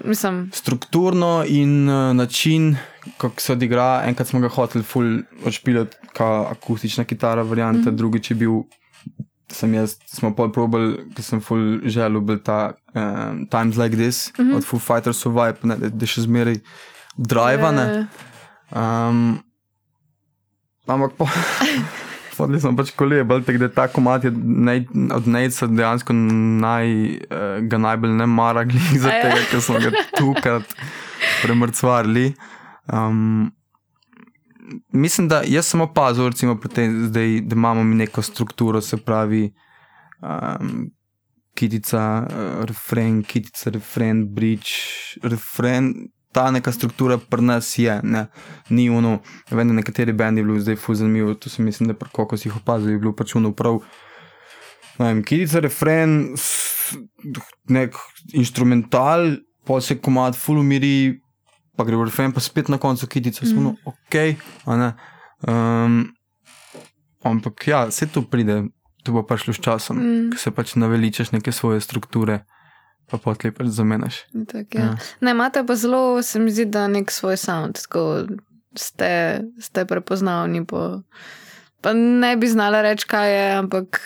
Mislim... 0.05 0.51
Strukturno 0.53 1.43
in 1.47 1.89
uh, 1.89 2.15
način, 2.15 2.75
kako 3.17 3.41
se 3.41 3.53
odigra, 3.53 4.03
enkrat 4.05 4.27
smo 4.27 4.39
ga 4.39 4.51
hoteli 4.53 4.83
full 4.83 5.23
odšpilati, 5.45 5.97
kot 6.13 6.51
akustična 6.51 7.03
kitara, 7.09 7.41
varianta, 7.41 7.91
mm 7.91 7.97
drugič 7.97 8.31
je 8.31 8.35
bil. 8.35 8.61
Sem 9.53 9.73
jaz, 9.73 9.95
smo 10.09 10.31
pa 10.35 10.47
probali, 10.53 10.95
ker 11.15 11.25
sem 11.25 11.41
full 11.41 11.81
želel, 11.85 12.21
bil 12.21 12.39
ta 12.41 12.73
um, 12.93 13.43
Times 13.51 13.77
Like 13.77 13.97
This 13.97 14.31
mm 14.37 14.45
-hmm. 14.45 14.55
od 14.55 14.65
Foo 14.65 14.79
Fighters 14.79 15.17
Survive, 15.17 15.57
ne, 15.63 15.77
da, 15.77 15.89
da 15.89 16.05
še 16.05 16.21
zmeraj 16.21 16.55
drivane. 17.17 18.07
Um, 18.71 19.43
ampak 20.87 21.11
po. 21.17 21.27
Spodli 22.33 22.59
smo 22.59 22.71
pač 22.77 22.91
kolebali, 22.97 23.43
tako 23.45 23.61
da 23.61 23.69
ta 23.69 23.87
komat 23.87 24.23
je 24.25 24.31
nej, 24.33 24.87
od 25.13 25.27
Nejca 25.29 25.67
dejansko 25.69 26.13
naj, 26.13 26.93
uh, 27.29 27.59
ga 27.69 27.77
najbolj 27.77 28.15
ne 28.17 28.27
marali, 28.27 28.79
zato 29.03 29.35
ker 29.51 29.61
smo 29.61 29.81
ga 29.83 29.91
tukaj 30.17 30.63
premrcvarili. 31.43 32.31
Um, 32.89 33.51
mislim, 34.89 35.27
da 35.29 35.43
jaz 35.45 35.69
sem 35.69 35.85
opazil, 35.85 36.31
recimo, 36.33 36.57
te, 36.73 36.89
zdaj, 37.05 37.39
da 37.45 37.55
imamo 37.55 37.83
mi 37.83 37.95
neko 38.01 38.21
strukturo, 38.21 38.81
se 38.81 38.97
pravi, 38.97 39.45
um, 40.21 40.89
kitica, 41.53 42.25
uh, 42.25 42.65
refren, 42.65 43.21
kitica, 43.23 43.69
refren, 43.77 44.25
bridge, 44.33 44.73
refren 45.21 45.93
ta 46.33 46.51
neka 46.51 46.71
struktura 46.71 47.17
pri 47.17 47.45
nas 47.45 47.77
je, 47.79 47.99
ne, 48.03 48.25
ni 48.69 48.89
ono, 48.89 49.19
vem, 49.51 49.67
da 49.67 49.73
nekateri 49.73 50.13
bendi 50.13 50.43
bili 50.43 50.61
zdaj 50.61 50.75
fu 50.75 50.95
zanimivi, 50.95 51.35
tu 51.39 51.49
se 51.49 51.61
mislim, 51.61 51.91
da 51.91 52.09
kako 52.15 52.37
si 52.37 52.47
jih 52.47 52.57
opazil, 52.57 52.91
je 52.91 52.99
bilo 52.99 53.13
pač 53.15 53.35
ono 53.35 53.53
prav. 53.53 53.79
Vem, 54.99 55.23
kidica, 55.23 55.61
refren, 55.63 56.33
nek 57.69 57.97
instrumental, 58.33 59.37
pa 59.65 59.79
se 59.81 59.97
komat 59.97 60.37
full 60.37 60.61
umiri, 60.61 61.19
pa 61.77 61.85
gre 61.85 61.97
v 61.97 62.09
refren, 62.09 62.33
pa 62.33 62.41
spet 62.43 62.69
na 62.69 62.77
koncu 62.77 63.07
kidica, 63.07 63.45
mm. 63.45 63.49
smo 63.53 63.75
ok. 63.89 64.19
Um, 65.47 66.03
ampak 67.23 67.67
ja, 67.67 67.85
vse 67.89 68.09
to 68.11 68.25
pride, 68.29 68.63
to 69.03 69.15
bo 69.15 69.25
prišlo 69.27 69.53
s 69.53 69.61
časom, 69.61 70.01
mm. 70.01 70.33
ko 70.33 70.41
se 70.41 70.51
pač 70.51 70.75
naveličaš 70.75 71.33
neke 71.33 71.51
svoje 71.51 71.81
strukture 71.81 72.43
pa 73.13 73.21
potlej 73.21 73.53
pač 73.53 73.69
zamenjaš. 73.69 74.25
Tak, 74.49 74.73
ja. 74.73 74.81
Ja. 74.81 74.93
Ne, 75.21 75.37
imate 75.37 75.61
pa 75.61 75.77
zelo, 75.77 76.17
se 76.25 76.41
mi 76.41 76.49
zdi, 76.49 76.65
da 76.65 76.89
nek 76.89 77.13
svoj 77.13 77.37
sound, 77.37 77.77
tako 77.85 78.25
ste, 78.73 79.45
ste 79.61 79.85
prepoznavni. 79.85 80.65
Po, 80.65 81.05
pa 81.85 81.93
ne 81.93 82.33
bi 82.41 82.49
znala 82.49 82.81
reči, 82.81 83.05
kaj 83.05 83.29
je, 83.29 83.45
ampak 83.59 84.01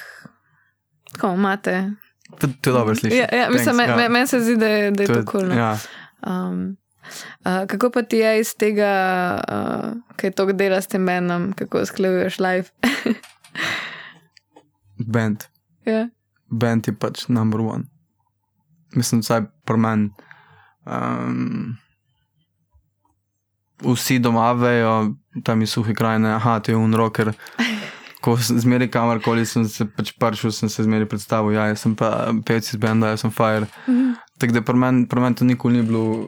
tako 1.14 1.32
imate. 1.40 1.96
To, 2.36 2.52
to 2.62 2.76
dobro 2.76 3.00
slišati. 3.00 3.16
Ja, 3.16 3.32
ja, 3.32 3.48
mislim, 3.50 3.80
meni 3.80 4.04
ja. 4.04 4.12
men 4.12 4.28
se 4.28 4.44
zdi, 4.44 4.60
da 4.60 4.68
je, 4.68 4.92
da 4.92 5.04
je 5.04 5.08
to 5.08 5.24
kul. 5.24 5.48
Cool, 5.48 5.56
ja. 5.56 5.72
um, 6.28 6.76
uh, 7.48 7.64
kako 7.72 7.96
pa 7.96 8.04
ti 8.04 8.20
je 8.20 8.44
iz 8.44 8.52
tega, 8.60 8.92
uh, 9.40 9.96
kaj 10.20 10.36
to 10.36 10.52
dela 10.52 10.84
s 10.84 10.92
tem 10.92 11.08
menom, 11.08 11.54
kako 11.56 11.88
sklepuješ 11.88 12.44
live? 12.44 12.68
Band. 15.14 15.48
Yeah. 15.88 16.12
Band 16.52 16.88
je 16.88 16.92
pač 16.92 17.32
number 17.32 17.64
one 17.64 17.88
mislim, 18.96 19.22
vsaj 19.22 19.46
pri 19.66 19.78
meni. 19.78 20.10
Um, 20.86 21.76
vsi 23.84 24.20
doma 24.20 24.52
vejo, 24.52 25.14
tam 25.44 25.62
je 25.62 25.68
suhi 25.68 25.94
kraj, 25.94 26.20
ne, 26.20 26.34
aha, 26.34 26.60
to 26.60 26.72
je 26.72 26.78
un 26.78 26.96
rocker. 26.96 27.34
Ko 28.24 28.38
sem 28.38 28.60
zmeri 28.60 28.90
kamorkoli, 28.92 29.46
sem 29.46 29.68
se 29.70 29.86
pač 29.86 30.12
pršil, 30.20 30.52
sem 30.52 30.70
se 30.70 30.84
zmeri 30.84 31.06
predstavil, 31.06 31.54
ja, 31.54 31.68
jaz 31.70 31.86
sem 31.86 31.94
pa 31.96 32.34
pevci 32.46 32.74
z 32.74 32.82
benda, 32.82 33.14
jaz 33.14 33.22
sem 33.22 33.32
fire. 33.32 33.68
Mm 33.88 33.94
-hmm. 33.94 34.16
Tako 34.40 34.54
da 34.54 34.62
pri 34.62 34.78
meni 34.78 35.08
men 35.16 35.36
to 35.36 35.46
nikoli 35.46 35.78
ni 35.78 35.84
bilo 35.84 36.28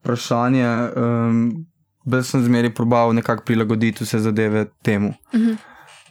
vprašanje. 0.00 0.68
Um, 0.96 1.66
Bil 2.08 2.22
sem 2.22 2.44
zmeri 2.44 2.70
probal 2.74 3.12
nekako 3.12 3.44
prilagoditi 3.44 4.04
vse 4.04 4.18
zadeve 4.18 4.66
temu. 4.82 5.14
Mm 5.34 5.40
-hmm. 5.40 5.56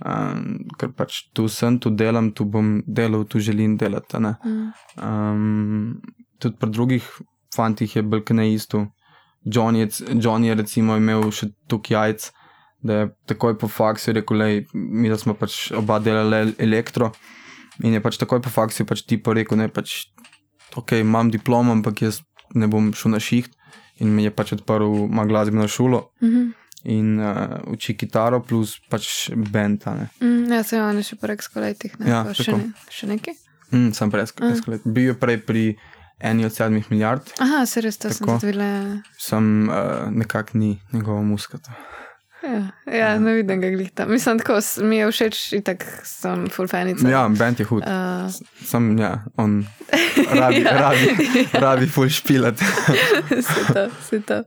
Um, 0.06 0.60
ker 0.80 0.92
pač 0.98 1.24
tu 1.34 1.48
sem, 1.48 1.80
tu 1.80 1.90
delam, 1.90 2.32
tu 2.32 2.46
bom 2.46 2.82
delal, 2.88 3.26
tu 3.26 3.40
želim 3.40 3.78
delati. 3.78 4.18
Mm 4.18 4.72
um, 5.02 6.02
tudi 6.40 6.56
pri 6.60 6.70
drugih 6.70 7.06
fantih 7.56 7.96
je 7.96 8.04
bil 8.04 8.22
kaj 8.24 8.54
isto. 8.54 8.88
John 9.46 9.76
je, 9.76 9.88
John 10.22 10.44
je 10.44 10.56
recimo 10.56 10.98
imel 10.98 11.32
še 11.32 11.50
tukaj 11.68 11.96
jajc, 11.96 12.32
da 12.84 12.94
je 12.94 13.10
takoj 13.26 13.58
po 13.58 13.68
faksu 13.68 14.14
rekel, 14.14 14.38
da 14.38 14.48
mi 14.74 15.18
smo 15.18 15.34
pač 15.34 15.72
oba 15.72 16.00
delali 16.00 16.54
elektro. 16.60 17.12
In 17.84 17.94
je 17.94 18.02
pač 18.02 18.18
takoj 18.18 18.42
po 18.42 18.50
faksu 18.50 18.86
pač 18.86 19.06
ti 19.06 19.18
pa 19.18 19.34
rekel, 19.38 19.58
da 19.58 19.70
pač, 19.70 20.10
ok, 20.76 21.00
imam 21.02 21.32
diplom, 21.32 21.72
ampak 21.72 22.02
jaz 22.02 22.22
ne 22.56 22.68
bom 22.68 22.92
šel 22.94 23.16
na 23.16 23.22
šiht. 23.24 23.54
In 24.04 24.14
mi 24.14 24.28
je 24.28 24.32
pač 24.34 24.54
odprl 24.54 25.08
ma 25.10 25.26
glasbeno 25.26 25.68
šolo. 25.68 26.10
Mm 26.22 26.30
-hmm. 26.30 26.67
In 26.88 27.18
uh, 27.20 27.58
uči 27.74 27.98
kitaro, 28.00 28.40
plus 28.40 28.78
pač 28.88 29.28
bend. 29.52 29.84
Mm, 30.22 30.48
ja, 30.56 30.64
sem 30.64 30.80
on 30.80 31.02
še 31.04 31.18
prej 31.20 31.42
skoletih. 31.44 31.98
Ne? 32.00 32.08
Ja, 32.08 32.22
še, 32.32 32.56
ne, 32.56 32.72
še 32.94 33.10
nekaj? 33.12 33.36
Mm, 33.74 33.92
sem 33.98 34.14
prej 34.14 34.30
skoletih. 34.32 34.64
Mm. 34.64 34.96
Bil 34.96 35.12
je 35.12 35.18
prej 35.20 35.42
pri 35.44 35.66
eni 36.24 36.48
od 36.48 36.56
sedmih 36.56 36.88
milijard. 36.94 37.28
Aha, 37.44 37.66
se 37.68 37.84
res 37.84 38.00
to 38.00 38.14
sem 38.14 38.32
videl. 38.40 38.64
Sem 39.20 39.68
uh, 39.68 40.08
nekako 40.16 40.64
ni 40.64 40.78
njegovo 40.96 41.24
muskato. 41.28 41.76
Ja, 42.44 42.94
ja, 42.98 43.20
ne 43.20 43.34
vidim 43.34 43.62
ga 43.62 43.70
glihta. 43.70 44.06
Mislim, 44.06 44.40
tako 44.40 44.60
mi 44.82 44.98
je 44.98 45.12
všeč, 45.12 45.54
in 45.54 45.64
tako 45.68 45.86
sem 46.04 46.48
full 46.54 46.68
fanica. 46.68 47.10
Ja, 47.10 47.26
bend 47.28 47.60
je 47.60 47.66
hud. 47.66 47.84
Uh, 47.84 48.32
sem, 48.66 48.94
ja, 49.00 49.26
on 49.38 49.66
rabi, 50.40 50.62
ja. 50.62 50.78
rabi, 50.78 51.48
rabi 51.54 51.88
full 51.88 52.10
špilat. 52.10 52.58
se 53.42 53.68
to, 53.74 53.90
se 54.10 54.22
to. 54.22 54.44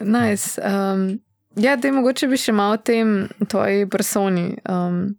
Nice. 0.00 0.60
Um, 0.62 1.20
ja, 1.56 1.76
da 1.76 1.92
mogoče 1.92 2.28
bi 2.28 2.38
še 2.40 2.52
malo 2.52 2.78
o 2.78 2.82
tem 2.82 3.28
tvoji 3.48 3.88
personi. 3.90 4.56
Um, 4.68 5.16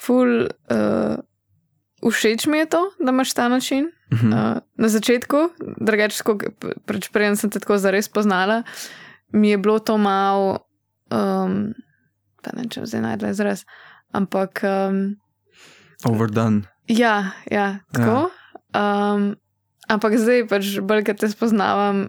full, 0.00 0.48
uh, 0.72 1.16
všeč 2.02 2.46
mi 2.46 2.62
je 2.62 2.68
to, 2.76 2.82
da 3.00 3.14
imaš 3.14 3.34
ta 3.34 3.48
način. 3.48 3.90
Uh 4.12 4.22
-huh. 4.22 4.56
uh, 4.56 4.58
na 4.76 4.88
začetku, 4.88 5.50
drugače, 5.80 6.22
preč 6.86 7.08
prej 7.08 7.36
sem 7.36 7.50
te 7.50 7.60
tako 7.60 7.78
zares 7.78 8.08
poznala, 8.08 8.62
mi 9.32 9.50
je 9.50 9.58
bilo 9.58 9.78
to 9.78 9.98
malo, 9.98 10.58
um, 11.10 11.74
pa 12.42 12.50
ne 12.56 12.68
če 12.68 12.86
zdaj 12.86 13.00
najdem 13.00 13.30
izraz, 13.30 13.64
ampak. 14.12 14.62
Um, 14.62 15.16
Overdone. 16.04 16.62
Ja, 16.88 17.30
ja, 17.50 17.78
tako. 17.92 18.30
Ja. 18.74 19.14
Um, 19.14 19.36
ampak 19.88 20.18
zdaj, 20.18 20.46
pač 20.48 20.78
bolj, 20.80 21.04
ker 21.04 21.16
te 21.16 21.28
spoznavam, 21.28 22.08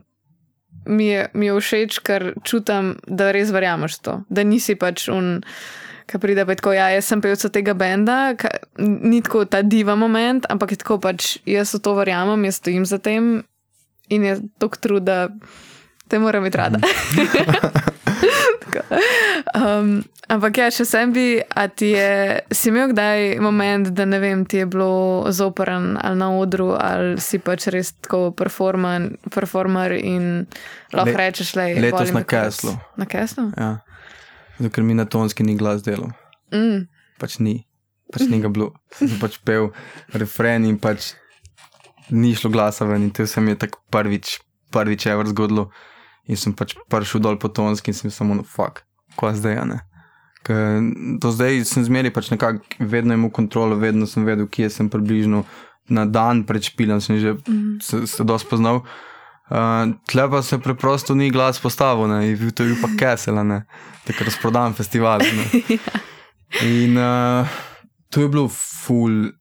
mi 0.86 1.10
je, 1.10 1.28
mi 1.34 1.50
je 1.50 1.58
všeč, 1.58 2.00
ker 2.06 2.34
čutim, 2.44 2.96
da 3.08 3.32
res 3.36 3.52
verjameš 3.52 4.00
to, 4.04 4.22
da 4.30 4.46
nisi 4.48 4.78
pač 4.80 5.08
un 5.12 5.42
ki 6.08 6.22
pride 6.24 6.46
pa 6.48 6.56
tako, 6.56 6.72
ja, 6.72 6.88
jaz 6.94 7.10
sem 7.10 7.20
pevec 7.20 7.42
tega 7.52 7.74
benda, 7.76 8.32
ka, 8.40 8.48
ni 8.80 9.20
tako 9.26 9.44
ta 9.44 9.60
diva 9.60 9.98
moment, 10.00 10.48
ampak 10.48 10.72
je 10.72 10.80
tako 10.84 11.02
pač, 11.04 11.36
jaz 11.44 11.76
v 11.76 11.84
to 11.84 11.96
verjamem, 11.98 12.48
jaz 12.48 12.62
stojim 12.62 12.88
za 12.88 13.02
tem 13.04 13.44
in 14.08 14.24
je 14.24 14.38
tok 14.56 14.80
trud, 14.80 15.04
da 15.04 15.28
te 16.08 16.20
moram 16.20 16.48
biti 16.48 16.58
rada. 16.58 16.80
um, 19.56 20.04
ampak 20.28 20.58
ja, 20.58 20.68
če 20.74 20.86
sem 20.88 21.14
bi, 21.16 21.26
a 21.40 21.68
ti 21.68 21.92
je, 21.94 22.42
si 22.52 22.72
imel 22.72 22.92
kdaj 22.92 23.38
moment, 23.44 23.92
da 23.96 24.06
ne 24.10 24.20
vem, 24.24 24.46
ti 24.50 24.62
je 24.62 24.68
bilo 24.70 25.28
zoporen 25.34 25.96
ali 26.02 26.20
na 26.20 26.32
odru, 26.36 26.72
ali 26.80 27.18
si 27.24 27.40
pač 27.44 27.70
res 27.74 27.94
tako 28.02 28.32
performer 28.36 29.98
in 29.98 30.48
lahko 30.94 31.14
Le, 31.14 31.18
rečeš, 31.22 31.56
le, 31.60 31.70
letos 31.88 32.14
na 32.16 32.24
Keslu. 32.28 32.76
Na 32.98 33.08
Keslu? 33.10 33.50
Ja. 33.58 33.72
Zato, 34.58 34.74
ker 34.74 34.84
mi 34.84 34.98
na 34.98 35.06
tonski 35.06 35.46
ni 35.46 35.58
glas 35.58 35.84
delal. 35.86 36.12
Mm. 36.54 36.88
Pač 37.22 37.38
ni, 37.44 37.60
pač 38.14 38.28
ni 38.30 38.42
ga 38.42 38.50
bilo. 38.54 38.72
Sem 38.98 39.18
pač 39.22 39.38
pel 39.46 39.72
refren 40.16 40.66
in 40.66 40.80
pač 40.82 41.14
ni 42.10 42.34
šlo 42.36 42.52
glasa 42.54 42.88
ven 42.88 43.10
in 43.10 43.12
to 43.12 43.28
se 43.28 43.42
mi 43.42 43.52
je 43.52 43.62
tako 43.66 43.84
prvič, 43.92 44.40
prvič 44.72 45.08
ever 45.12 45.28
zgodilo. 45.28 45.70
In 46.28 46.40
sem 46.40 46.54
pač 46.54 46.76
prišel 46.92 47.24
dol 47.24 47.38
po 47.40 47.48
tonski 47.48 47.92
in 47.92 47.98
sem 47.98 48.12
samo 48.12 48.36
no, 48.36 48.44
fuck, 48.44 48.84
ko 49.16 49.32
zdaj. 49.32 49.80
Ker 50.44 50.84
do 51.20 51.32
zdaj 51.32 51.64
sem 51.66 51.84
zmeri 51.88 52.12
pač 52.14 52.32
nekako 52.32 52.64
vedno 52.80 53.16
imel 53.16 53.32
kontrolo, 53.32 53.80
vedno 53.80 54.08
sem 54.08 54.28
vedel, 54.28 54.48
kje 54.48 54.70
sem 54.70 54.90
približno 54.92 55.46
na 55.90 56.06
dan 56.06 56.44
pred 56.44 56.64
špilom, 56.64 57.00
sem 57.02 57.20
že 57.20 57.36
mm. 57.40 57.80
se, 57.84 58.08
se 58.08 58.24
dosti 58.28 58.50
poznal. 58.50 58.84
Uh, 59.48 59.96
tle 60.12 60.28
pa 60.28 60.42
se 60.44 60.60
preprosto 60.60 61.16
ni 61.16 61.32
glas 61.32 61.60
postavil, 61.64 62.10
ne, 62.12 62.34
in 62.34 62.52
to 62.52 62.68
je 62.68 62.74
bil 62.74 62.82
pa 62.84 62.92
kesel, 63.00 63.40
ne, 63.48 63.62
tako 64.04 64.28
razprodan 64.28 64.76
festival. 64.76 65.24
ja. 65.72 65.80
In 66.68 67.00
uh, 67.00 67.48
to 68.12 68.22
je 68.22 68.28
bilo 68.28 68.52
full, 68.52 69.32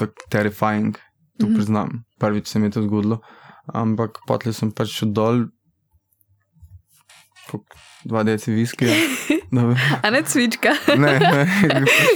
tako 0.00 0.16
terrifying, 0.32 0.96
to 1.36 1.44
mm 1.44 1.52
-hmm. 1.52 1.56
priznam. 1.56 2.04
Prvič 2.18 2.48
se 2.48 2.58
mi 2.58 2.66
je 2.66 2.70
to 2.70 2.82
zgodilo, 2.82 3.20
ampak 3.74 4.20
potlej 4.26 4.54
sem 4.54 4.70
pač 4.72 4.94
šel 4.94 5.12
dol, 5.16 5.46
dva 8.04 8.22
deci 8.22 8.52
viskija. 8.52 8.92
A 10.04 10.10
ne 10.10 10.22
cvička. 10.22 10.74
ne, 10.98 11.18
ne, 11.18 11.44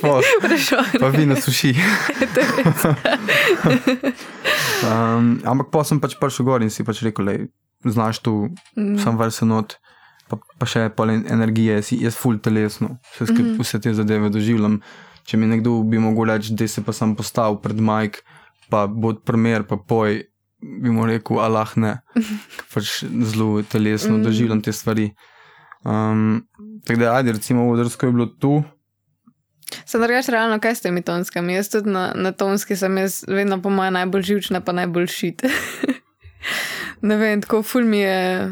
prešel. 0.44 0.84
Pa 1.00 1.08
vino 1.08 1.36
suši. 1.36 1.74
um, 4.86 5.38
ampak 5.44 5.70
pa 5.70 5.84
sem 5.86 6.00
pač 6.02 6.18
prišel 6.20 6.46
gor 6.46 6.62
in 6.62 6.70
si 6.70 6.84
pač 6.86 7.02
rekel, 7.06 7.26
le, 7.26 7.36
znaš 7.86 8.20
tu, 8.26 8.50
mm. 8.76 8.98
sem 9.02 9.18
vrsen 9.18 9.50
not, 9.50 9.78
pa, 10.30 10.40
pa 10.58 10.68
še 10.68 10.88
pol 10.96 11.14
energije, 11.14 11.80
si 11.86 12.00
jaz 12.02 12.18
full 12.18 12.42
telesno, 12.42 12.98
vse, 13.14 13.30
mm 13.30 13.36
-hmm. 13.36 13.62
vse 13.62 13.80
te 13.80 13.94
zadeve 13.94 14.30
doživljam. 14.30 14.80
Če 15.24 15.36
mi 15.36 15.46
nekdo 15.46 15.82
bi 15.86 15.98
mogel 15.98 16.34
reči, 16.34 16.54
da 16.54 16.68
se 16.68 16.82
pa 16.82 16.92
sem 16.92 17.14
postavil 17.14 17.60
pred 17.62 17.78
Mike, 17.78 18.18
pa 18.70 18.86
bo 18.86 19.14
primer, 19.14 19.62
pa 19.62 19.76
poj, 19.76 20.22
bi 20.62 20.90
mu 20.90 21.06
rekel, 21.06 21.40
Allah 21.40 21.70
ne, 21.76 21.94
pač 22.72 23.00
zelo 23.04 23.62
telesno 23.62 24.18
mm. 24.18 24.22
doživljam 24.22 24.62
te 24.62 24.72
stvari. 24.72 25.10
Um, 25.84 26.42
tako 26.86 27.00
da, 27.00 27.14
ajde, 27.16 27.32
recimo, 27.32 27.64
v 27.64 27.78
Odrsko 27.78 28.06
je 28.06 28.12
bilo 28.12 28.26
tu. 28.26 28.62
Sem 29.86 30.02
rekel, 30.02 30.34
realno, 30.34 30.58
kaj 30.60 30.74
s 30.74 30.84
temi 30.84 31.02
tonskami? 31.02 31.54
Jaz 31.54 31.70
tudi 31.72 31.90
na, 31.90 32.10
na 32.14 32.32
tonski 32.32 32.76
sem 32.76 32.98
jaz 32.98 33.22
vedno 33.28 33.60
po 33.62 33.70
mojem 33.70 33.94
najbolj 33.94 34.22
živčna, 34.32 34.60
pa 34.60 34.74
najbolj 34.76 35.06
šit. 35.06 35.46
ne 37.08 37.16
vem, 37.16 37.42
tako 37.42 37.62
ful 37.62 37.86
mi 37.86 38.02
je. 38.02 38.50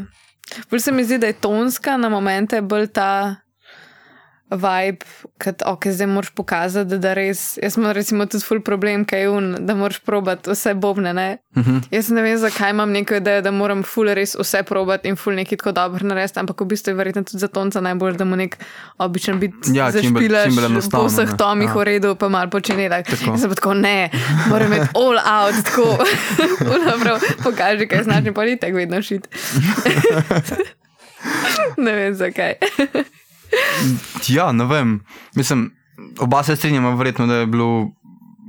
Bolj 0.71 0.81
se 0.81 0.91
mi 0.91 1.03
zdi, 1.05 1.19
da 1.21 1.29
je 1.29 1.37
tonska 1.37 1.97
na 1.97 2.09
momente 2.09 2.61
bolj 2.61 2.87
ta 2.95 3.35
vibe, 4.51 5.05
kad, 5.37 5.61
ok, 5.65 5.87
zdaj 5.87 6.07
moraš 6.07 6.29
pokazati, 6.29 6.97
da, 6.97 7.13
res. 7.13 7.57
Jaz 7.63 7.77
imam 7.77 7.91
recimo 7.91 8.25
tudi 8.25 8.45
ful 8.45 8.61
problem, 8.65 9.05
kaj 9.05 9.21
je 9.21 9.29
un, 9.29 9.49
da 9.59 9.75
moraš 9.75 9.99
probati 10.05 10.49
vse 10.49 10.73
bobne. 10.73 11.13
Ne? 11.13 11.37
Uh 11.55 11.61
mhm. 11.61 11.77
-huh. 11.77 11.87
Jaz 11.91 12.09
ne 12.09 12.21
vem, 12.21 12.37
zakaj 12.37 12.69
imam 12.69 12.91
neko 12.91 13.15
idejo, 13.15 13.41
da 13.41 13.51
moram 13.51 13.83
ful 13.83 14.09
res 14.13 14.35
vse 14.39 14.63
probati 14.63 15.09
in 15.09 15.15
ful 15.15 15.33
nekaj 15.33 15.57
tako 15.57 15.71
dobro 15.71 16.07
narediti, 16.07 16.39
ampak 16.39 16.61
v 16.61 16.65
bistvu 16.65 16.91
je 16.91 16.95
verjetno 16.95 17.23
tudi 17.23 17.39
za 17.39 17.47
tonca 17.47 17.81
najbolj, 17.81 18.17
da 18.17 18.25
mu 18.25 18.35
nek 18.35 18.57
običen 18.97 19.39
bit 19.39 19.53
ja, 19.73 19.91
zašpilaš 19.91 20.53
po 20.91 21.05
vseh 21.05 21.29
tomih 21.37 21.69
ja. 21.69 21.73
v 21.73 21.83
redu, 21.83 22.15
pa 22.15 22.29
mal 22.29 22.49
počne 22.49 22.89
tak. 22.89 23.09
Jaz 23.09 23.47
pa 23.47 23.55
tako 23.55 23.73
ne, 23.73 24.09
moram 24.49 24.73
imeti 24.73 24.89
all 24.95 25.17
out, 25.17 25.65
tako. 25.65 25.97
Dobro, 26.91 27.19
pokaži, 27.43 27.87
kaj 27.87 28.03
znači 28.03 28.31
politik, 28.31 28.73
vedno 28.73 29.01
šit. 29.01 29.27
ne 31.85 31.91
vem 31.91 32.15
zakaj. 32.15 32.53
Ja, 34.27 34.51
ne 34.51 34.65
vem. 34.65 34.99
Mislim, 35.35 35.71
oba 36.19 36.43
se 36.43 36.55
strinjamo, 36.55 36.95
verjetno, 36.95 37.27
da 37.27 37.41
je 37.41 37.47
bilo 37.47 37.91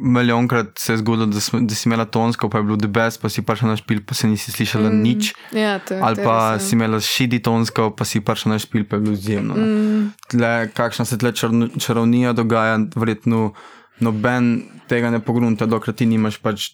milijonkrat 0.01 0.79
se 0.79 0.97
zgodilo, 0.97 1.27
da, 1.27 1.41
smo, 1.41 1.61
da 1.61 1.75
si 1.75 1.89
imela 1.89 2.05
tonsko, 2.05 2.49
pa 2.49 2.59
je 2.59 2.65
bilo 2.65 2.77
debes, 2.77 3.19
pa 3.19 3.29
si 3.29 3.43
prišla 3.43 3.69
na 3.69 3.77
špil, 3.77 4.01
pa 4.07 4.15
se 4.15 4.29
nisi 4.29 4.53
slišala 4.53 4.91
mm. 4.91 5.03
nič. 5.03 5.33
Ja, 5.53 5.79
to, 5.79 5.99
Ali 6.03 6.25
pa 6.25 6.55
res, 6.55 6.69
si 6.69 6.77
imela 6.77 7.01
šidi 7.05 7.43
tonsko, 7.45 7.91
pa 7.97 8.05
si 8.09 8.23
prišla 8.25 8.55
na 8.55 8.59
špil, 8.59 8.87
pa 8.89 8.97
je 8.97 9.05
bilo 9.05 9.17
izjemno. 9.19 9.55
Mm. 9.57 10.11
Tle, 10.33 10.53
kakšna 10.75 11.05
se 11.05 11.19
tle 11.21 11.35
čar, 11.37 11.53
čarovnija 11.79 12.33
dogaja, 12.33 12.79
verjetno 12.97 13.53
noben 14.01 14.53
tega 14.89 15.13
ne 15.13 15.21
pogrunta, 15.21 15.69
dokler 15.69 15.97
ti 15.97 16.09
nimaš 16.09 16.41
pač 16.41 16.71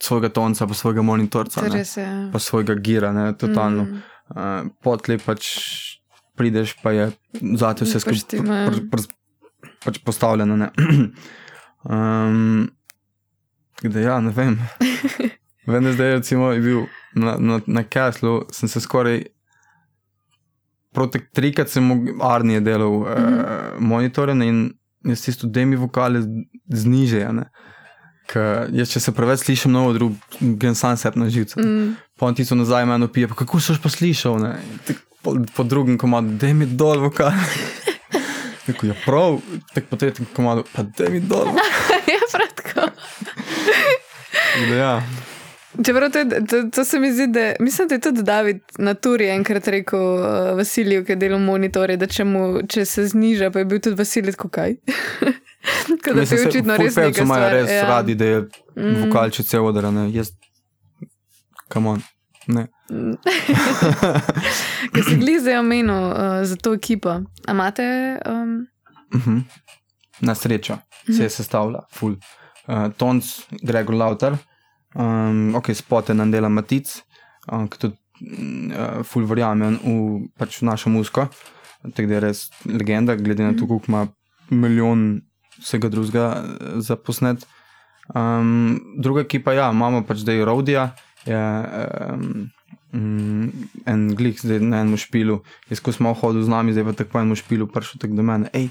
svojega 0.00 0.32
tonca, 0.32 0.66
pa 0.66 0.74
svojega 0.74 1.04
monitorca, 1.04 1.66
res, 1.68 1.98
ja. 2.00 2.30
pa 2.32 2.40
svojega 2.40 2.78
gira, 2.80 3.12
ne, 3.12 3.32
totalno. 3.36 3.84
Mm. 3.84 4.06
Uh, 4.30 4.70
Potlej 4.80 5.20
pač 5.20 5.50
prideš, 6.40 6.74
pa 6.82 6.94
je 6.96 7.10
zate 7.60 7.84
vse 7.84 8.00
skupaj 8.00 8.40
pr, 8.40 8.50
pr, 8.72 8.80
pr, 8.90 9.68
pač 9.84 10.00
postavljeno. 10.04 10.56
um, 11.84 12.70
da, 13.92 14.00
ja, 14.00 14.20
ne 14.24 14.32
vem. 14.36 14.58
Da 15.70 15.92
zdaj 15.92 16.14
recimo 16.16 16.48
je 16.50 16.60
bil 16.60 16.80
na, 17.14 17.36
na, 17.38 17.60
na 17.66 17.82
Caslu, 17.86 18.40
sem 18.50 18.68
se 18.68 18.80
skoraj 18.80 19.20
proti 20.92 21.20
trikrat 21.32 21.68
sem 21.70 21.90
Arni 22.22 22.60
delal 22.60 22.90
mm 22.90 23.04
-hmm. 23.04 23.74
uh, 23.76 23.80
monitore 23.80 24.32
in 24.32 24.72
jaz 25.04 25.22
tisto 25.22 25.46
demi 25.46 25.76
vokale 25.76 26.22
znižajo. 26.68 27.44
Jaz, 28.72 28.90
če 28.92 29.00
se 29.00 29.12
preveč 29.12 29.38
slišim, 29.38 29.72
novo 29.72 29.92
drug, 29.92 30.12
grem 30.40 30.74
sam 30.74 30.96
sebi 30.96 31.20
na 31.20 31.28
živce. 31.28 31.60
Mm. 31.62 31.94
Pa 32.18 32.32
ti 32.32 32.44
so 32.44 32.54
nazaj, 32.54 32.86
meni 32.86 33.08
pije, 33.08 33.28
pa 33.28 33.34
kako 33.34 33.60
si 33.60 33.74
pa 33.82 33.88
slišal, 33.88 34.38
po, 35.22 35.36
po 35.56 35.62
drugem 35.64 35.98
komadu, 35.98 36.28
da 36.28 36.52
mi 36.54 36.66
dol 36.66 37.00
vokale. 37.00 37.32
Tako 38.66 38.86
je 38.86 38.90
ja, 38.90 38.96
prav, 39.04 39.40
tako 39.74 39.86
po 39.90 39.96
tretjem 39.96 40.26
komadu, 40.36 40.64
pa 40.72 40.82
da 40.82 41.08
mi 41.08 41.20
dol. 41.20 41.46
ja, 42.12 42.20
prav. 42.74 42.88
ja. 44.78 45.02
Čeprav 45.84 46.10
to, 46.10 46.24
to, 46.48 46.70
to 46.74 46.84
se 46.84 46.98
mi 46.98 47.12
zdi, 47.12 47.26
da 47.26 47.52
mislim, 47.60 47.88
da 47.88 47.94
je 47.94 48.00
tudi 48.00 48.22
David 48.22 48.60
na 48.78 48.94
turi 48.94 49.28
enkrat 49.28 49.68
rekel 49.68 50.00
uh, 50.00 50.24
Vasiliju, 50.56 51.04
ki 51.04 51.12
je 51.12 51.16
delal 51.16 51.40
monitorje, 51.40 51.96
da 51.96 52.06
če, 52.06 52.24
mu, 52.24 52.62
če 52.68 52.84
se 52.84 53.06
zniža, 53.06 53.50
pa 53.50 53.62
je 53.62 53.64
bil 53.64 53.80
tudi 53.80 53.96
Vasilij 53.96 54.34
tako 54.34 54.48
kaj. 54.48 54.74
Kot 56.04 56.14
da 56.16 56.26
se 56.26 56.36
je 56.36 56.48
očitno 56.48 56.76
res 56.76 56.96
nekaj. 56.96 57.12
Pevci 57.12 57.22
imajo 57.22 57.50
res 57.54 57.70
ja. 57.70 57.84
radi, 57.88 58.14
da 58.14 58.24
je 58.24 58.40
mm. 58.40 58.96
vokalče 59.04 59.42
cel 59.46 59.66
odra, 59.66 59.90
ne, 59.94 60.08
jaz, 60.14 60.32
come 61.72 61.94
on, 61.94 62.02
ne. 62.02 62.19
Ker 64.92 65.04
si 65.06 65.16
glize 65.16 65.58
omenil 65.58 66.10
uh, 66.10 66.44
za 66.44 66.56
to 66.56 66.74
ekipo, 66.74 67.10
a 67.46 67.50
imate? 67.50 68.18
Um... 68.26 68.66
Uh 69.14 69.26
-huh. 69.26 69.42
Na 70.20 70.34
srečo 70.34 70.78
se 71.16 71.22
je 71.22 71.30
sestavljala, 71.30 71.86
full. 71.92 72.16
Uh, 72.68 72.92
Tons, 72.96 73.46
Gregor 73.62 73.94
Lauter 73.94 74.36
um, 74.94 75.54
ok, 75.54 75.74
spote 75.74 76.14
nam 76.14 76.30
dela 76.30 76.48
Matic, 76.48 76.90
um, 77.52 77.68
ki 77.70 77.78
tudi 77.78 77.96
uh, 78.74 79.00
ful 79.06 79.26
verjamem 79.28 79.78
v, 79.82 79.96
pač 80.38 80.60
našo 80.66 80.92
musko, 80.92 81.28
tako 81.94 82.08
da 82.08 82.18
je 82.18 82.24
res 82.26 82.44
legenda, 82.66 83.16
glede 83.16 83.46
na 83.46 83.54
to, 83.56 83.68
koliko 83.70 83.92
ima 83.92 84.06
milijon 84.50 85.22
vsega 85.60 85.90
drugega 85.92 86.26
uh, 86.40 86.80
za 86.82 86.96
posnet. 86.96 87.46
Um, 88.10 88.80
druga 88.98 89.22
ekipa, 89.22 89.54
ja, 89.54 89.70
imamo 89.70 90.02
pač 90.06 90.24
zdaj 90.24 90.42
Rodija, 90.48 90.90
je 91.26 91.42
um, 92.14 92.50
en 93.86 94.14
glik 94.18 94.40
zdaj 94.40 94.58
na 94.60 94.80
enem 94.82 94.98
špilu, 94.98 95.40
jaz 95.70 95.80
ko 95.80 95.92
smo 95.94 96.14
hodili 96.14 96.44
z 96.44 96.50
nami, 96.50 96.72
zdaj 96.74 96.88
pa 96.88 96.94
tako 96.98 97.20
enem 97.22 97.38
špilu 97.38 97.68
prišel 97.70 98.02
tako 98.02 98.18
do 98.18 98.24
mene. 98.26 98.50
Ej, 98.52 98.70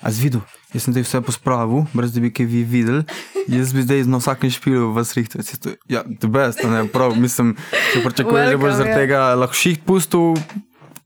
a 0.00 0.12
zvidu, 0.14 0.40
jaz 0.72 0.86
sem 0.86 0.94
zdaj 0.96 1.04
vse 1.04 1.20
pospravil, 1.26 1.84
brez 1.92 2.14
da 2.14 2.22
bi 2.24 2.32
kaj 2.32 2.48
vi 2.48 2.62
videli. 2.64 3.04
Jaz 3.48 3.74
bi 3.76 3.84
zdaj 3.84 4.06
na 4.08 4.22
vsakem 4.22 4.52
špilu 4.52 4.92
vas 4.96 5.12
rihtel. 5.16 5.44
Ja, 5.88 6.04
the 6.06 6.30
best, 6.32 6.64
ne, 6.64 6.86
prav, 6.88 7.16
mislim, 7.20 7.56
če 7.92 8.02
pričakuješ, 8.06 8.54
da 8.54 8.62
boš 8.62 8.78
zaradi 8.80 8.94
ja. 8.94 9.02
tega 9.02 9.20
lahko 9.36 9.58
šiht 9.58 9.84
pustil, 9.84 10.38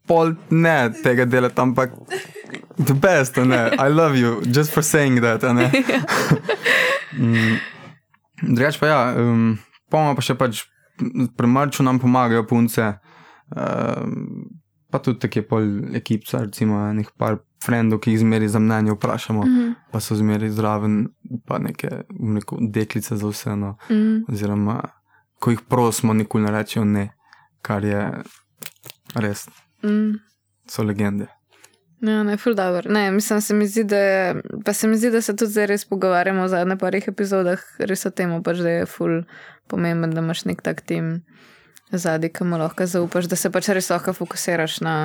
pol 0.06 0.34
ne 0.50 0.92
tega 1.02 1.26
delati, 1.26 1.58
ampak 1.62 1.94
the 2.78 2.94
best, 2.94 3.36
ne, 3.42 3.70
I 3.74 3.90
love 3.90 4.18
you, 4.18 4.42
just 4.46 4.70
for 4.70 4.86
saying 4.86 5.22
that, 5.22 5.42
ne. 5.42 5.70
mm, 7.18 7.58
Drugač 8.42 8.78
pa 8.78 8.86
ja, 8.90 9.00
um, 9.18 9.56
pomamo 9.90 10.14
pa 10.18 10.24
še 10.24 10.34
pač, 10.38 10.64
pri 11.36 11.46
Marču 11.46 11.82
nam 11.82 11.98
pomagajo 11.98 12.46
punce, 12.46 12.92
um, 13.56 14.44
pa 14.90 14.98
tudi 14.98 15.18
take 15.18 15.42
pol 15.42 15.94
ekipca, 15.94 16.44
recimo, 16.44 16.78
nekaj 16.92 17.14
par 17.18 17.38
frendov, 17.64 18.00
ki 18.02 18.12
jih 18.12 18.20
zmeri 18.20 18.48
za 18.48 18.58
mnenje 18.58 18.92
vprašamo, 18.92 19.44
mm 19.44 19.50
-hmm. 19.50 19.74
pa 19.92 20.00
so 20.00 20.14
zmeri 20.14 20.50
zraven, 20.50 21.08
pa 21.46 21.58
neke 21.58 21.88
neko 22.10 22.58
deklice 22.60 23.16
za 23.16 23.28
vse. 23.28 23.56
No. 23.56 23.76
Mm 23.90 23.96
-hmm. 23.96 24.24
Oziroma, 24.28 24.82
ko 25.38 25.50
jih 25.50 25.60
prosimo, 25.68 26.14
nikoli 26.14 26.44
ne 26.44 26.50
rečejo 26.50 26.84
ne, 26.84 27.08
kar 27.62 27.84
je 27.84 28.12
res. 29.14 29.48
Mm. 29.82 30.18
So 30.66 30.82
legende. 30.82 31.26
Ja, 32.02 32.22
ne, 32.26 32.36
ful 32.36 32.54
dobro. 32.58 32.90
Ne, 32.90 33.10
mislim, 33.14 33.40
se 33.40 33.54
mi 33.54 33.66
zdi, 33.66 33.84
da, 33.84 34.34
pa 34.64 34.72
se 34.72 34.88
mi 34.88 34.96
zdi, 34.98 35.10
da 35.10 35.20
se 35.22 35.36
tudi 35.36 35.52
zdaj 35.52 35.66
res 35.70 35.84
pogovarjamo 35.86 36.42
v 36.42 36.50
zadnjih 36.50 36.78
parih 36.80 37.06
epizodah, 37.08 37.62
res 37.78 38.02
o 38.06 38.10
tem, 38.10 38.32
pač, 38.42 38.58
da 38.58 38.72
je 38.80 38.88
ful 38.90 39.20
pomemben, 39.70 40.10
da 40.10 40.24
imaš 40.24 40.42
nek 40.50 40.64
tak 40.66 40.82
tim 40.82 41.20
zadnji, 41.92 42.32
ki 42.34 42.48
mu 42.48 42.58
lahko 42.58 42.88
zaupaš, 42.90 43.30
da 43.30 43.38
se 43.38 43.52
pač 43.54 43.70
res 43.70 43.90
lahko 43.92 44.16
fokusiraš 44.18 44.80
na, 44.82 44.96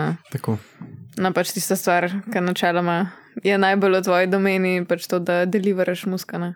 na 1.22 1.34
pač 1.38 1.54
tisto 1.54 1.78
stvar, 1.78 2.10
ki 2.34 2.42
načeloma 2.42 2.98
je 3.46 3.62
najbolj 3.62 4.00
v 4.00 4.04
tvoji 4.10 4.34
domeni, 4.34 4.74
pač 4.90 5.06
to, 5.06 5.22
da 5.22 5.44
deliveraš 5.46 6.08
muskane. 6.10 6.56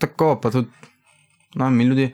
Tako, 0.00 0.34
pa 0.42 0.52
tudi 0.52 0.68
no, 1.56 1.70
mi 1.70 1.88
ljudje, 1.88 2.12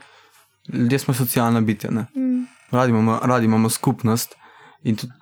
ljudje 0.71 1.03
smo 1.03 1.19
socialna 1.19 1.67
bitja. 1.67 1.91
Mm. 1.91 2.47
Radi, 2.71 2.95
imamo, 2.95 3.21
radi 3.25 3.51
imamo 3.51 3.71
skupnost 3.71 4.39
in 4.87 5.03
tudi. 5.03 5.16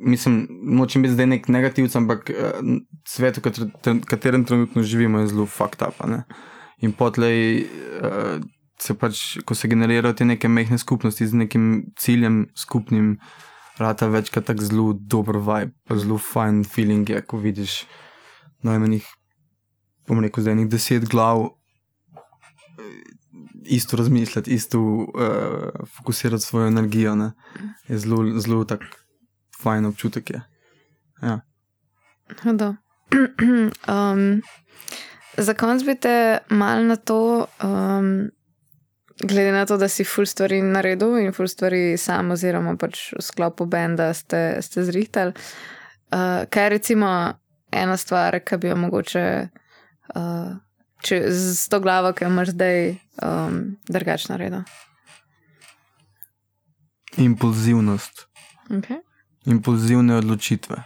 Mislim, 0.00 0.46
nočem 0.78 1.02
biti 1.02 1.14
zdaj 1.14 1.26
nek 1.26 1.48
negativc, 1.48 1.96
ampak 1.96 2.30
uh, 2.30 2.60
svet, 3.08 3.40
v 3.42 4.00
katerem 4.06 4.44
trenutno 4.44 4.82
živimo, 4.82 5.18
je 5.22 5.32
zelo 5.32 5.46
fucked 5.46 5.82
up. 5.82 5.98
Ne? 6.06 6.22
In 6.86 6.92
potlej, 6.92 7.66
uh, 8.02 8.38
se 8.78 8.94
pač, 8.94 9.22
ko 9.44 9.54
se 9.58 9.68
generirajo 9.68 10.14
te 10.14 10.24
neke 10.24 10.48
mehke 10.48 10.78
skupnosti 10.78 11.26
z 11.26 11.42
nekim 11.42 11.68
ciljem 11.98 12.46
skupnim, 12.56 13.16
rata 13.78 14.08
večkrat 14.10 14.46
tako 14.50 14.66
zelo 14.66 14.92
dober 14.92 15.38
vibe, 15.42 15.74
pa 15.86 15.98
zelo 15.98 16.18
fajn 16.18 16.64
feeling 16.64 17.10
je, 17.10 17.22
ko 17.22 17.38
vidiš 17.42 17.82
najmanjih, 18.66 19.06
bom 20.08 20.22
rekel, 20.22 20.42
zdaj 20.42 20.58
nekaj 20.58 20.74
deset 20.74 21.08
glav. 21.10 21.48
Isto 23.68 23.98
razmišljati, 24.00 24.54
isto 24.54 24.80
uh, 24.80 25.06
fokusirati 25.96 26.44
svojo 26.44 26.70
energijo, 26.70 27.14
ne? 27.16 27.32
je 27.88 27.98
zelo, 27.98 28.22
zelo 28.40 28.64
tak 28.64 28.86
fajn 29.62 29.90
občutek. 29.90 30.30
Ja. 31.22 31.40
um, 33.94 34.42
za 35.38 35.54
konc 35.54 35.84
bi 35.84 35.94
te 35.94 36.38
mal 36.50 36.84
na 36.86 36.96
to 36.96 37.46
um, 37.62 38.28
glede 39.22 39.52
na 39.52 39.66
to, 39.66 39.76
da 39.76 39.88
si 39.88 40.04
full 40.04 40.26
stvari 40.26 40.62
naredil 40.62 41.18
in 41.18 41.32
full 41.32 41.48
stvari 41.48 41.96
sam, 41.98 42.30
oziroma 42.30 42.76
pač 42.78 43.12
v 43.16 43.22
sklopu 43.22 43.66
benda 43.66 44.12
ste, 44.14 44.62
ste 44.62 44.84
zrihtali. 44.84 45.34
Uh, 46.08 46.46
kaj 46.50 46.64
je 46.64 46.68
recimo 46.68 47.08
ena 47.72 47.96
stvar, 47.96 48.40
ki 48.40 48.56
bi 48.56 48.70
jo 48.70 48.76
mogoče 48.76 49.26
uh, 50.14 50.52
če, 51.04 51.20
z 51.32 51.68
to 51.70 51.80
glavo, 51.80 52.12
ki 52.12 52.24
jo 52.24 52.30
imaš 52.30 52.54
zdaj, 52.54 52.94
um, 53.22 53.58
drugače 53.88 54.32
naredil? 54.32 54.62
Impulzivnost. 57.18 58.26
Okay. 58.70 59.02
Impulzivne 59.48 60.18
odločitve. 60.20 60.76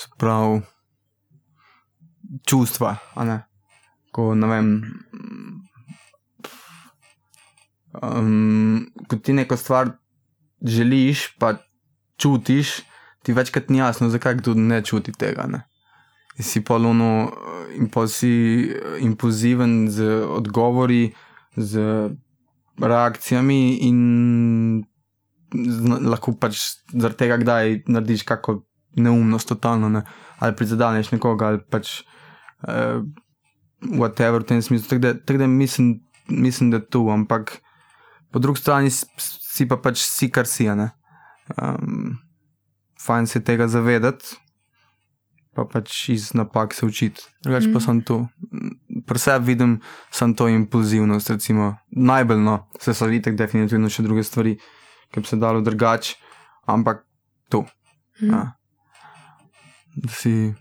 Sprav 0.00 0.62
čustva, 2.46 2.96
ko 4.14 4.34
ne 4.34 4.46
vem 4.48 4.68
um, 8.02 8.86
ko 9.08 9.16
ti 9.16 9.32
neko 9.32 9.56
stvar 9.56 9.90
želiš, 10.62 11.36
pa 11.38 11.54
čutiš, 12.16 12.80
ti 13.22 13.32
večkrat 13.32 13.68
ni 13.68 13.78
jasno, 13.78 14.08
zakaj 14.08 14.34
kdo 14.34 14.54
ne 14.54 14.82
čuti 14.84 15.12
tega. 15.12 15.46
Ne? 15.46 15.62
Si 16.40 16.64
pa 16.64 16.76
luno 16.76 17.32
in 17.76 17.90
pa 17.90 18.06
si 18.08 18.72
impulziven 19.00 19.90
z 19.90 20.24
odgovori, 20.28 21.12
z 21.56 21.80
reakcijami, 22.80 23.76
in 23.76 24.84
lahko 26.06 26.34
pač 26.38 26.60
zaradi 26.92 27.18
tega, 27.24 27.38
kdaj 27.40 27.82
narediš 27.90 28.22
kako 28.28 28.60
neumnost, 28.96 29.48
totalno, 29.48 29.88
ne? 29.88 30.02
ali 30.38 30.56
prizadeneš 30.56 31.12
nekoga, 31.12 31.52
ali 31.52 31.60
pač 31.70 32.00
uh, 32.66 33.02
whatever 33.82 34.42
v 34.42 34.48
tem 34.48 34.62
smislu. 34.62 34.88
Tako 34.88 35.02
da, 35.02 35.14
tak 35.14 35.38
da 35.38 35.46
mislim, 35.46 36.00
mislim, 36.28 36.70
da 36.70 36.80
je 36.80 36.88
tu, 36.90 37.10
ampak 37.10 37.58
po 38.30 38.38
drugi 38.38 38.60
strani 38.60 38.90
si 38.90 39.68
pa 39.68 39.76
pač 39.76 40.02
si, 40.02 40.30
kar 40.30 40.46
si. 40.46 40.68
Um, 40.70 42.18
fajn 43.00 43.26
se 43.26 43.40
tega 43.44 43.68
zavedati, 43.68 44.36
pa 45.54 45.64
pač 45.64 46.08
iz 46.08 46.30
napak 46.34 46.74
se 46.74 46.86
učiti. 46.86 47.22
Drugač 47.42 47.66
mm. 47.66 47.72
pa 47.74 47.80
sem 47.80 48.02
tu, 48.06 48.18
pri 49.06 49.18
sebi 49.18 49.52
vidim 49.54 49.80
samo 50.10 50.34
to 50.34 50.48
impulzivnost, 50.48 51.30
recimo 51.30 51.76
najbolj 51.90 52.38
no, 52.38 52.58
se 52.78 52.94
videti, 53.06 53.36
definitivno 53.36 53.90
še 53.90 54.06
druge 54.06 54.24
stvari, 54.24 54.56
ki 55.10 55.20
bi 55.20 55.26
se 55.26 55.36
dalo 55.36 55.60
drugače, 55.60 56.16
ampak 56.66 57.04
tu. 57.48 57.64
Mm. 58.22 58.32
Ja. 58.32 58.52
Da 59.96 60.08
si. 60.08 60.54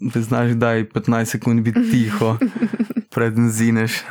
Da 0.00 0.20
znaš, 0.20 0.50
da 0.50 0.72
je 0.72 0.88
15 0.88 1.24
sekund 1.24 1.60
biti 1.60 1.80
tiho, 1.90 2.36
predn 3.10 3.48
zineš. 3.48 4.02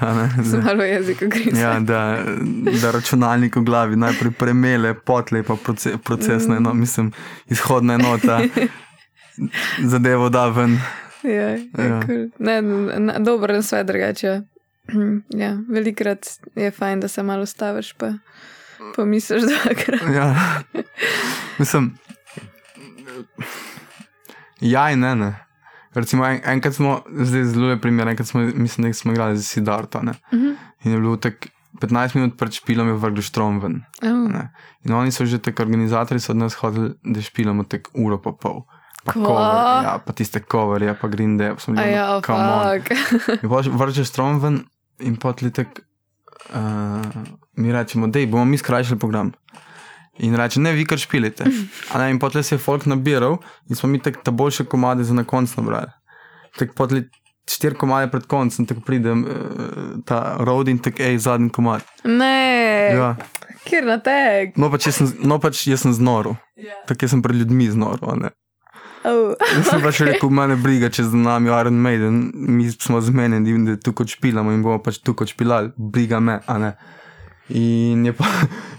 Zelo 0.43 0.83
jezik, 0.83 1.23
gre. 1.23 1.59
Ja, 1.59 1.79
da, 1.79 2.23
da 2.81 2.91
računalnik 2.91 3.55
v 3.55 3.63
glavi 3.63 3.95
najprej 3.95 4.31
premele, 4.31 4.93
potle 4.93 5.43
pa 5.43 5.55
proces, 5.55 5.97
procesna 6.03 6.57
enota, 6.57 6.73
mislim, 6.73 7.11
izhodna 7.49 7.93
enota, 7.93 8.39
zadevo 9.93 10.29
da 10.29 10.47
ven. 10.47 10.79
Ja, 11.23 11.49
ja. 11.49 12.01
Cool. 12.05 12.29
Ne, 12.39 12.61
ne, 12.61 13.19
dobro, 13.19 13.53
ne 13.53 13.63
sve 13.63 13.83
drugače. 13.83 14.41
Ja, 15.29 15.57
velikrat 15.75 16.25
je 16.55 16.71
fajn, 16.71 16.99
da 16.99 17.07
se 17.07 17.23
malo 17.23 17.45
staviš, 17.45 17.93
pa 17.93 18.13
pomisliš, 18.95 19.41
da 19.41 19.69
je 19.69 19.75
kar. 19.75 20.11
Ja, 20.15 20.35
mislim. 21.59 21.97
Ja, 24.61 24.91
in 24.91 24.99
ne. 24.99 25.15
ne. 25.15 25.45
Recimo, 25.93 26.25
en, 26.25 26.39
enkrat 26.45 26.75
smo, 26.75 27.01
zdaj 27.09 27.43
zelo 27.43 27.69
je 27.69 27.81
primer, 27.81 28.07
enkrat 28.07 28.27
smo, 28.27 28.41
mislim, 28.41 28.87
da 28.87 28.93
smo 28.93 29.11
igrali 29.11 29.37
za 29.37 29.43
Sidarta. 29.43 29.99
Uh 29.99 30.05
-huh. 30.31 30.55
In 30.83 30.91
je 30.91 30.97
bilo 30.97 31.17
tako 31.17 31.47
15 31.79 32.15
minut 32.15 32.37
pred 32.37 32.53
špilom, 32.53 32.87
je 32.87 32.93
vrgel 32.93 33.23
štrom 33.23 33.59
ven. 33.59 33.83
Oh. 34.03 34.31
In 34.85 34.93
oni 34.93 35.11
so 35.11 35.25
že 35.25 35.39
tako 35.39 35.63
organizatori, 35.63 36.19
so 36.19 36.31
od 36.31 36.37
nas 36.37 36.53
hodili, 36.53 36.93
da 37.03 37.21
špilamo 37.21 37.63
tek 37.63 37.89
uro 37.93 38.21
pa 38.21 38.31
pol. 38.31 38.63
Pa, 39.03 39.13
cover, 39.13 39.83
ja, 39.83 39.97
pa 40.05 40.13
tiste 40.13 40.43
coverje, 40.51 40.93
pa 41.01 41.07
green 41.07 41.39
day, 41.39 41.55
pa 41.57 41.71
bili 41.71 41.91
ja, 41.91 42.21
tam. 42.21 43.77
Vržeš 43.77 44.11
štrom 44.13 44.39
ven 44.39 44.59
in 44.99 45.15
potlitek, 45.17 45.81
uh, 46.53 47.01
mi 47.57 47.71
rečemo, 47.71 48.07
da 48.07 48.25
bomo 48.25 48.45
mi 48.45 48.57
skrajšali 48.57 48.99
program. 48.99 49.31
In 50.19 50.35
reče, 50.35 50.59
ne, 50.59 50.73
vi 50.73 50.85
kar 50.85 50.99
špilite. 50.99 51.45
Ne, 51.97 52.09
in 52.11 52.19
potem 52.19 52.43
se 52.43 52.55
je 52.55 52.59
folk 52.59 52.85
nabiral 52.85 53.37
in 53.69 53.75
smo 53.75 53.89
mi 53.89 53.99
tako 53.99 54.21
ta 54.23 54.31
boljše 54.31 54.65
komade 54.65 55.03
za 55.03 55.13
na 55.13 55.23
koncu 55.23 55.61
nabrali. 55.61 55.91
Tako 56.57 56.73
potem 56.77 57.09
štiri 57.49 57.75
komade 57.75 58.11
pred 58.11 58.25
koncem, 58.27 58.65
tako 58.65 58.81
pride 58.85 59.11
uh, 59.11 59.23
ta 60.05 60.37
road 60.39 60.67
in 60.67 60.79
tako, 60.79 61.03
hej, 61.03 61.17
zadnji 61.17 61.49
komad. 61.49 61.81
Ne, 62.03 62.91
ja. 62.95 63.15
kjer 63.65 63.87
na 63.87 63.97
tek. 64.03 64.57
No, 64.57 64.69
pač 64.71 64.91
jaz 64.91 65.01
sem, 65.01 65.09
no, 65.25 65.39
pač 65.41 65.65
jaz 65.67 65.85
sem 65.85 65.95
znoro. 65.95 66.35
Yeah. 66.55 66.71
Ja. 66.71 66.85
Tako 66.91 67.09
sem 67.11 67.25
pred 67.25 67.41
ljudmi 67.41 67.71
znoro. 67.71 68.13
Oh. 69.01 69.33
Jaz 69.41 69.71
sem 69.71 69.81
pač 69.81 70.03
rekel, 70.05 70.29
mene 70.29 70.55
briga, 70.61 70.91
če 70.93 71.07
za 71.09 71.17
nami 71.17 71.49
Iron 71.49 71.79
Maiden, 71.81 72.23
mi 72.33 72.69
smo 72.71 73.01
zmenjeni, 73.01 73.57
da 73.65 73.77
tukaj 73.81 74.13
špilamo 74.15 74.53
in 74.53 74.61
bomo 74.65 74.81
pač 74.83 75.01
tukaj 75.01 75.33
špilali, 75.33 75.73
briga 75.77 76.21
me, 76.21 76.39
a 76.45 76.57
ne. 76.61 76.75
In 77.53 78.05
je 78.05 78.13
pa, 78.13 78.25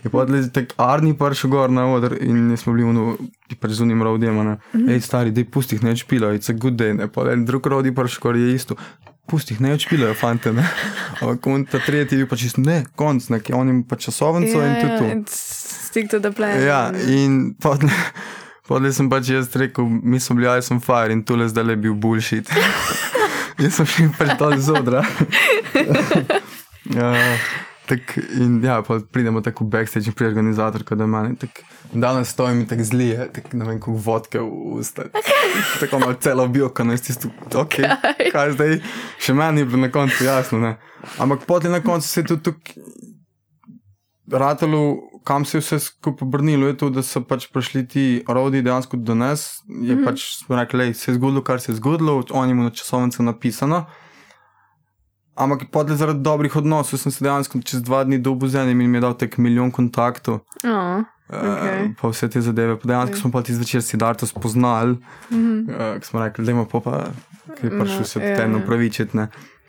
je 0.04 0.10
pa 0.10 0.22
odlez, 0.24 0.48
tako 0.52 0.74
Arni 0.80 1.12
prišel 1.18 1.50
gor 1.50 1.70
na 1.70 1.86
oder 1.92 2.16
in 2.20 2.56
smo 2.56 2.72
bili 2.72 2.88
v 2.88 3.56
pač 3.60 3.76
zunim 3.76 4.02
rodijem, 4.02 4.36
ne, 4.36 4.56
mm 4.72 4.86
-hmm. 4.88 5.00
stari, 5.00 5.30
dej 5.30 5.44
pustih 5.44 5.82
ne 5.82 5.90
odšpila, 5.90 6.32
it's 6.32 6.50
a 6.50 6.56
good 6.56 6.74
day, 6.74 6.94
ne, 6.96 7.08
pa 7.08 7.32
en 7.32 7.44
drug 7.44 7.66
rodi 7.66 7.94
prišel 7.94 8.20
gor 8.22 8.36
je 8.36 8.54
isto, 8.54 8.76
pustih 9.26 9.60
ne 9.60 9.72
odšpila, 9.72 10.14
fante, 10.14 10.52
ne, 10.52 10.64
ampak 11.20 11.46
on 11.46 11.64
ta 11.64 11.78
tretji 11.78 12.18
je 12.18 12.26
pa 12.26 12.36
čist, 12.36 12.56
ne, 12.56 12.84
konc, 12.96 13.28
ne, 13.28 13.40
on 13.52 13.68
ima 13.68 13.84
pa 13.88 13.96
časovnico 13.96 14.58
yeah, 14.58 14.66
in 14.66 14.74
ja, 14.74 14.98
tudi 14.98 15.24
to. 15.24 15.32
Stick 15.92 16.10
to 16.10 16.20
the 16.20 16.32
plan. 16.32 16.62
Ja, 16.62 16.92
in 17.08 17.54
podle, 17.60 17.90
podle 18.68 18.92
sem 18.92 19.10
pač 19.10 19.28
jaz 19.28 19.52
rekel, 19.54 19.84
mi 19.84 20.20
smo 20.20 20.36
bili, 20.36 20.48
jaz 20.48 20.70
sem 20.70 20.80
fire 20.80 21.12
in 21.12 21.22
tole 21.22 21.48
zdaj 21.48 21.64
le 21.64 21.76
bil 21.76 21.94
bullshit. 21.94 22.48
jaz 23.62 23.74
sem 23.74 23.86
šel 23.86 24.08
pač 24.18 24.38
dol 24.38 24.56
z 24.56 24.72
odra. 24.72 25.04
ja. 26.98 27.12
Tak, 27.86 28.18
in 28.40 28.60
ja, 28.64 28.82
pa 28.82 29.00
pridemo 29.12 29.40
tako 29.40 29.64
backstage 29.64 30.06
in 30.06 30.14
pri 30.14 30.26
organizatorju, 30.26 30.96
da 30.96 31.06
meni 31.06 31.36
danes 31.92 32.28
stojim 32.28 32.60
in 32.60 32.66
tako 32.66 32.82
zlije, 32.82 33.28
tako 33.32 33.56
ne 33.56 33.64
vem, 33.64 33.80
kako 33.80 33.92
vodke 33.92 34.38
v 34.38 34.48
usta. 34.78 35.02
Tako 35.80 35.98
malo 35.98 36.14
celo 36.14 36.48
bio, 36.48 36.68
ko 36.68 36.84
ne 36.84 36.96
stistu, 36.96 37.28
ok, 37.54 37.74
kaj? 38.32 38.52
zdaj, 38.52 38.78
še 39.18 39.34
meni 39.34 39.60
je 39.60 39.64
bilo 39.66 39.82
na 39.82 39.90
koncu 39.90 40.24
jasno, 40.24 40.58
ne. 40.58 40.76
Ampak 41.18 41.44
potem 41.46 41.72
na 41.72 41.82
koncu 41.82 42.08
se 42.08 42.20
je 42.20 42.26
tudi 42.26 42.42
tukaj 42.42 42.84
ratalo, 44.32 44.96
kam 45.24 45.44
se 45.44 45.58
je 45.58 45.60
vse 45.60 45.78
skupaj 45.78 46.26
obrnilo, 46.26 46.66
je 46.66 46.76
to, 46.76 46.90
da 46.90 47.02
so 47.02 47.20
pač 47.24 47.46
prišli 47.52 47.86
ti 47.88 48.04
rodi 48.28 48.62
dejansko 48.62 48.96
do 48.96 49.14
nas, 49.14 49.62
je 49.68 49.94
mm 49.94 49.98
-hmm. 49.98 50.04
pač 50.04 50.22
smo 50.38 50.56
rekli, 50.56 50.94
se 50.94 51.10
je 51.10 51.14
zgodilo, 51.14 51.42
kar 51.42 51.60
se 51.60 51.72
je 51.72 51.76
zgodilo, 51.76 52.22
oni 52.30 52.50
imajo 52.50 52.64
na 52.64 52.70
časovnico 52.70 53.22
napisano. 53.22 53.86
Ampak 55.34 55.70
podle 55.72 55.96
zaradi 55.96 56.20
dobrih 56.20 56.56
odnosov 56.56 57.00
sem 57.00 57.12
se 57.12 57.24
dejansko 57.24 57.60
čez 57.64 57.82
dva 57.82 58.04
dni 58.04 58.18
dobil 58.18 58.48
z 58.48 58.60
enim 58.62 58.80
in 58.80 58.90
mi 58.90 59.00
je 59.00 59.00
dal 59.00 59.14
tek 59.16 59.38
milijon 59.38 59.70
kontaktov. 59.72 60.42
Oh, 60.64 61.00
okay. 61.32 61.88
uh, 61.88 61.94
pa 61.96 62.08
vse 62.12 62.28
te 62.28 62.40
zadeve. 62.40 62.76
Pa 62.76 62.88
dejansko 62.88 63.16
okay. 63.16 63.20
smo 63.20 63.32
pa 63.32 63.42
ti 63.42 63.56
zvečer 63.56 63.82
si 63.82 63.96
Darto 63.96 64.26
spoznali, 64.26 64.98
mm 65.30 65.36
-hmm. 65.36 65.96
uh, 65.96 66.02
smo 66.02 66.20
rekli, 66.20 66.44
da 66.44 66.52
ima 66.52 66.64
pa, 66.64 67.08
ki 67.60 67.66
je 67.66 67.70
prišel 67.70 67.98
no, 67.98 68.04
se 68.04 68.20
yeah. 68.20 68.36
tem 68.36 68.54
upravičiti. 68.54 69.18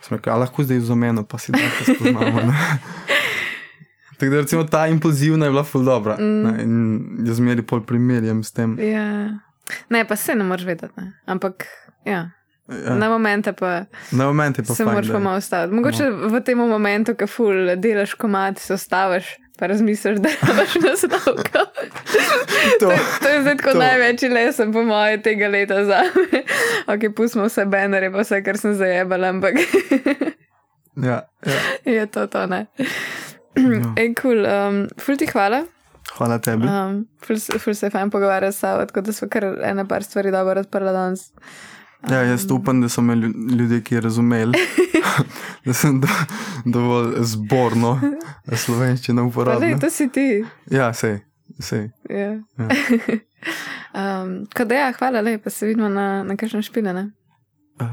Smo 0.01 0.17
rekli, 0.17 0.31
a 0.31 0.35
lahko 0.35 0.63
zdaj 0.63 0.77
vzomeno, 0.77 1.23
pa 1.23 1.37
si 1.37 1.51
Darto 1.51 1.95
spoznamo. 1.95 2.53
Tako 4.17 4.31
da 4.31 4.41
recimo 4.41 4.63
ta 4.63 4.87
impulzivna 4.87 5.45
je 5.45 5.51
bila 5.51 5.63
ful 5.63 5.83
dobra. 5.83 6.17
Mm. 6.19 6.59
In 6.59 7.07
jaz 7.27 7.37
zmeri 7.37 7.61
pol 7.61 7.81
primerjam 7.81 8.43
s 8.43 8.51
tem. 8.51 8.77
Yeah. 8.77 9.31
Ne, 9.89 10.07
pa 10.07 10.15
se 10.15 10.35
ne 10.35 10.43
moreš 10.43 10.65
vedeti. 10.65 10.93
Ne. 10.97 11.13
Ampak, 11.25 11.65
ja. 12.05 12.29
Ja. 12.67 12.95
Na 12.95 13.09
momente 13.09 13.53
pa, 13.53 13.85
na 14.11 14.25
momente 14.25 14.63
pa 14.63 14.73
se 14.73 14.85
moraš 14.85 15.11
pa 15.11 15.19
malo 15.19 15.37
ustaviti. 15.37 15.75
Mogoče 15.75 16.09
no. 16.09 16.27
v 16.27 16.41
tem 16.41 16.57
momentu, 16.57 17.15
ko 17.15 17.27
ful 17.27 17.75
delaš 17.75 18.13
komat, 18.13 18.59
se 18.59 18.73
ustaviš. 18.73 19.37
Pa 19.59 19.67
razmisliš, 19.67 20.17
da 20.23 20.29
imaš 20.29 20.75
na 20.75 20.95
stavku. 20.97 21.43
to, 21.53 21.65
to, 22.79 22.91
to 23.21 23.29
je 23.29 23.41
zdaj 23.41 23.57
tako 23.57 23.77
največji 23.77 24.29
lesen, 24.29 24.73
po 24.73 24.83
mojem, 24.83 25.21
tega 25.21 25.47
leta 25.47 25.85
za 25.85 25.99
me. 26.15 26.41
ok, 26.95 27.15
pustimo 27.15 27.45
vse 27.45 27.65
banere, 27.65 28.09
pa 28.11 28.23
vse, 28.23 28.41
kar 28.43 28.57
sem 28.57 28.73
zajebal, 28.73 29.23
ampak. 29.23 29.59
ja, 30.95 31.21
ja. 31.45 31.59
Je 31.85 32.05
to 32.05 32.27
to, 32.27 32.47
ne. 32.47 32.65
no. 33.55 33.93
Ej, 34.01 34.15
kul, 34.15 34.41
cool, 34.41 34.47
um, 34.47 34.87
ful 34.97 35.19
ti 35.19 35.27
hvala. 35.29 35.65
Hvala 36.17 36.39
tebi. 36.39 36.65
Um, 36.67 37.03
ful, 37.25 37.37
ful 37.37 37.75
se 37.75 37.85
je 37.85 37.93
fajn 37.93 38.09
pogovarjati 38.09 38.57
s 38.57 38.59
sabo, 38.59 38.85
tako 38.85 39.01
da 39.01 39.13
smo 39.13 39.29
kar 39.29 39.45
ena 39.63 39.85
par 39.85 40.03
stvari 40.03 40.31
dobro 40.31 40.59
odprla 40.65 40.91
danes. 40.91 41.29
Ja, 42.09 42.21
jaz 42.23 42.51
upam, 42.51 42.81
da 42.81 42.89
so 42.89 43.01
me 43.01 43.15
ljudje, 43.15 43.81
ki 43.83 43.99
razumeli, 43.99 44.59
da 45.65 45.73
sem 45.73 46.01
do, 46.01 46.07
dovolj 46.65 47.15
zborno 47.19 47.99
slovenščino 48.65 49.25
uporabljal. 49.27 49.79
To 49.79 49.89
si 49.89 50.09
ti. 50.11 50.43
Ja, 50.71 50.93
sej. 50.93 51.19
sej. 51.59 51.89
Ja. 52.09 52.31
Ja. 52.57 52.67
um, 54.23 54.33
da, 54.67 54.75
ja, 54.75 54.91
hvala 54.97 55.21
lepa, 55.21 55.49
se 55.49 55.67
vidimo 55.67 55.89
na, 55.89 56.23
na 56.23 56.35
kakšnem 56.35 56.65
špilene. 56.65 57.11
Uh, 57.81 57.87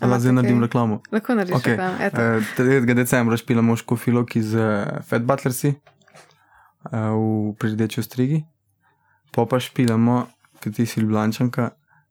Lahko 0.00 0.18
zdaj 0.20 0.32
naredim 0.32 0.62
reklamo. 0.64 1.02
Lahko 1.12 1.34
naredim 1.34 1.58
okay. 1.58 1.76
reklamo. 1.76 2.38
Uh, 2.38 2.44
3. 2.56 2.94
decembra 2.94 3.36
špilamo 3.36 3.76
škofilok 3.76 4.36
iz 4.36 4.54
uh, 4.54 5.02
Fat 5.06 5.22
Butlersi 5.22 5.74
uh, 5.74 7.12
v 7.12 7.52
prideči 7.60 8.02
strigi, 8.02 8.40
pa 9.36 9.44
pa 9.46 9.60
špilamo, 9.60 10.24
ker 10.60 10.72
ti 10.72 10.86
si 10.86 11.04
ljubljančanka. 11.04 11.70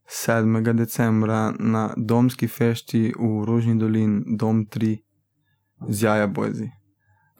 7. 0.09 0.73
decembra 0.73 1.53
na 1.59 1.93
domski 1.97 2.47
fešti 2.47 3.13
v 3.19 3.45
Rožni 3.45 3.77
dolini, 3.79 4.23
dom 4.37 4.65
3, 4.65 4.97
z 5.87 6.03
Jaja 6.03 6.27
Bojzi. 6.27 6.71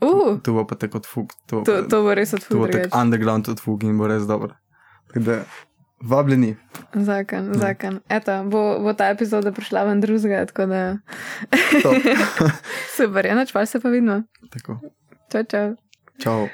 Uh, 0.02 0.40
to 0.44 0.54
bo 0.54 0.68
pa 0.68 0.76
tako 0.76 0.98
od 0.98 1.06
fuk. 1.06 1.34
To, 1.46 1.62
to, 1.62 1.82
to 1.90 2.04
bo 2.04 2.14
res 2.14 2.34
od 2.34 2.44
fuk. 2.44 2.56
To 2.56 2.58
bo 2.58 2.68
tako 2.68 3.02
underground 3.02 3.50
od 3.50 3.60
fuk 3.60 3.84
in 3.84 3.98
bo 3.98 4.08
res 4.08 4.24
dobro. 4.30 4.54
Tako 5.08 5.20
da, 5.20 5.40
vabljeni. 6.02 6.56
Zakon, 6.94 7.48
ja. 7.48 7.60
zakon. 7.60 8.00
Eto, 8.10 8.44
bo, 8.44 8.80
bo 8.80 8.94
ta 8.94 9.10
epizoda 9.10 9.52
prišla 9.52 9.84
ven 9.84 10.02
drugega, 10.02 10.46
tako 10.46 10.70
da. 10.70 10.98
Super, 12.98 13.26
enoč 13.26 13.52
pa 13.52 13.66
se 13.66 13.80
pa 13.80 13.90
vidimo. 13.90 14.22
Tako. 14.54 14.80
Čau, 15.32 15.44
čau. 15.44 15.76
Čau. 16.22 16.48